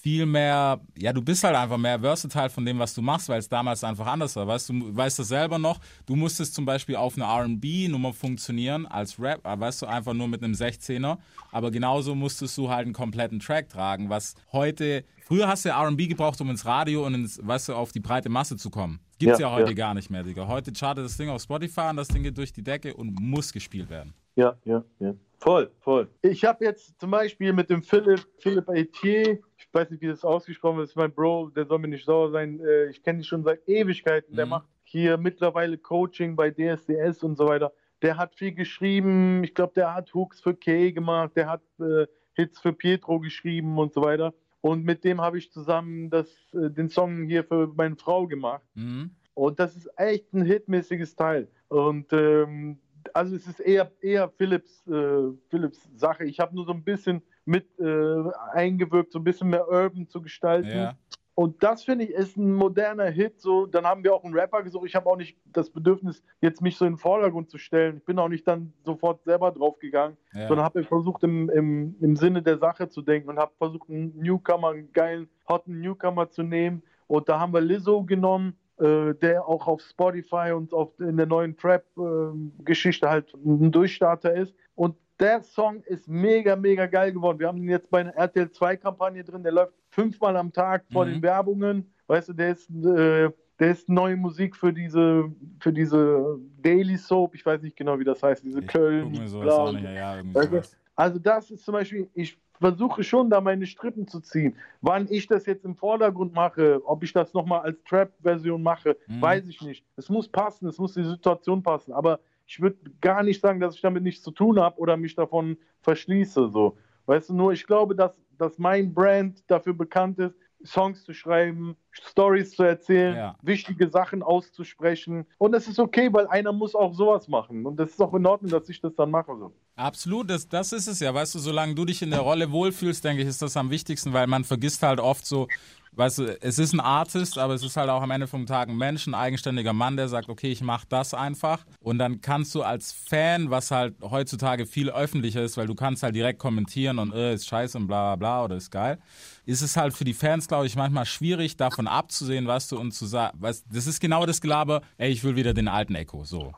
viel 0.00 0.24
mehr, 0.24 0.80
ja, 0.96 1.12
du 1.12 1.22
bist 1.22 1.44
halt 1.44 1.54
einfach 1.54 1.76
mehr 1.76 2.00
versatile 2.00 2.48
von 2.48 2.64
dem, 2.64 2.78
was 2.78 2.94
du 2.94 3.02
machst, 3.02 3.28
weil 3.28 3.38
es 3.38 3.48
damals 3.48 3.84
einfach 3.84 4.06
anders 4.06 4.34
war. 4.36 4.46
Weißt 4.46 4.70
du, 4.70 4.96
weißt 4.96 5.18
das 5.18 5.28
selber 5.28 5.58
noch, 5.58 5.78
du 6.06 6.16
musstest 6.16 6.54
zum 6.54 6.64
Beispiel 6.64 6.96
auf 6.96 7.16
eine 7.16 7.26
RB-Nummer 7.26 8.12
funktionieren 8.12 8.86
als 8.86 9.20
Rap, 9.20 9.40
weißt 9.44 9.82
du, 9.82 9.86
einfach 9.86 10.14
nur 10.14 10.28
mit 10.28 10.42
einem 10.42 10.54
16er, 10.54 11.18
aber 11.52 11.70
genauso 11.70 12.14
musstest 12.14 12.56
du 12.56 12.70
halt 12.70 12.86
einen 12.86 12.94
kompletten 12.94 13.40
Track 13.40 13.68
tragen, 13.68 14.08
was 14.08 14.34
heute, 14.52 15.04
früher 15.22 15.48
hast 15.48 15.64
du 15.64 15.70
RB 15.70 16.08
gebraucht, 16.08 16.40
um 16.40 16.50
ins 16.50 16.64
Radio 16.64 17.04
und 17.06 17.14
ins, 17.14 17.38
weißt 17.42 17.68
du, 17.68 17.74
auf 17.74 17.92
die 17.92 18.00
breite 18.00 18.30
Masse 18.30 18.56
zu 18.56 18.70
kommen. 18.70 19.00
Gibt's 19.20 19.38
ja, 19.38 19.48
Ja, 19.48 19.54
heute 19.54 19.68
ja. 19.70 19.74
gar 19.76 19.94
nicht 19.94 20.10
mehr, 20.10 20.22
Digga. 20.24 20.48
Heute 20.48 20.72
chartet 20.72 21.04
das 21.04 21.16
Ding 21.16 21.28
auf 21.28 21.40
Spotify 21.42 21.88
und 21.90 21.96
das 21.98 22.08
Ding 22.08 22.22
geht 22.22 22.36
durch 22.36 22.52
die 22.52 22.62
Decke 22.62 22.94
und 22.94 23.14
muss 23.20 23.52
gespielt 23.52 23.88
werden. 23.90 24.12
Ja, 24.34 24.56
ja, 24.64 24.82
ja. 24.98 25.14
Voll, 25.38 25.70
voll. 25.80 26.08
Ich 26.22 26.44
habe 26.44 26.64
jetzt 26.64 26.98
zum 27.00 27.10
Beispiel 27.10 27.52
mit 27.52 27.70
dem 27.70 27.82
Philipp, 27.82 28.26
Philipp 28.38 28.68
Etier, 28.68 29.38
ich 29.58 29.68
weiß 29.72 29.90
nicht, 29.90 30.00
wie 30.02 30.08
das 30.08 30.24
ausgesprochen 30.24 30.80
ist 30.82 30.96
mein 30.96 31.12
Bro, 31.12 31.50
der 31.50 31.66
soll 31.66 31.78
mir 31.78 31.88
nicht 31.88 32.04
sauer 32.04 32.30
sein. 32.30 32.60
äh, 32.60 32.86
Ich 32.90 33.02
kenne 33.02 33.20
ihn 33.20 33.24
schon 33.24 33.44
seit 33.44 33.66
Ewigkeiten. 33.68 34.34
Der 34.36 34.46
Mhm. 34.46 34.50
macht 34.50 34.68
hier 34.84 35.16
mittlerweile 35.18 35.78
Coaching 35.78 36.34
bei 36.34 36.50
DSDS 36.50 37.22
und 37.22 37.36
so 37.36 37.46
weiter. 37.46 37.72
Der 38.02 38.16
hat 38.16 38.34
viel 38.34 38.52
geschrieben. 38.52 39.44
Ich 39.44 39.54
glaube, 39.54 39.72
der 39.76 39.94
hat 39.94 40.12
Hooks 40.14 40.40
für 40.40 40.54
Kay 40.54 40.92
gemacht. 40.92 41.32
Der 41.36 41.48
hat 41.48 41.62
äh, 41.78 42.06
Hits 42.34 42.58
für 42.60 42.72
Pietro 42.72 43.20
geschrieben 43.20 43.78
und 43.78 43.92
so 43.92 44.02
weiter. 44.02 44.32
Und 44.60 44.84
mit 44.84 45.04
dem 45.04 45.20
habe 45.20 45.38
ich 45.38 45.50
zusammen 45.52 46.10
das, 46.10 46.28
äh, 46.52 46.70
den 46.70 46.88
Song 46.88 47.24
hier 47.24 47.44
für 47.44 47.72
meine 47.74 47.96
Frau 47.96 48.26
gemacht. 48.26 48.62
Mhm. 48.74 49.10
Und 49.34 49.58
das 49.58 49.76
ist 49.76 49.88
echt 49.96 50.32
ein 50.34 50.44
hitmäßiges 50.44 51.16
Teil. 51.16 51.48
Und 51.68 52.12
ähm, 52.12 52.78
also 53.14 53.34
es 53.36 53.46
ist 53.46 53.60
eher, 53.60 53.90
eher 54.00 54.28
Philips, 54.28 54.86
äh, 54.86 55.32
Philips 55.48 55.88
Sache. 55.96 56.24
Ich 56.24 56.40
habe 56.40 56.54
nur 56.54 56.66
so 56.66 56.72
ein 56.72 56.84
bisschen 56.84 57.22
mit 57.44 57.66
äh, 57.78 58.22
eingewirkt, 58.52 59.12
so 59.12 59.18
ein 59.18 59.24
bisschen 59.24 59.48
mehr 59.48 59.66
Urban 59.68 60.06
zu 60.08 60.20
gestalten. 60.20 60.70
Ja. 60.70 60.96
Und 61.40 61.62
das 61.62 61.84
finde 61.84 62.04
ich 62.04 62.10
ist 62.10 62.36
ein 62.36 62.52
moderner 62.52 63.06
Hit. 63.06 63.40
So, 63.40 63.64
dann 63.64 63.86
haben 63.86 64.04
wir 64.04 64.14
auch 64.14 64.24
einen 64.24 64.34
Rapper 64.34 64.62
gesucht. 64.62 64.84
Ich 64.86 64.94
habe 64.94 65.08
auch 65.08 65.16
nicht 65.16 65.38
das 65.46 65.70
Bedürfnis, 65.70 66.22
jetzt 66.42 66.60
mich 66.60 66.76
so 66.76 66.84
in 66.84 66.92
den 66.92 66.98
Vordergrund 66.98 67.48
zu 67.48 67.56
stellen. 67.56 67.96
Ich 67.96 68.04
bin 68.04 68.18
auch 68.18 68.28
nicht 68.28 68.46
dann 68.46 68.74
sofort 68.84 69.24
selber 69.24 69.50
draufgegangen, 69.50 70.18
Ja. 70.34 70.48
sondern 70.48 70.66
habe 70.66 70.84
versucht, 70.84 71.24
im, 71.24 71.48
im, 71.48 71.96
im 71.98 72.14
Sinne 72.16 72.42
der 72.42 72.58
Sache 72.58 72.90
zu 72.90 73.00
denken 73.00 73.30
und 73.30 73.38
habe 73.38 73.52
versucht, 73.56 73.88
einen 73.88 74.18
Newcomer, 74.18 74.68
einen 74.72 74.92
geilen, 74.92 75.30
hotten 75.48 75.80
Newcomer 75.80 76.28
zu 76.28 76.42
nehmen. 76.42 76.82
Und 77.06 77.30
da 77.30 77.40
haben 77.40 77.54
wir 77.54 77.62
Lizzo 77.62 78.04
genommen, 78.04 78.58
äh, 78.78 79.14
der 79.14 79.48
auch 79.48 79.66
auf 79.66 79.80
Spotify 79.80 80.52
und 80.54 80.74
auf, 80.74 80.90
in 81.00 81.16
der 81.16 81.24
neuen 81.24 81.56
Trap-Geschichte 81.56 83.08
halt 83.08 83.32
ein 83.32 83.72
Durchstarter 83.72 84.34
ist. 84.34 84.54
Und 84.74 84.94
der 85.20 85.42
Song 85.42 85.82
ist 85.84 86.08
mega, 86.08 86.56
mega 86.56 86.86
geil 86.86 87.12
geworden. 87.12 87.38
Wir 87.38 87.48
haben 87.48 87.58
ihn 87.58 87.68
jetzt 87.68 87.90
bei 87.90 88.00
einer 88.00 88.14
RTL 88.16 88.46
2-Kampagne 88.46 89.22
drin, 89.22 89.42
der 89.42 89.52
läuft 89.52 89.74
fünfmal 89.90 90.36
am 90.36 90.52
Tag 90.52 90.84
vor 90.92 91.04
Mhm. 91.04 91.10
den 91.12 91.22
Werbungen. 91.22 91.92
Weißt 92.06 92.30
du, 92.30 92.32
der 92.32 92.50
ist, 92.50 92.70
äh, 92.70 93.30
der 93.58 93.70
ist 93.70 93.88
neue 93.88 94.16
Musik 94.16 94.56
für 94.56 94.72
diese, 94.72 95.30
für 95.60 95.72
diese 95.72 96.38
Daily 96.62 96.96
Soap, 96.96 97.34
ich 97.34 97.44
weiß 97.44 97.60
nicht 97.62 97.76
genau, 97.76 97.98
wie 97.98 98.04
das 98.04 98.22
heißt, 98.22 98.42
diese 98.42 98.60
Ich 98.60 98.66
Köln. 98.66 99.10
guck 99.12 99.20
mir 99.20 99.28
sowas 99.28 99.44
bla 99.46 99.54
auch 99.56 99.68
und- 99.68 99.74
nicht, 99.76 99.84
ja, 99.84 100.16
ja, 100.16 100.22
sowas. 100.32 100.76
also 100.96 101.18
das 101.18 101.50
ist 101.50 101.64
zum 101.64 101.72
Beispiel, 101.72 102.08
ich 102.14 102.38
versuche 102.58 103.02
schon 103.02 103.30
da 103.30 103.40
meine 103.40 103.64
Strippen 103.66 104.06
zu 104.06 104.20
ziehen. 104.20 104.54
Wann 104.82 105.06
ich 105.10 105.26
das 105.26 105.46
jetzt 105.46 105.64
im 105.64 105.74
Vordergrund 105.74 106.34
mache, 106.34 106.80
ob 106.84 107.02
ich 107.02 107.12
das 107.12 107.32
nochmal 107.32 107.60
als 107.60 107.82
Trap-Version 107.84 108.62
mache, 108.62 108.96
Mhm. 109.06 109.20
weiß 109.22 109.46
ich 109.48 109.60
nicht. 109.62 109.84
Es 109.96 110.08
muss 110.08 110.28
passen, 110.28 110.66
es 110.68 110.78
muss 110.78 110.92
die 110.94 111.04
Situation 111.04 111.62
passen. 111.62 111.92
Aber 111.92 112.20
ich 112.50 112.60
würde 112.60 112.78
gar 113.00 113.22
nicht 113.22 113.40
sagen, 113.40 113.60
dass 113.60 113.76
ich 113.76 113.80
damit 113.80 114.02
nichts 114.02 114.24
zu 114.24 114.32
tun 114.32 114.58
habe 114.58 114.76
oder 114.80 114.96
mich 114.96 115.14
davon 115.14 115.56
verschließe. 115.82 116.48
So. 116.50 116.76
Weißt 117.06 117.28
du, 117.28 117.34
nur 117.34 117.52
ich 117.52 117.64
glaube, 117.64 117.94
dass, 117.94 118.10
dass 118.38 118.58
mein 118.58 118.92
Brand 118.92 119.48
dafür 119.48 119.72
bekannt 119.72 120.18
ist, 120.18 120.34
Songs 120.64 121.04
zu 121.04 121.14
schreiben, 121.14 121.76
Stories 121.92 122.50
zu 122.50 122.64
erzählen, 122.64 123.14
Ja. 123.16 123.36
wichtige 123.40 123.88
Sachen 123.88 124.22
auszusprechen. 124.22 125.26
Und 125.38 125.52
das 125.52 125.68
ist 125.68 125.78
okay, 125.78 126.12
weil 126.12 126.26
einer 126.26 126.52
muss 126.52 126.74
auch 126.74 126.92
sowas 126.92 127.28
machen. 127.28 127.64
Und 127.64 127.76
das 127.76 127.90
ist 127.90 128.00
auch 128.00 128.12
in 128.14 128.26
Ordnung, 128.26 128.50
dass 128.50 128.68
ich 128.68 128.80
das 128.80 128.94
dann 128.96 129.10
mache. 129.12 129.34
So. 129.38 129.52
Absolut, 129.76 130.28
das, 130.28 130.48
das 130.48 130.72
ist 130.72 130.88
es 130.88 130.98
ja. 131.00 131.14
Weißt 131.14 131.34
du, 131.36 131.38
solange 131.38 131.74
du 131.76 131.84
dich 131.84 132.02
in 132.02 132.10
der 132.10 132.20
Rolle 132.20 132.50
wohlfühlst, 132.50 133.02
denke 133.04 133.22
ich, 133.22 133.28
ist 133.28 133.40
das 133.40 133.56
am 133.56 133.70
wichtigsten, 133.70 134.12
weil 134.12 134.26
man 134.26 134.42
vergisst 134.42 134.82
halt 134.82 134.98
oft 134.98 135.24
so, 135.24 135.46
weißt 135.92 136.18
du, 136.18 136.38
es 136.40 136.58
ist 136.58 136.72
ein 136.72 136.80
Artist, 136.80 137.38
aber 137.38 137.54
es 137.54 137.62
ist 137.62 137.76
halt 137.76 137.90
auch 137.90 138.02
am 138.02 138.10
Ende 138.10 138.26
vom 138.26 138.46
Tag 138.46 138.68
ein 138.68 138.76
Mensch, 138.76 139.06
ein 139.06 139.14
eigenständiger 139.14 139.72
Mann, 139.72 139.96
der 139.96 140.08
sagt, 140.08 140.28
okay, 140.28 140.50
ich 140.50 140.60
mache 140.60 140.86
das 140.88 141.14
einfach. 141.14 141.64
Und 141.80 141.98
dann 141.98 142.20
kannst 142.20 142.54
du 142.54 142.62
als 142.62 142.92
Fan, 142.92 143.50
was 143.50 143.70
halt 143.70 143.94
heutzutage 144.02 144.66
viel 144.66 144.90
öffentlicher 144.90 145.42
ist, 145.42 145.56
weil 145.56 145.66
du 145.66 145.74
kannst 145.74 146.02
halt 146.02 146.14
direkt 146.14 146.38
kommentieren 146.38 146.98
und 146.98 147.12
äh, 147.12 147.34
ist 147.34 147.46
scheiße 147.46 147.76
und 147.78 147.86
bla 147.86 148.14
bla 148.14 148.16
bla 148.16 148.44
oder 148.44 148.56
ist 148.56 148.70
geil, 148.70 148.98
ist 149.46 149.62
es 149.62 149.76
halt 149.76 149.94
für 149.94 150.04
die 150.04 150.14
Fans, 150.14 150.48
glaube 150.48 150.66
ich, 150.66 150.76
manchmal 150.76 151.06
schwierig, 151.06 151.56
davon 151.56 151.86
abzusehen, 151.86 152.46
weißt 152.46 152.72
du, 152.72 152.78
und 152.78 152.92
zu 152.92 153.06
sagen, 153.06 153.36
weißt, 153.40 153.66
das 153.70 153.86
ist 153.86 154.00
genau 154.00 154.26
das 154.26 154.40
Gelaber, 154.40 154.82
ey, 154.98 155.10
ich 155.10 155.24
will 155.24 155.36
wieder 155.36 155.54
den 155.54 155.68
alten 155.68 155.94
Echo, 155.94 156.24
so 156.24 156.52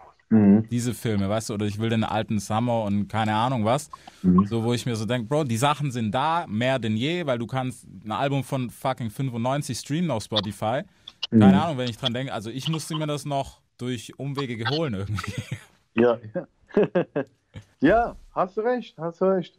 diese 0.71 0.95
Filme, 0.95 1.29
weißt 1.29 1.51
du, 1.51 1.55
oder 1.55 1.66
ich 1.66 1.79
will 1.79 1.90
den 1.90 2.05
alten 2.05 2.38
Summer 2.38 2.85
und 2.85 3.09
keine 3.09 3.35
Ahnung 3.35 3.64
was. 3.64 3.90
So, 4.45 4.64
wo 4.64 4.73
ich 4.73 4.87
mir 4.87 4.97
so 4.97 5.05
denke, 5.05 5.29
Bro, 5.29 5.45
die 5.45 5.57
Sachen 5.57 5.90
sind 5.90 6.12
da, 6.12 6.47
mehr 6.49 6.79
denn 6.79 6.97
je, 6.97 7.27
weil 7.27 7.38
du 7.38 7.47
kannst 7.47 7.87
ein 8.05 8.12
Album 8.12 8.45
von 8.45 8.71
fucking 8.71 9.11
95 9.11 9.79
streamen 9.79 10.11
auf 10.11 10.25
Spotify. 10.25 10.83
Keine 11.31 11.62
Ahnung, 11.62 11.79
wenn 11.79 11.88
ich 11.88 11.99
dran 11.99 12.14
denke, 12.14 12.33
also 12.33 12.51
ich 12.51 12.68
musste 12.68 12.95
mir 12.97 13.07
das 13.07 13.25
noch 13.25 13.61
durch 13.79 14.18
Umwege 14.18 14.68
holen 14.71 14.95
irgendwie. 14.95 15.33
Ja, 15.95 16.18
ja. 16.35 16.47
ja, 17.81 18.16
hast 18.33 18.57
du 18.57 18.62
recht, 18.62 18.97
hast 18.99 19.21
du 19.21 19.27
recht. 19.27 19.59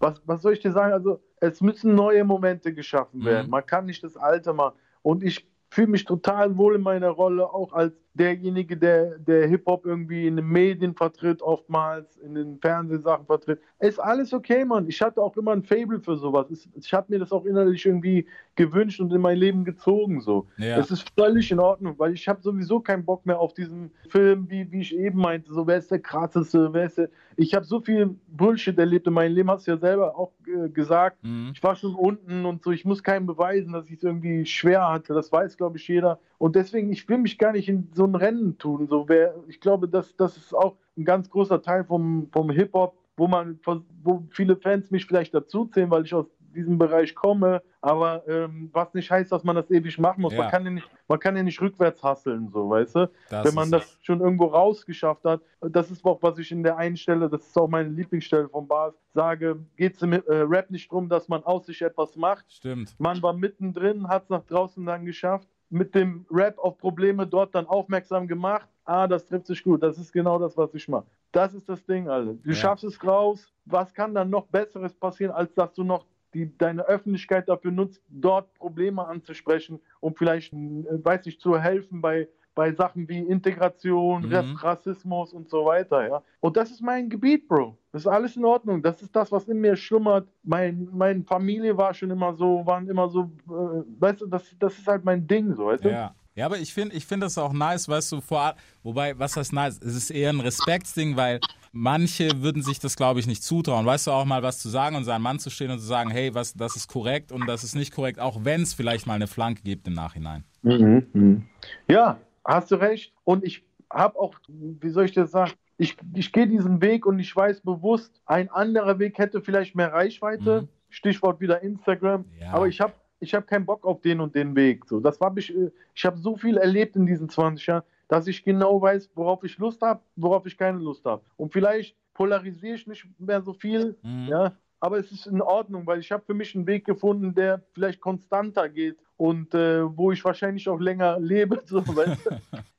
Was, 0.00 0.20
was 0.26 0.42
soll 0.42 0.52
ich 0.52 0.60
dir 0.60 0.72
sagen? 0.72 0.92
Also, 0.92 1.20
es 1.40 1.60
müssen 1.60 1.94
neue 1.94 2.24
Momente 2.24 2.72
geschaffen 2.72 3.24
werden. 3.24 3.46
Mhm. 3.46 3.50
Man 3.50 3.66
kann 3.66 3.86
nicht 3.86 4.02
das 4.02 4.16
Alte 4.16 4.52
machen. 4.52 4.76
Und 5.02 5.22
ich 5.22 5.46
fühle 5.70 5.88
mich 5.88 6.04
total 6.04 6.56
wohl 6.56 6.76
in 6.76 6.82
meiner 6.82 7.10
Rolle, 7.10 7.46
auch 7.52 7.72
als 7.72 7.94
derjenige, 8.14 8.76
der, 8.76 9.18
der 9.18 9.46
Hip-Hop 9.46 9.86
irgendwie 9.86 10.26
in 10.26 10.36
den 10.36 10.48
Medien 10.48 10.94
vertritt, 10.94 11.40
oftmals 11.40 12.16
in 12.16 12.34
den 12.34 12.58
Fernsehsachen 12.58 13.26
vertritt. 13.26 13.60
Ist 13.78 14.00
alles 14.00 14.32
okay, 14.32 14.64
Mann. 14.64 14.88
Ich 14.88 15.00
hatte 15.00 15.20
auch 15.22 15.36
immer 15.36 15.52
ein 15.52 15.62
Fable 15.62 16.00
für 16.00 16.16
sowas. 16.16 16.46
Ich 16.74 16.92
habe 16.92 17.06
mir 17.10 17.20
das 17.20 17.30
auch 17.30 17.44
innerlich 17.44 17.86
irgendwie 17.86 18.26
gewünscht 18.56 19.00
und 19.00 19.12
in 19.12 19.20
mein 19.20 19.38
Leben 19.38 19.64
gezogen. 19.64 20.20
So. 20.20 20.46
Ja. 20.56 20.78
Es 20.78 20.90
ist 20.90 21.08
völlig 21.16 21.52
in 21.52 21.60
Ordnung, 21.60 21.94
weil 21.98 22.12
ich 22.12 22.26
habe 22.26 22.42
sowieso 22.42 22.80
keinen 22.80 23.04
Bock 23.04 23.24
mehr 23.24 23.38
auf 23.38 23.54
diesen 23.54 23.92
Film, 24.08 24.50
wie, 24.50 24.70
wie 24.72 24.80
ich 24.80 24.96
eben 24.96 25.20
meinte, 25.20 25.52
so 25.52 25.66
wer 25.66 25.76
ist 25.76 25.90
der 25.90 26.00
krasseste, 26.00 26.72
wer 26.72 26.86
ist 26.86 26.98
der... 26.98 27.10
Ich 27.36 27.54
habe 27.54 27.64
so 27.64 27.80
viel 27.80 28.16
Bullshit 28.26 28.76
erlebt 28.76 29.06
in 29.06 29.12
meinem 29.12 29.34
Leben, 29.34 29.48
hast 29.48 29.68
du 29.68 29.70
ja 29.70 29.76
selber 29.76 30.18
auch 30.18 30.32
äh, 30.48 30.68
gesagt. 30.70 31.22
Mhm. 31.22 31.52
Ich 31.54 31.62
war 31.62 31.76
schon 31.76 31.94
unten 31.94 32.44
und 32.44 32.64
so, 32.64 32.72
ich 32.72 32.84
muss 32.84 33.04
keinem 33.04 33.26
beweisen, 33.26 33.72
dass 33.72 33.86
ich 33.86 33.98
es 33.98 34.02
irgendwie 34.02 34.44
schwer 34.44 34.88
hatte. 34.88 35.14
Das 35.14 35.30
weiß, 35.30 35.56
glaube 35.56 35.78
ich, 35.78 35.86
jeder. 35.86 36.18
Und 36.38 36.56
deswegen, 36.56 36.90
ich 36.90 37.08
will 37.08 37.18
mich 37.18 37.38
gar 37.38 37.52
nicht 37.52 37.68
in 37.68 37.88
so 37.98 38.04
ein 38.04 38.14
Rennen 38.14 38.56
tun. 38.56 38.86
So, 38.88 39.08
wer, 39.08 39.34
ich 39.48 39.60
glaube, 39.60 39.88
das, 39.88 40.16
das 40.16 40.36
ist 40.36 40.54
auch 40.54 40.76
ein 40.96 41.04
ganz 41.04 41.28
großer 41.28 41.60
Teil 41.60 41.84
vom, 41.84 42.28
vom 42.32 42.48
Hip-Hop, 42.50 42.96
wo 43.16 43.26
man, 43.26 43.58
wo 44.04 44.22
viele 44.30 44.56
Fans 44.56 44.90
mich 44.90 45.04
vielleicht 45.04 45.34
dazuzählen, 45.34 45.90
weil 45.90 46.04
ich 46.04 46.14
aus 46.14 46.26
diesem 46.54 46.78
Bereich 46.78 47.14
komme, 47.14 47.60
aber 47.80 48.22
ähm, 48.26 48.70
was 48.72 48.94
nicht 48.94 49.10
heißt, 49.10 49.30
dass 49.30 49.44
man 49.44 49.56
das 49.56 49.70
ewig 49.70 49.98
machen 49.98 50.22
muss. 50.22 50.32
Ja. 50.32 50.42
Man, 50.42 50.50
kann 50.50 50.64
ja 50.64 50.70
nicht, 50.70 50.88
man 51.06 51.18
kann 51.18 51.36
ja 51.36 51.42
nicht 51.42 51.60
rückwärts 51.60 52.02
hasseln, 52.02 52.48
so, 52.48 52.70
weißt 52.70 52.94
du? 52.94 53.10
Das 53.28 53.46
Wenn 53.46 53.54
man 53.54 53.70
das 53.70 53.98
schon 54.02 54.20
irgendwo 54.20 54.46
rausgeschafft 54.46 55.24
hat, 55.24 55.40
das 55.60 55.90
ist 55.90 56.04
auch, 56.04 56.22
was 56.22 56.38
ich 56.38 56.50
in 56.50 56.62
der 56.62 56.76
einen 56.76 56.96
Stelle, 56.96 57.28
das 57.28 57.46
ist 57.46 57.58
auch 57.58 57.68
meine 57.68 57.90
Lieblingsstelle 57.90 58.48
vom 58.48 58.66
Bars, 58.66 58.94
sage, 59.12 59.58
geht 59.76 59.96
es 59.96 60.02
im 60.02 60.12
äh, 60.12 60.22
Rap 60.26 60.70
nicht 60.70 60.90
darum, 60.90 61.08
dass 61.08 61.28
man 61.28 61.42
aus 61.44 61.66
sich 61.66 61.82
etwas 61.82 62.16
macht. 62.16 62.50
Stimmt. 62.50 62.94
Man 62.98 63.20
war 63.22 63.32
mittendrin, 63.32 64.08
hat 64.08 64.24
es 64.24 64.30
nach 64.30 64.44
draußen 64.44 64.84
dann 64.86 65.04
geschafft, 65.04 65.48
mit 65.70 65.94
dem 65.94 66.24
Rap 66.30 66.58
auf 66.58 66.78
Probleme 66.78 67.26
dort 67.26 67.54
dann 67.54 67.66
aufmerksam 67.66 68.26
gemacht. 68.26 68.68
Ah, 68.84 69.06
das 69.06 69.26
trifft 69.26 69.46
sich 69.46 69.62
gut, 69.62 69.82
das 69.82 69.98
ist 69.98 70.12
genau 70.12 70.38
das, 70.38 70.56
was 70.56 70.72
ich 70.74 70.88
mache. 70.88 71.06
Das 71.32 71.52
ist 71.52 71.68
das 71.68 71.84
Ding, 71.84 72.08
Alter. 72.08 72.34
Du 72.42 72.50
Ja. 72.50 72.56
schaffst 72.56 72.84
es 72.84 73.04
raus. 73.04 73.52
Was 73.66 73.92
kann 73.92 74.14
dann 74.14 74.30
noch 74.30 74.46
Besseres 74.46 74.94
passieren, 74.94 75.32
als 75.32 75.52
dass 75.54 75.74
du 75.74 75.84
noch 75.84 76.06
die, 76.32 76.56
deine 76.56 76.82
Öffentlichkeit 76.86 77.48
dafür 77.48 77.70
nutzt, 77.70 78.02
dort 78.08 78.52
Probleme 78.54 79.06
anzusprechen, 79.06 79.80
um 80.00 80.14
vielleicht, 80.14 80.52
äh, 80.52 80.56
weiß 81.04 81.26
ich, 81.26 81.38
zu 81.38 81.58
helfen 81.58 82.00
bei, 82.00 82.28
bei 82.58 82.72
Sachen 82.72 83.08
wie 83.08 83.20
Integration, 83.20 84.22
Mhm. 84.22 84.32
Rass- 84.34 84.62
Rassismus 84.64 85.32
und 85.32 85.48
so 85.48 85.64
weiter, 85.64 86.08
ja. 86.08 86.22
Und 86.40 86.56
das 86.56 86.72
ist 86.72 86.82
mein 86.82 87.08
Gebiet, 87.08 87.46
Bro. 87.46 87.78
Das 87.92 88.02
ist 88.02 88.08
alles 88.08 88.34
in 88.34 88.44
Ordnung. 88.44 88.82
Das 88.82 89.00
ist 89.00 89.14
das, 89.14 89.30
was 89.30 89.44
in 89.46 89.60
mir 89.60 89.76
schlummert. 89.76 90.26
Mein, 90.42 90.88
meine 90.92 91.22
Familie 91.22 91.76
war 91.76 91.94
schon 91.94 92.10
immer 92.10 92.34
so, 92.34 92.66
waren 92.66 92.88
immer 92.88 93.08
so, 93.08 93.30
äh, 93.46 93.84
weißt 94.00 94.22
du, 94.22 94.26
das, 94.26 94.42
das 94.58 94.76
ist 94.76 94.88
halt 94.88 95.04
mein 95.04 95.24
Ding, 95.24 95.54
so, 95.54 95.66
weißt 95.66 95.84
du? 95.84 95.90
Ja. 95.90 96.14
Ja, 96.34 96.46
aber 96.46 96.58
ich 96.58 96.72
finde 96.72 96.94
ich 96.94 97.04
find 97.04 97.20
das 97.22 97.36
auch 97.36 97.52
nice, 97.52 97.88
weißt 97.88 98.12
du, 98.12 98.20
vor, 98.20 98.54
wobei, 98.84 99.18
was 99.18 99.36
heißt 99.36 99.52
nice? 99.52 99.78
Es 99.82 99.94
ist 99.96 100.10
eher 100.10 100.30
ein 100.30 100.38
Respektsding, 100.40 101.16
weil 101.16 101.40
manche 101.72 102.42
würden 102.42 102.62
sich 102.62 102.78
das, 102.80 102.94
glaube 102.96 103.18
ich, 103.20 103.26
nicht 103.26 103.42
zutrauen. 103.42 103.84
Weißt 103.86 104.06
du, 104.06 104.12
auch 104.12 104.24
mal 104.24 104.42
was 104.42 104.58
zu 104.60 104.68
sagen 104.68 104.94
und 104.96 105.02
seinen 105.04 105.22
Mann 105.22 105.38
zu 105.40 105.50
stehen 105.50 105.70
und 105.72 105.78
zu 105.80 105.86
sagen, 105.86 106.10
hey, 106.10 106.34
was, 106.34 106.54
das 106.54 106.76
ist 106.76 106.88
korrekt 106.88 107.30
und 107.32 107.46
das 107.46 107.62
ist 107.64 107.74
nicht 107.74 107.92
korrekt, 107.92 108.18
auch 108.20 108.44
wenn 108.44 108.62
es 108.62 108.72
vielleicht 108.74 109.04
mal 109.06 109.14
eine 109.14 109.26
Flanke 109.28 109.62
gibt 109.62 109.86
im 109.88 109.94
Nachhinein. 109.94 110.44
Mhm, 110.62 111.06
mhm. 111.12 111.42
Ja, 111.88 112.18
hast 112.48 112.70
du 112.70 112.76
recht. 112.76 113.12
Und 113.24 113.44
ich 113.44 113.62
habe 113.90 114.18
auch, 114.18 114.34
wie 114.48 114.90
soll 114.90 115.04
ich 115.04 115.12
das 115.12 115.30
sagen, 115.30 115.52
ich, 115.76 115.96
ich 116.14 116.32
gehe 116.32 116.46
diesen 116.46 116.80
Weg 116.80 117.06
und 117.06 117.20
ich 117.20 117.34
weiß 117.34 117.60
bewusst, 117.60 118.20
ein 118.26 118.50
anderer 118.50 118.98
Weg 118.98 119.16
hätte 119.18 119.40
vielleicht 119.40 119.76
mehr 119.76 119.92
Reichweite. 119.92 120.62
Mhm. 120.62 120.68
Stichwort 120.90 121.40
wieder 121.40 121.62
Instagram. 121.62 122.24
Ja. 122.40 122.52
Aber 122.52 122.66
ich 122.66 122.80
habe 122.80 122.94
ich 123.20 123.34
hab 123.34 123.46
keinen 123.46 123.66
Bock 123.66 123.84
auf 123.84 124.00
den 124.00 124.20
und 124.20 124.34
den 124.34 124.54
Weg. 124.56 124.86
So, 124.86 125.00
das 125.00 125.20
war 125.20 125.36
ich, 125.36 125.54
ich 125.94 126.04
habe 126.06 126.18
so 126.18 126.36
viel 126.36 126.56
erlebt 126.56 126.96
in 126.96 127.04
diesen 127.06 127.28
20 127.28 127.66
Jahren, 127.66 127.82
dass 128.08 128.26
ich 128.26 128.42
genau 128.44 128.80
weiß, 128.80 129.10
worauf 129.14 129.44
ich 129.44 129.58
Lust 129.58 129.82
habe, 129.82 130.00
worauf 130.16 130.46
ich 130.46 130.56
keine 130.56 130.78
Lust 130.78 131.04
habe. 131.04 131.22
Und 131.36 131.52
vielleicht 131.52 131.96
polarisiere 132.14 132.74
ich 132.76 132.86
nicht 132.86 133.06
mehr 133.18 133.42
so 133.42 133.52
viel, 133.52 133.96
Mhm. 134.02 134.26
ja, 134.28 134.52
aber 134.80 134.98
es 134.98 135.10
ist 135.12 135.26
in 135.26 135.40
Ordnung, 135.42 135.86
weil 135.86 136.00
ich 136.00 136.10
habe 136.12 136.24
für 136.24 136.34
mich 136.34 136.54
einen 136.54 136.66
Weg 136.66 136.84
gefunden, 136.84 137.34
der 137.34 137.62
vielleicht 137.72 138.00
konstanter 138.00 138.68
geht 138.68 138.96
und 139.16 139.54
äh, 139.54 139.82
wo 139.96 140.12
ich 140.12 140.24
wahrscheinlich 140.24 140.68
auch 140.68 140.78
länger 140.80 141.18
lebe, 141.20 141.60
so, 141.66 141.84
weißt 141.86 142.26
du? 142.26 142.30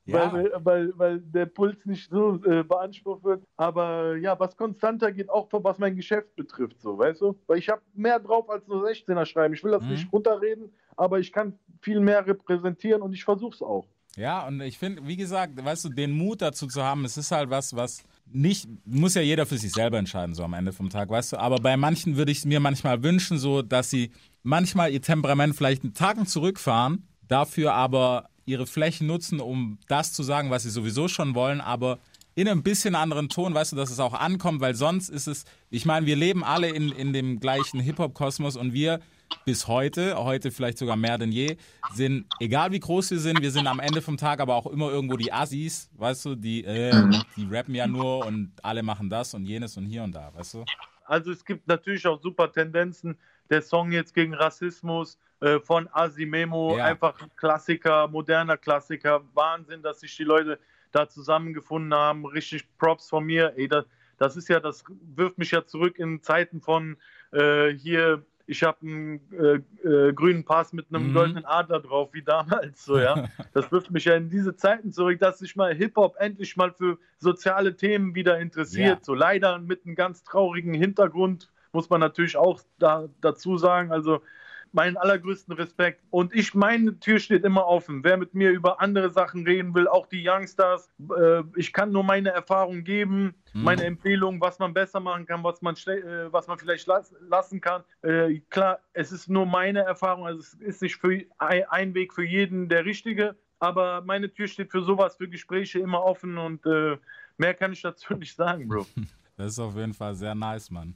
Ja. 0.05 0.33
weil, 0.33 0.51
weil, 0.63 0.93
weil 0.97 1.19
der 1.19 1.45
Puls 1.45 1.85
nicht 1.85 2.09
so 2.09 2.43
äh, 2.43 2.63
beansprucht 2.63 3.23
wird. 3.23 3.43
Aber 3.57 4.15
ja, 4.17 4.39
was 4.39 4.57
konstanter 4.57 5.11
geht, 5.11 5.29
auch 5.29 5.47
was 5.51 5.77
mein 5.77 5.95
Geschäft 5.95 6.35
betrifft, 6.35 6.81
so, 6.81 6.97
weißt 6.97 7.21
du? 7.21 7.37
Weil 7.45 7.59
ich 7.59 7.69
habe 7.69 7.81
mehr 7.93 8.19
drauf 8.19 8.49
als 8.49 8.67
nur 8.67 8.83
16er 8.87 9.25
schreiben. 9.25 9.53
Ich 9.53 9.63
will 9.63 9.71
das 9.71 9.83
Mhm. 9.83 9.89
nicht 9.91 10.11
runterreden, 10.11 10.73
aber 10.95 11.19
ich 11.19 11.31
kann 11.31 11.59
viel 11.81 11.99
mehr 11.99 12.25
repräsentieren 12.25 13.03
und 13.03 13.13
ich 13.13 13.23
versuche 13.23 13.53
es 13.53 13.61
auch. 13.61 13.85
Ja, 14.15 14.47
und 14.47 14.61
ich 14.61 14.79
finde, 14.79 15.05
wie 15.05 15.15
gesagt, 15.15 15.63
weißt 15.63 15.85
du, 15.85 15.89
den 15.89 16.11
Mut 16.11 16.41
dazu 16.41 16.65
zu 16.65 16.81
haben, 16.83 17.05
es 17.05 17.15
ist 17.15 17.31
halt 17.31 17.51
was, 17.51 17.75
was 17.75 18.03
nicht, 18.31 18.67
muss 18.85 19.15
ja 19.15 19.21
jeder 19.21 19.45
für 19.45 19.57
sich 19.57 19.71
selber 19.71 19.97
entscheiden, 19.97 20.35
so 20.35 20.43
am 20.43 20.53
Ende 20.53 20.71
vom 20.73 20.89
Tag, 20.89 21.09
weißt 21.09 21.33
du. 21.33 21.37
Aber 21.37 21.57
bei 21.57 21.77
manchen 21.77 22.17
würde 22.17 22.31
ich 22.31 22.39
es 22.39 22.45
mir 22.45 22.59
manchmal 22.59 23.03
wünschen, 23.03 23.37
so, 23.37 23.61
dass 23.61 23.89
sie 23.89 24.11
manchmal 24.43 24.91
ihr 24.91 25.01
Temperament 25.01 25.55
vielleicht 25.55 25.83
einen 25.83 25.93
Tagen 25.93 26.25
zurückfahren, 26.25 27.07
dafür 27.27 27.73
aber 27.73 28.29
ihre 28.45 28.67
Flächen 28.67 29.07
nutzen, 29.07 29.39
um 29.39 29.77
das 29.87 30.13
zu 30.13 30.23
sagen, 30.23 30.49
was 30.49 30.63
sie 30.63 30.69
sowieso 30.69 31.07
schon 31.07 31.35
wollen, 31.35 31.61
aber 31.61 31.99
in 32.35 32.47
einem 32.47 32.63
bisschen 32.63 32.95
anderen 32.95 33.29
Ton, 33.29 33.53
weißt 33.53 33.73
du, 33.73 33.75
dass 33.75 33.91
es 33.91 33.99
auch 33.99 34.13
ankommt, 34.13 34.61
weil 34.61 34.75
sonst 34.75 35.09
ist 35.09 35.27
es, 35.27 35.45
ich 35.69 35.85
meine, 35.85 36.05
wir 36.05 36.15
leben 36.15 36.43
alle 36.43 36.69
in, 36.69 36.91
in 36.91 37.13
dem 37.13 37.39
gleichen 37.39 37.79
Hip-Hop-Kosmos 37.79 38.55
und 38.55 38.73
wir 38.73 39.01
bis 39.45 39.67
heute, 39.67 40.15
heute 40.17 40.51
vielleicht 40.51 40.77
sogar 40.77 40.95
mehr 40.95 41.17
denn 41.17 41.31
je, 41.31 41.57
sind, 41.87 42.27
egal 42.39 42.71
wie 42.71 42.79
groß 42.79 43.11
wir 43.11 43.19
sind, 43.19 43.41
wir 43.41 43.51
sind 43.51 43.65
am 43.67 43.79
Ende 43.79 44.01
vom 44.01 44.17
Tag 44.17 44.39
aber 44.41 44.55
auch 44.55 44.67
immer 44.67 44.91
irgendwo 44.91 45.17
die 45.17 45.33
Assis, 45.33 45.89
weißt 45.97 46.25
du, 46.25 46.35
die, 46.35 46.63
äh, 46.63 47.07
die 47.35 47.45
rappen 47.49 47.73
ja 47.73 47.87
nur 47.87 48.25
und 48.25 48.53
alle 48.63 48.83
machen 48.83 49.09
das 49.09 49.33
und 49.33 49.45
jenes 49.45 49.75
und 49.77 49.85
hier 49.85 50.03
und 50.03 50.11
da, 50.13 50.31
weißt 50.33 50.53
du? 50.55 50.67
Also 51.03 51.31
es 51.31 51.43
gibt 51.43 51.67
natürlich 51.67 52.05
auch 52.05 52.21
super 52.21 52.51
Tendenzen. 52.51 53.17
Der 53.49 53.63
Song 53.63 53.91
jetzt 53.91 54.13
gegen 54.13 54.35
Rassismus 54.35 55.17
äh, 55.39 55.59
von 55.59 55.89
Asimemo, 55.91 56.77
Ja. 56.77 56.85
einfach 56.85 57.19
ein 57.19 57.31
Klassiker, 57.35 58.07
moderner 58.07 58.57
Klassiker. 58.57 59.23
Wahnsinn, 59.33 59.81
dass 59.81 60.01
sich 60.01 60.15
die 60.15 60.23
Leute 60.23 60.59
da 60.91 61.09
zusammengefunden 61.09 61.93
haben. 61.93 62.25
Richtig 62.27 62.65
Props 62.77 63.09
von 63.09 63.25
mir. 63.25 63.53
Ey, 63.57 63.67
das, 63.67 63.85
das 64.19 64.35
ist 64.37 64.49
ja, 64.49 64.59
das 64.59 64.83
wirft 65.15 65.39
mich 65.39 65.49
ja 65.49 65.65
zurück 65.65 65.97
in 65.97 66.21
Zeiten 66.21 66.61
von 66.61 66.97
äh, 67.31 67.69
hier. 67.73 68.23
Ich 68.49 68.63
habe 68.63 68.79
einen 68.81 69.21
äh, 69.31 69.87
äh, 69.87 70.13
grünen 70.13 70.43
Pass 70.43 70.73
mit 70.73 70.87
einem 70.89 71.09
Mhm. 71.09 71.13
goldenen 71.13 71.45
Adler 71.45 71.79
drauf, 71.79 72.09
wie 72.13 72.23
damals, 72.23 72.83
so, 72.83 72.97
ja. 72.97 73.25
Das 73.53 73.71
wirft 73.71 73.91
mich 73.91 74.05
ja 74.05 74.15
in 74.15 74.29
diese 74.29 74.55
Zeiten 74.55 74.91
zurück, 74.91 75.19
dass 75.19 75.37
sich 75.39 75.55
mal 75.55 75.73
Hip-Hop 75.73 76.15
endlich 76.17 76.57
mal 76.57 76.71
für 76.71 76.97
soziale 77.19 77.75
Themen 77.75 78.15
wieder 78.15 78.39
interessiert. 78.39 78.99
Ja. 78.99 79.03
So 79.03 79.13
leider 79.13 79.59
mit 79.59 79.85
einem 79.85 79.95
ganz 79.95 80.23
traurigen 80.23 80.73
Hintergrund, 80.73 81.51
muss 81.73 81.89
man 81.91 81.99
natürlich 81.99 82.37
auch 82.37 82.61
da, 82.79 83.07
dazu 83.21 83.57
sagen. 83.57 83.91
Also 83.91 84.21
meinen 84.71 84.97
allergrößten 84.97 85.53
Respekt. 85.53 86.01
Und 86.09 86.33
ich, 86.33 86.53
meine 86.53 86.99
Tür 86.99 87.19
steht 87.19 87.43
immer 87.43 87.65
offen. 87.65 88.03
Wer 88.03 88.17
mit 88.17 88.33
mir 88.33 88.51
über 88.51 88.81
andere 88.81 89.09
Sachen 89.09 89.45
reden 89.45 89.73
will, 89.73 89.87
auch 89.87 90.07
die 90.07 90.27
Youngsters, 90.27 90.89
äh, 91.17 91.43
ich 91.55 91.73
kann 91.73 91.91
nur 91.91 92.03
meine 92.03 92.29
Erfahrung 92.29 92.83
geben, 92.83 93.33
Mhm. 93.53 93.63
meine 93.63 93.83
Empfehlung, 93.83 94.39
was 94.41 94.59
man 94.59 94.73
besser 94.73 94.99
machen 94.99 95.25
kann, 95.25 95.43
was 95.43 95.61
man, 95.61 95.75
äh, 95.75 96.31
was 96.31 96.47
man 96.47 96.57
vielleicht 96.57 96.87
las 96.87 97.13
lassen 97.27 97.61
kann. 97.61 97.83
Äh, 98.01 98.39
klar, 98.49 98.79
es 98.93 99.11
ist 99.11 99.29
nur 99.29 99.45
meine 99.45 99.79
Erfahrung, 99.79 100.25
also 100.25 100.39
es 100.39 100.53
ist 100.55 100.81
nicht 100.81 100.97
für 100.97 101.23
ein, 101.37 101.63
ein 101.69 101.93
Weg 101.93 102.13
für 102.13 102.23
jeden 102.23 102.69
der 102.69 102.85
richtige, 102.85 103.35
aber 103.59 104.01
meine 104.01 104.31
Tür 104.31 104.47
steht 104.47 104.71
für 104.71 104.83
sowas, 104.83 105.15
für 105.15 105.27
Gespräche 105.27 105.79
immer 105.79 106.03
offen 106.03 106.37
und 106.37 106.65
äh, 106.65 106.97
mehr 107.37 107.53
kann 107.53 107.73
ich 107.73 107.81
dazu 107.81 108.13
nicht 108.15 108.35
sagen, 108.35 108.67
Bro. 108.67 108.85
Das 109.35 109.53
ist 109.53 109.59
auf 109.59 109.73
jeden 109.77 109.93
Fall 109.93 110.15
sehr 110.15 110.35
nice, 110.35 110.69
Mann. 110.69 110.95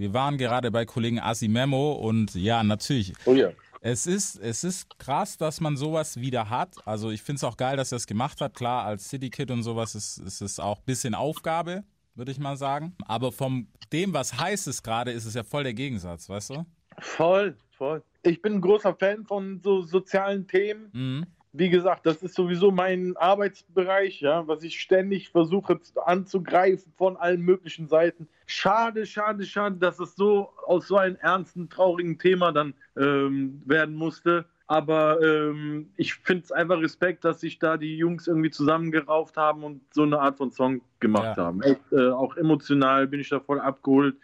Wir 0.00 0.14
waren 0.14 0.38
gerade 0.38 0.70
bei 0.70 0.86
Kollegen 0.86 1.20
Asimemo 1.20 1.92
und 1.92 2.34
ja, 2.34 2.62
natürlich. 2.62 3.12
Oh 3.26 3.34
ja. 3.34 3.50
Es 3.82 4.06
ist, 4.06 4.36
es 4.36 4.64
ist 4.64 4.98
krass, 4.98 5.36
dass 5.36 5.60
man 5.60 5.76
sowas 5.76 6.18
wieder 6.18 6.48
hat. 6.48 6.74
Also 6.86 7.10
ich 7.10 7.20
finde 7.20 7.36
es 7.36 7.44
auch 7.44 7.58
geil, 7.58 7.76
dass 7.76 7.92
er 7.92 7.96
es 7.96 8.06
gemacht 8.06 8.40
hat. 8.40 8.54
Klar, 8.54 8.86
als 8.86 9.10
City 9.10 9.28
Kid 9.28 9.50
und 9.50 9.62
sowas 9.62 9.94
ist, 9.94 10.16
ist 10.16 10.40
es 10.40 10.58
auch 10.58 10.78
ein 10.78 10.84
bisschen 10.86 11.14
Aufgabe, 11.14 11.84
würde 12.14 12.32
ich 12.32 12.38
mal 12.38 12.56
sagen. 12.56 12.96
Aber 13.04 13.30
von 13.30 13.68
dem, 13.92 14.14
was 14.14 14.40
heißt 14.40 14.68
es 14.68 14.82
gerade, 14.82 15.10
ist 15.10 15.26
es 15.26 15.34
ja 15.34 15.42
voll 15.42 15.64
der 15.64 15.74
Gegensatz, 15.74 16.30
weißt 16.30 16.48
du? 16.48 16.64
Voll, 17.00 17.58
voll. 17.68 18.02
Ich 18.22 18.40
bin 18.40 18.54
ein 18.54 18.60
großer 18.62 18.94
Fan 18.94 19.26
von 19.26 19.60
so 19.62 19.82
sozialen 19.82 20.48
Themen. 20.48 20.88
Mhm. 20.94 21.26
Wie 21.52 21.68
gesagt, 21.68 22.06
das 22.06 22.22
ist 22.22 22.34
sowieso 22.36 22.70
mein 22.70 23.16
Arbeitsbereich, 23.16 24.20
ja, 24.20 24.46
was 24.46 24.62
ich 24.62 24.80
ständig 24.80 25.30
versuche 25.30 25.80
anzugreifen 26.04 26.92
von 26.96 27.16
allen 27.16 27.40
möglichen 27.40 27.88
Seiten. 27.88 28.28
Schade, 28.46 29.04
schade, 29.04 29.44
schade, 29.44 29.76
dass 29.76 29.98
es 29.98 30.14
so 30.14 30.50
aus 30.66 30.86
so 30.86 30.96
einem 30.96 31.16
ernsten, 31.16 31.68
traurigen 31.68 32.18
Thema 32.18 32.52
dann 32.52 32.74
ähm, 32.96 33.62
werden 33.64 33.96
musste. 33.96 34.44
Aber 34.68 35.20
ähm, 35.20 35.90
ich 35.96 36.14
finde 36.14 36.44
es 36.44 36.52
einfach 36.52 36.80
Respekt, 36.80 37.24
dass 37.24 37.40
sich 37.40 37.58
da 37.58 37.76
die 37.76 37.96
Jungs 37.96 38.28
irgendwie 38.28 38.52
zusammengerauft 38.52 39.36
haben 39.36 39.64
und 39.64 39.80
so 39.92 40.04
eine 40.04 40.20
Art 40.20 40.36
von 40.36 40.52
Song 40.52 40.80
gemacht 41.00 41.36
Ja. 41.36 41.46
haben. 41.46 41.60
Echt, 41.62 41.80
äh, 41.90 42.10
auch 42.10 42.36
emotional 42.36 43.08
bin 43.08 43.18
ich 43.18 43.28
da 43.28 43.40
voll 43.40 43.58
abgeholt, 43.58 44.14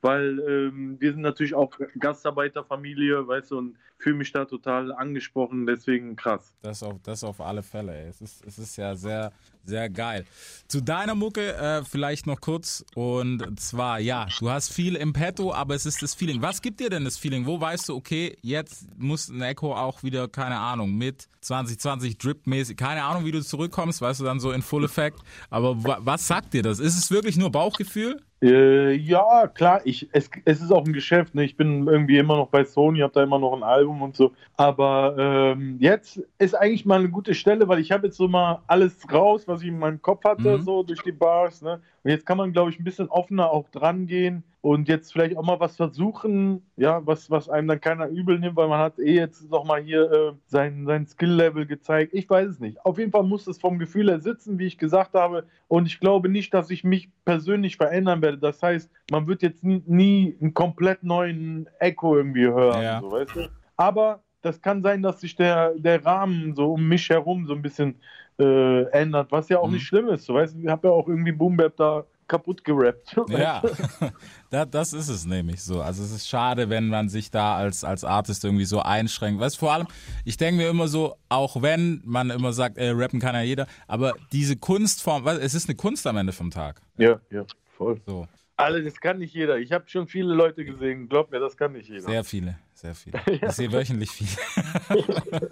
weil 0.00 0.38
ähm, 0.48 0.96
wir 0.98 1.12
sind 1.12 1.20
natürlich 1.20 1.52
auch 1.52 1.78
Gastarbeiterfamilie, 1.98 3.28
weißt 3.28 3.50
du, 3.50 3.58
und 3.58 3.76
fühle 4.00 4.16
mich 4.16 4.32
da 4.32 4.44
total 4.44 4.92
angesprochen, 4.92 5.66
deswegen 5.66 6.16
krass. 6.16 6.52
Das 6.62 6.82
auf, 6.82 6.96
das 7.02 7.22
auf 7.22 7.40
alle 7.40 7.62
Fälle. 7.62 7.94
Ey. 7.94 8.08
Es, 8.08 8.20
ist, 8.20 8.44
es 8.44 8.58
ist 8.58 8.76
ja 8.76 8.96
sehr, 8.96 9.32
sehr 9.64 9.90
geil. 9.90 10.24
Zu 10.68 10.80
deiner 10.80 11.14
Mucke 11.14 11.54
äh, 11.54 11.84
vielleicht 11.84 12.26
noch 12.26 12.40
kurz. 12.40 12.84
Und 12.94 13.60
zwar, 13.60 14.00
ja, 14.00 14.26
du 14.38 14.50
hast 14.50 14.72
viel 14.72 14.96
im 14.96 15.12
Petto, 15.12 15.52
aber 15.52 15.74
es 15.74 15.86
ist 15.86 16.02
das 16.02 16.14
Feeling. 16.14 16.40
Was 16.42 16.62
gibt 16.62 16.80
dir 16.80 16.90
denn 16.90 17.04
das 17.04 17.18
Feeling? 17.18 17.46
Wo 17.46 17.60
weißt 17.60 17.88
du, 17.90 17.96
okay, 17.96 18.36
jetzt 18.42 18.86
muss 18.98 19.28
ein 19.28 19.42
Echo 19.42 19.74
auch 19.74 20.02
wieder, 20.02 20.28
keine 20.28 20.58
Ahnung, 20.58 20.96
mit 20.96 21.28
2020 21.42 22.18
Drip-mäßig, 22.18 22.76
keine 22.76 23.04
Ahnung, 23.04 23.24
wie 23.24 23.32
du 23.32 23.42
zurückkommst, 23.42 24.00
weißt 24.00 24.20
du, 24.20 24.24
dann 24.24 24.40
so 24.40 24.52
in 24.52 24.62
Full 24.62 24.84
Effect. 24.84 25.20
Aber 25.50 25.82
wa 25.84 25.98
was 26.00 26.26
sagt 26.26 26.54
dir 26.54 26.62
das? 26.62 26.80
Ist 26.80 26.96
es 26.96 27.10
wirklich 27.10 27.36
nur 27.36 27.50
Bauchgefühl? 27.50 28.20
Äh, 28.42 28.94
ja, 28.94 29.48
klar, 29.48 29.82
ich, 29.84 30.08
es, 30.12 30.30
es 30.46 30.62
ist 30.62 30.72
auch 30.72 30.86
ein 30.86 30.94
Geschäft. 30.94 31.34
Ne? 31.34 31.44
Ich 31.44 31.56
bin 31.56 31.86
irgendwie 31.86 32.16
immer 32.16 32.36
noch 32.36 32.48
bei 32.48 32.64
Sony, 32.64 33.00
habe 33.00 33.12
da 33.12 33.22
immer 33.22 33.38
noch 33.38 33.54
ein 33.54 33.62
Album 33.62 33.89
und 34.02 34.16
so. 34.16 34.32
Aber 34.56 35.14
ähm, 35.18 35.76
jetzt 35.80 36.22
ist 36.38 36.54
eigentlich 36.54 36.84
mal 36.86 36.98
eine 37.00 37.08
gute 37.08 37.34
Stelle, 37.34 37.66
weil 37.68 37.78
ich 37.80 37.92
habe 37.92 38.06
jetzt 38.06 38.16
so 38.16 38.28
mal 38.28 38.60
alles 38.66 39.10
raus, 39.12 39.48
was 39.48 39.62
ich 39.62 39.68
in 39.68 39.78
meinem 39.78 40.00
Kopf 40.02 40.24
hatte, 40.24 40.58
Mhm. 40.58 40.62
so 40.62 40.82
durch 40.82 41.02
die 41.02 41.12
Bars. 41.12 41.62
Ne? 41.62 41.80
Und 42.02 42.10
jetzt 42.10 42.26
kann 42.26 42.38
man, 42.38 42.52
glaube 42.52 42.70
ich, 42.70 42.78
ein 42.78 42.84
bisschen 42.84 43.08
offener 43.08 43.50
auch 43.50 43.68
dran 43.70 44.06
gehen 44.06 44.42
und 44.62 44.88
jetzt 44.88 45.12
vielleicht 45.12 45.36
auch 45.36 45.42
mal 45.44 45.58
was 45.60 45.76
versuchen, 45.76 46.62
ja, 46.76 47.00
was, 47.06 47.30
was 47.30 47.48
einem 47.48 47.68
dann 47.68 47.80
keiner 47.80 48.08
übel 48.08 48.38
nimmt, 48.38 48.56
weil 48.56 48.68
man 48.68 48.78
hat 48.78 48.98
eh 48.98 49.14
jetzt 49.14 49.50
noch 49.50 49.64
mal 49.64 49.80
hier 49.82 50.10
äh, 50.12 50.32
sein, 50.46 50.84
sein 50.86 51.06
Skill-Level 51.06 51.64
gezeigt. 51.66 52.12
Ich 52.14 52.28
weiß 52.28 52.48
es 52.48 52.60
nicht. 52.60 52.84
Auf 52.84 52.98
jeden 52.98 53.10
Fall 53.10 53.22
muss 53.22 53.46
es 53.46 53.58
vom 53.58 53.78
Gefühl 53.78 54.08
her 54.10 54.20
sitzen, 54.20 54.58
wie 54.58 54.66
ich 54.66 54.76
gesagt 54.78 55.14
habe. 55.14 55.44
Und 55.68 55.86
ich 55.86 55.98
glaube 56.00 56.28
nicht, 56.28 56.52
dass 56.52 56.70
ich 56.70 56.84
mich 56.84 57.08
persönlich 57.24 57.76
verändern 57.76 58.20
werde. 58.20 58.38
Das 58.38 58.62
heißt, 58.62 58.90
man 59.10 59.26
wird 59.26 59.40
jetzt 59.42 59.64
nie, 59.64 59.82
nie 59.86 60.36
einen 60.40 60.52
komplett 60.52 61.02
neuen 61.02 61.66
Echo 61.78 62.16
irgendwie 62.16 62.46
hören. 62.46 62.82
Ja. 62.82 63.00
So, 63.00 63.10
weißt 63.12 63.36
du? 63.36 63.48
Aber 63.80 64.22
das 64.42 64.60
kann 64.60 64.82
sein, 64.82 65.02
dass 65.02 65.22
sich 65.22 65.34
der, 65.36 65.72
der 65.74 66.04
Rahmen 66.04 66.54
so 66.54 66.74
um 66.74 66.86
mich 66.86 67.08
herum 67.08 67.46
so 67.46 67.54
ein 67.54 67.62
bisschen 67.62 67.98
äh, 68.38 68.82
ändert, 68.90 69.32
was 69.32 69.48
ja 69.48 69.58
auch 69.58 69.68
Mhm. 69.68 69.74
nicht 69.74 69.86
schlimm 69.86 70.08
ist. 70.08 70.26
So, 70.26 70.34
weißt 70.34 70.54
du, 70.54 70.58
ich 70.60 70.68
habe 70.68 70.88
ja 70.88 70.92
auch 70.92 71.08
irgendwie 71.08 71.32
Boom 71.32 71.56
Bap 71.56 71.76
da 71.78 72.04
kaputt 72.28 72.62
gerappt. 72.62 73.16
Ja, 73.28 73.62
das, 74.66 74.92
ist 74.92 75.08
es 75.08 75.24
nämlich 75.24 75.62
so. 75.64 75.80
Also 75.80 76.02
es 76.02 76.12
ist 76.12 76.28
schade, 76.28 76.68
wenn 76.68 76.88
man 76.88 77.08
sich 77.08 77.30
da 77.30 77.56
als, 77.56 77.82
als 77.82 78.04
Artist 78.04 78.44
irgendwie 78.44 78.66
so 78.66 78.80
einschränkt. 78.80 79.40
Weißt 79.40 79.56
du, 79.56 79.60
vor 79.60 79.72
allem, 79.72 79.86
ich 80.26 80.36
denke 80.36 80.62
mir 80.62 80.68
immer 80.68 80.86
so, 80.86 81.16
auch 81.30 81.62
wenn 81.62 82.02
man 82.04 82.28
immer 82.28 82.52
sagt, 82.52 82.76
äh, 82.76 82.90
rappen 82.90 83.18
kann 83.18 83.34
ja 83.34 83.40
jeder, 83.40 83.66
aber 83.88 84.12
diese 84.30 84.56
Kunstform, 84.56 85.26
es 85.26 85.54
ist 85.54 85.70
eine 85.70 85.76
Kunst 85.76 86.06
am 86.06 86.18
Ende 86.18 86.32
vom 86.32 86.50
Tag. 86.50 86.82
Ja, 86.98 87.18
ja, 87.30 87.44
voll. 87.76 88.00
So, 88.06 88.28
Alle, 88.60 88.82
das 88.82 89.00
kann 89.00 89.18
nicht 89.18 89.34
jeder. 89.34 89.58
Ich 89.58 89.72
habe 89.72 89.88
schon 89.88 90.06
viele 90.06 90.34
Leute 90.34 90.64
gesehen. 90.64 91.08
Glaub 91.08 91.30
mir, 91.30 91.40
das 91.40 91.56
kann 91.56 91.72
nicht 91.72 91.88
jeder. 91.88 92.02
sehr 92.02 92.24
viele, 92.24 92.58
sehr 92.74 92.94
viele. 92.94 93.20
Ich 93.42 93.52
sehe 93.52 93.72
wöchentlich 93.72 94.10
viele. 94.10 94.30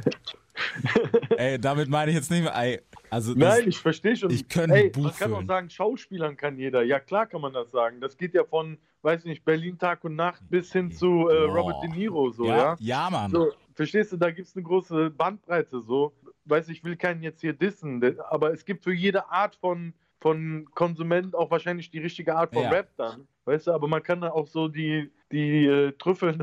ey, 1.36 1.58
damit 1.58 1.88
meine 1.88 2.10
ich 2.10 2.16
jetzt 2.16 2.30
nicht 2.30 2.42
mehr, 2.42 2.54
ey, 2.54 2.80
also 3.10 3.34
das, 3.34 3.58
Nein, 3.58 3.68
ich 3.68 3.78
verstehe 3.78 4.16
schon. 4.16 4.30
ich 4.30 4.48
könnte 4.48 4.76
Ey, 4.76 4.92
man 4.96 5.14
kann 5.14 5.32
auch 5.32 5.44
sagen, 5.44 5.70
Schauspielern 5.70 6.36
kann 6.36 6.58
jeder. 6.58 6.82
Ja, 6.82 7.00
klar 7.00 7.26
kann 7.26 7.40
man 7.40 7.52
das 7.52 7.70
sagen. 7.70 8.00
Das 8.00 8.16
geht 8.16 8.34
ja 8.34 8.44
von, 8.44 8.78
weiß 9.02 9.24
nicht, 9.24 9.44
Berlin 9.44 9.78
Tag 9.78 10.04
und 10.04 10.16
Nacht 10.16 10.42
bis 10.48 10.72
hin 10.72 10.90
zu 10.90 11.28
äh. 11.28 11.44
Robert 11.44 11.82
De 11.82 11.90
Niro, 11.90 12.30
so, 12.30 12.46
ja, 12.46 12.56
ja. 12.56 12.76
ja, 12.78 13.10
Mann. 13.10 13.30
So, 13.30 13.52
verstehst 13.74 14.12
du, 14.12 14.16
da 14.16 14.30
gibt 14.30 14.48
es 14.48 14.56
eine 14.56 14.64
große 14.64 15.10
Bandbreite, 15.10 15.80
so. 15.80 16.12
Weiß 16.44 16.68
ich 16.70 16.82
will 16.82 16.96
keinen 16.96 17.22
jetzt 17.22 17.42
hier 17.42 17.52
dissen, 17.52 18.02
aber 18.30 18.52
es 18.52 18.64
gibt 18.64 18.82
für 18.82 18.94
jede 18.94 19.30
Art 19.30 19.54
von, 19.56 19.92
von 20.20 20.66
Konsument 20.74 21.34
auch 21.34 21.50
wahrscheinlich 21.50 21.90
die 21.90 21.98
richtige 21.98 22.34
Art 22.36 22.52
von 22.52 22.62
Ja. 22.64 22.70
Rap 22.70 22.88
dann. 22.96 23.26
Weißt 23.44 23.66
du, 23.68 23.72
aber 23.72 23.88
man 23.88 24.02
kann 24.02 24.20
da 24.20 24.30
auch 24.30 24.46
so 24.46 24.68
die, 24.68 25.10
die 25.32 25.64
äh, 25.66 25.92
Trüffeln. 25.92 26.42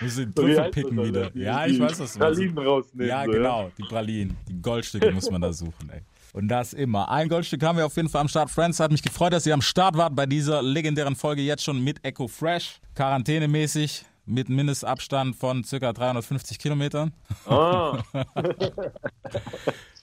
Muss 0.00 0.16
den 0.16 0.34
Trüffel 0.34 0.70
picken 0.70 1.02
wieder. 1.04 1.30
Die- 1.30 1.40
Ja, 1.40 1.66
ich 1.66 1.78
weiß, 1.80 2.00
was 2.00 2.12
du 2.14 2.18
meinst. 2.18 2.38
Pralinen 2.38 2.58
rausnehmen. 2.58 3.08
Ja, 3.08 3.24
so, 3.24 3.30
genau, 3.32 3.70
die 3.78 3.82
Pralinen, 3.82 4.36
die 4.48 4.60
Goldstücke 4.62 5.10
muss 5.12 5.30
man 5.30 5.40
da 5.40 5.52
suchen, 5.52 5.90
ey. 5.90 6.00
Und 6.32 6.48
das 6.48 6.72
immer. 6.74 7.10
Ein 7.10 7.28
Goldstück 7.30 7.62
haben 7.62 7.78
wir 7.78 7.86
auf 7.86 7.96
jeden 7.96 8.08
Fall 8.10 8.20
am 8.20 8.28
Start. 8.28 8.50
Friends, 8.50 8.78
hat 8.78 8.90
mich 8.92 9.02
gefreut, 9.02 9.32
dass 9.32 9.46
ihr 9.46 9.54
am 9.54 9.62
Start 9.62 9.96
wart 9.96 10.14
bei 10.14 10.26
dieser 10.26 10.62
legendären 10.62 11.16
Folge 11.16 11.40
jetzt 11.42 11.64
schon 11.64 11.82
mit 11.82 12.04
Echo 12.04 12.28
Fresh. 12.28 12.78
Quarantänemäßig, 12.94 14.04
mit 14.26 14.48
Mindestabstand 14.50 15.34
von 15.36 15.64
circa 15.64 15.92
350 15.94 16.58
Kilometern. 16.58 17.12
Ah. 17.46 17.98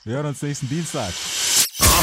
Wir 0.06 0.16
hören 0.16 0.26
uns 0.28 0.42
nächsten 0.42 0.68
Dienstag. 0.70 1.14